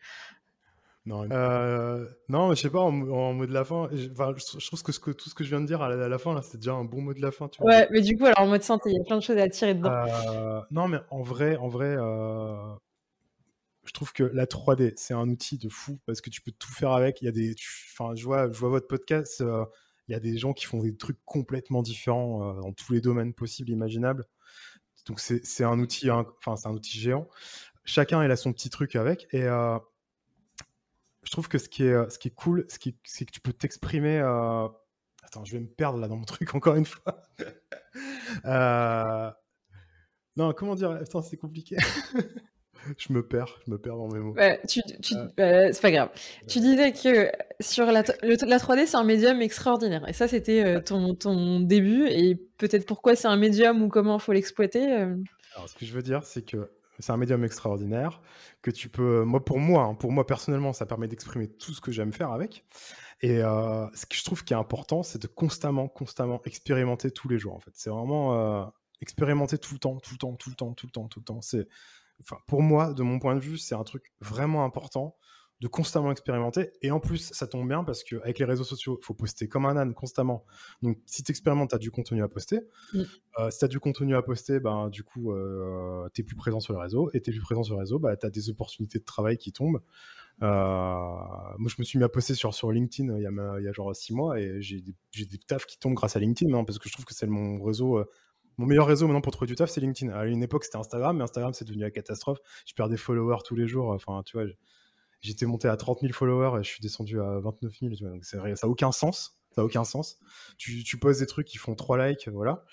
[1.05, 4.91] Non, euh, non, je sais pas, en, mot de la fin, je, je trouve que,
[4.91, 6.73] ce que, tout ce que je viens de dire à la, fin, là, c'est déjà
[6.73, 7.47] un bon mot de la fin.
[7.47, 7.71] Tu vois.
[7.71, 9.49] Ouais, mais du coup, alors en mode santé, il y a plein de choses à
[9.49, 9.91] tirer dedans.
[9.91, 12.55] Euh, non, mais en vrai, en vrai, euh,
[13.83, 16.71] je trouve que la 3D, c'est un outil de fou parce que tu peux tout
[16.71, 17.23] faire avec.
[17.23, 17.55] Il y a des,
[17.93, 19.65] enfin, je vois, je vois votre podcast, il
[20.07, 23.33] Il y a des gens qui font des trucs complètement différents dans tous les domaines
[23.33, 24.27] possibles, imaginables.
[25.07, 27.27] Donc c'est un outil, enfin c'est un outil géant.
[27.85, 29.47] Chacun il a son petit truc avec et
[31.23, 34.19] je trouve que ce qui est, ce qui est cool, c'est que tu peux t'exprimer.
[35.23, 37.23] Attends, je vais me perdre là dans mon truc encore une fois.
[40.37, 41.77] Non, comment dire Attends, c'est compliqué.
[42.97, 44.35] je me perds, je me perds dans mes mots.
[44.67, 46.09] tu, tu, euh, c'est pas grave.
[46.47, 50.07] Tu disais que sur la, la 3D, c'est un médium extraordinaire.
[50.07, 52.07] Et ça, c'était euh, ton, ton, début.
[52.07, 54.93] Et peut-être pourquoi c'est un médium ou comment il faut l'exploiter.
[54.93, 55.15] Euh.
[55.55, 56.71] Alors, ce que je veux dire, c'est que
[57.01, 58.21] c'est un médium extraordinaire
[58.61, 61.81] que tu peux, moi pour moi, hein, pour moi personnellement, ça permet d'exprimer tout ce
[61.81, 62.65] que j'aime faire avec.
[63.21, 67.37] Et ce que je trouve qui est important, c'est de constamment, constamment expérimenter tous les
[67.37, 67.53] jours.
[67.53, 70.87] En fait, c'est vraiment expérimenter tout le temps, tout le temps, tout le temps, tout
[70.87, 71.41] le temps, tout le temps.
[71.41, 71.67] C'est
[72.21, 75.17] enfin, pour moi, de mon point de vue, c'est un truc vraiment important
[75.61, 76.71] de constamment expérimenter.
[76.81, 79.67] Et en plus, ça tombe bien parce qu'avec les réseaux sociaux, il faut poster comme
[79.67, 80.43] un âne constamment.
[80.81, 82.61] Donc, si tu expérimentes, tu as du contenu à poster.
[82.93, 83.01] Mm.
[83.39, 86.35] Euh, si tu as du contenu à poster, ben, du coup, euh, tu es plus
[86.35, 87.11] présent sur le réseau.
[87.13, 89.37] Et tu es plus présent sur le réseau, bah, tu as des opportunités de travail
[89.37, 89.81] qui tombent.
[90.41, 93.63] Euh, moi, je me suis mis à poster sur, sur LinkedIn il y, a, il
[93.63, 96.51] y a genre six mois et j'ai des, des tafs qui tombent grâce à LinkedIn
[96.55, 98.03] hein, parce que je trouve que c'est mon réseau
[98.57, 100.11] mon meilleur réseau maintenant pour trouver du taf, c'est LinkedIn.
[100.13, 102.39] À une époque, c'était Instagram, mais Instagram, c'est devenu la catastrophe.
[102.65, 103.89] Je perds des followers tous les jours.
[103.89, 104.47] Enfin, tu vois,
[105.21, 107.93] j'étais monté à 30 000 followers et je suis descendu à 29 000.
[108.11, 109.37] donc, ça n'a aucun sens.
[109.53, 110.17] Ça n'a aucun sens.
[110.57, 112.63] Tu, tu poses des trucs qui font 3 likes, voilà.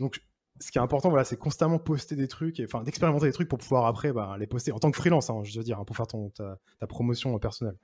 [0.00, 0.22] Donc,
[0.60, 3.58] ce qui est important, voilà, c'est constamment poster des trucs, enfin, d'expérimenter des trucs pour
[3.58, 5.96] pouvoir après bah, les poster en tant que freelance, hein, je veux dire, hein, pour
[5.96, 6.58] faire ton, ta,
[6.88, 7.76] promotion personnelle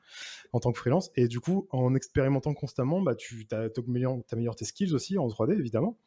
[0.53, 1.11] en tant que freelance.
[1.15, 5.99] Et du coup, en expérimentant constamment, bah, tu améliores tes skills aussi en 3D, évidemment.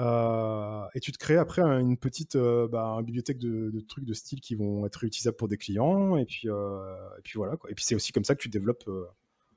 [0.00, 4.40] Euh, et tu te crées après une petite euh, bah, bibliothèque de, trucs de style
[4.40, 6.16] qui vont être réutilisables pour des clients.
[6.16, 7.56] Et puis, euh, et puis voilà.
[7.56, 7.70] Quoi.
[7.70, 8.88] Et puis c'est aussi comme ça que tu développes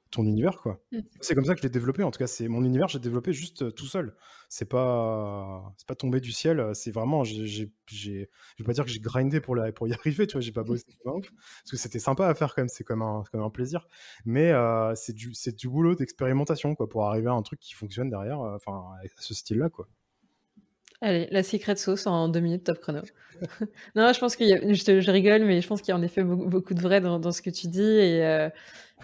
[0.10, 0.58] ton univers.
[0.58, 0.82] quoi.
[0.92, 1.00] Mm.
[1.22, 2.04] C'est comme ça que je l'ai développé.
[2.04, 4.16] En tout cas, c'est mon univers, j'ai développé juste tout seul.
[4.50, 6.72] C'est pas, c'est pas tombé du ciel.
[6.74, 7.66] C'est vraiment, j'ai, je
[8.10, 10.26] vais pas dire que j'ai grindé pour, la, pour y arriver.
[10.26, 12.70] Tu vois, j'ai pas bossé parce que c'était sympa à faire quand même.
[12.70, 13.88] C'est comme un, un plaisir.
[14.26, 14.52] Mais
[14.96, 18.40] c'est du, c'est du boulot d'expérimentation quoi pour arriver à un truc qui fonctionne derrière.
[18.40, 19.88] Enfin, à ce style-là quoi.
[21.02, 23.02] Allez, la secret sauce en deux minutes, top chrono.
[23.96, 25.98] non, je pense qu'il y a, je, je, rigole, mais je pense qu'il y a
[25.98, 27.82] en effet beaucoup, de vrai dans, ce que tu dis.
[27.82, 28.50] Et, euh,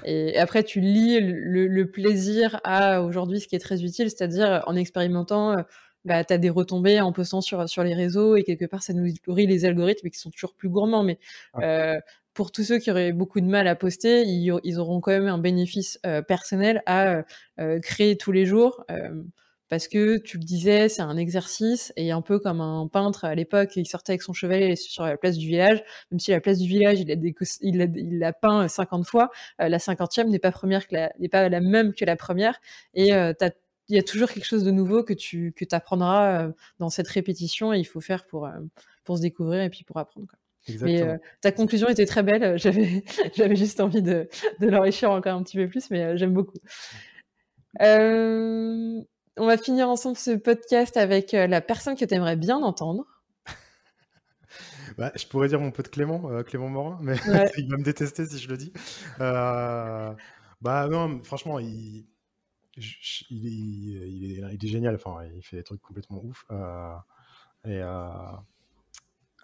[0.06, 4.76] et après, tu lis le, plaisir à aujourd'hui ce qui est très utile, c'est-à-dire en
[4.76, 5.61] expérimentant, euh,
[6.06, 8.94] bah, tu as des retombées en postant sur, sur les réseaux et quelque part, ça
[8.94, 11.03] nous nourrit les algorithmes qui sont toujours plus gourmands.
[11.03, 11.18] Mais
[11.64, 11.99] euh,
[12.36, 15.28] pour tous ceux qui auraient beaucoup de mal à poster, ils, ils auront quand même
[15.28, 17.24] un bénéfice personnel à
[17.82, 18.86] créer tous les jours
[19.69, 23.35] parce que tu le disais, c'est un exercice et un peu comme un peintre à
[23.35, 26.60] l'époque, il sortait avec son chevalet sur la place du village, même si la place
[26.60, 29.30] du village il l'a il a, peint 50 fois,
[29.61, 32.60] euh, la cinquantième n'est pas première n'est pas la même que la première
[32.94, 33.34] et euh,
[33.89, 37.07] il y a toujours quelque chose de nouveau que tu que apprendras euh, dans cette
[37.07, 38.49] répétition et il faut faire pour
[39.03, 40.27] pour se découvrir et puis pour apprendre.
[40.27, 40.39] Quoi.
[40.81, 41.02] Mais
[41.39, 42.57] ta conclusion était très belle.
[42.60, 44.27] J'avais, j'avais juste envie de,
[44.60, 46.57] de l'enrichir encore un petit peu plus, mais j'aime beaucoup.
[47.81, 49.02] Euh,
[49.38, 53.05] on va finir ensemble ce podcast avec euh, la personne que tu aimerais bien entendre.
[54.97, 57.15] Bah, je pourrais dire mon pote Clément, euh, Clément Morin, mais
[57.57, 58.73] il va me détester si je le dis.
[59.19, 60.11] Euh,
[60.59, 62.07] bah non, franchement, il,
[63.30, 64.95] il, est, génial.
[64.95, 66.47] Enfin, il fait des trucs complètement ouf.
[67.65, 67.84] et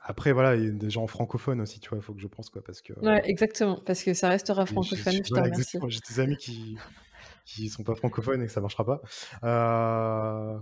[0.05, 2.27] après, voilà, il y a des gens francophones aussi, tu vois, il faut que je
[2.27, 2.93] pense, quoi, parce que...
[2.99, 5.77] Ouais, exactement, parce que ça restera francophone, je, te remercie.
[5.87, 6.77] J'ai des amis qui,
[7.45, 9.01] qui sont pas francophones et que ça marchera pas.
[9.43, 10.59] Euh,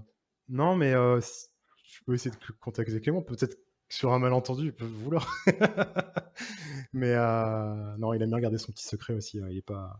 [0.49, 3.21] non, mais euh, je peux essayer de contacter Clément.
[3.21, 3.57] Peut-être
[3.89, 5.31] sur un malentendu, il peut vouloir.
[6.93, 9.39] mais euh, non, il aime bien garder son petit secret aussi.
[9.49, 9.99] il est pas,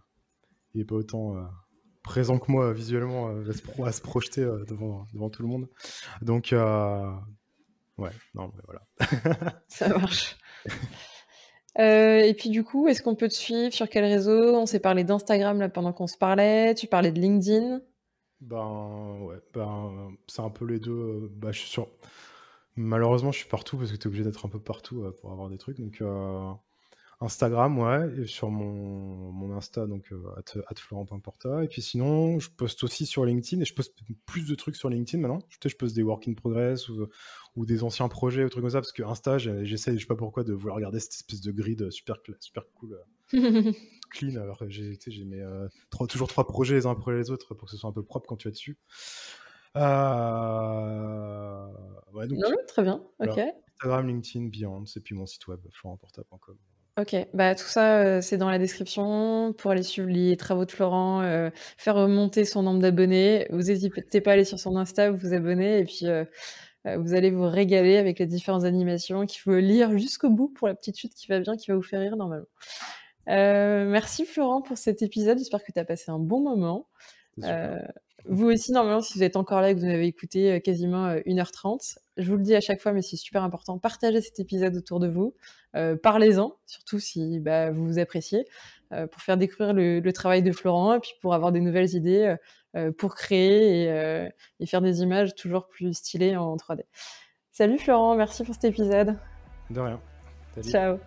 [0.74, 1.36] il est pas autant
[2.04, 5.68] présent que moi visuellement à se, à, se, projeter devant, devant tout le monde.
[6.22, 9.62] Donc, ouais, non, mais voilà.
[9.68, 10.38] ça marche.
[11.80, 13.74] Euh, et puis du coup, est-ce qu'on peut te suivre?
[13.74, 14.56] Sur quel réseau?
[14.56, 16.76] On s'est parlé d'Instagram là pendant qu'on se parlait.
[16.76, 17.82] Tu parlais de LinkedIn.
[18.42, 21.30] Ben ouais, ben c'est un peu les deux.
[21.36, 21.82] Bah, je suis.
[22.76, 25.32] Malheureusement, je suis partout parce que tu es obligé d'être un peu partout euh, pour
[25.32, 25.78] avoir des trucs.
[27.22, 30.24] Instagram, ouais, et sur mon, mon Insta, donc euh,
[30.68, 31.64] at, florent.porta.
[31.64, 33.94] Et puis sinon, je poste aussi sur LinkedIn, et je poste
[34.26, 35.40] plus de trucs sur LinkedIn maintenant.
[35.50, 37.08] Je, je poste des work in progress ou,
[37.56, 40.16] ou des anciens projets ou trucs comme ça, parce que Insta, j'essaie, je sais pas
[40.16, 43.00] pourquoi, de vouloir regarder cette espèce de grid super, super cool,
[43.34, 43.72] euh,
[44.10, 45.68] clean, alors j'ai mes, euh,
[46.10, 48.28] toujours trois projets les uns après les autres pour que ce soit un peu propre
[48.28, 48.80] quand tu es dessus.
[49.78, 49.82] Euh...
[52.14, 53.40] Ouais, donc, non, très bien, ok.
[53.76, 56.58] Instagram, LinkedIn, Beyond, et puis mon site web, florentporta.com.
[56.98, 61.22] Ok, bah tout ça, c'est dans la description pour aller suivre les travaux de Florent,
[61.78, 63.48] faire remonter son nombre d'abonnés.
[63.50, 66.06] Vous n'hésitez pas à aller sur son Insta, vous abonner et puis,
[66.86, 70.76] vous allez vous régaler avec les différentes animations qu'il faut lire jusqu'au bout pour la
[70.76, 72.48] petite chute qui va bien, qui va vous faire rire normalement.
[73.26, 76.88] merci Florent pour cet épisode, j'espère que tu as passé un bon moment.
[78.28, 81.98] Vous aussi, normalement, si vous êtes encore là et que vous avez écouté quasiment 1h30,
[82.18, 85.00] je vous le dis à chaque fois, mais c'est super important, partagez cet épisode autour
[85.00, 85.36] de vous.
[85.76, 88.46] Euh, parlez-en, surtout si bah, vous vous appréciez,
[88.92, 92.36] euh, pour faire découvrir le, travail de Florent et puis pour avoir des nouvelles idées
[92.76, 93.86] euh, pour créer
[94.60, 96.82] et, faire des images toujours plus stylées en 3D.
[97.52, 99.18] Salut Florent, merci pour cet épisode.
[99.70, 100.00] De rien.
[100.62, 100.98] Ciao.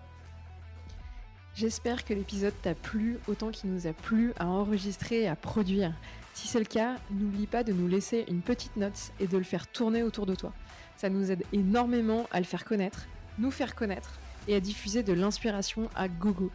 [1.54, 5.92] J'espère que l'épisode t'a plu autant qu'il nous a plu à enregistrer et à produire.
[6.34, 9.44] Si c'est le cas, n'oublie pas de nous laisser une petite note et de le
[9.44, 10.52] faire tourner autour de toi.
[10.96, 13.06] Ça nous aide énormément à le faire connaître,
[13.38, 16.50] nous faire connaître et à diffuser de l'inspiration à gogo.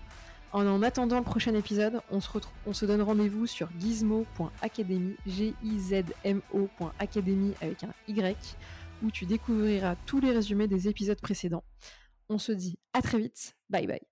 [0.52, 2.30] En, en attendant le prochain épisode, on se,
[2.66, 6.42] on se donne rendez-vous sur gizmo.academy, g i z m
[7.00, 8.58] .academy avec un Y,
[9.02, 11.64] où tu découvriras tous les résumés des épisodes précédents.
[12.28, 14.09] On se dit à très vite, bye bye.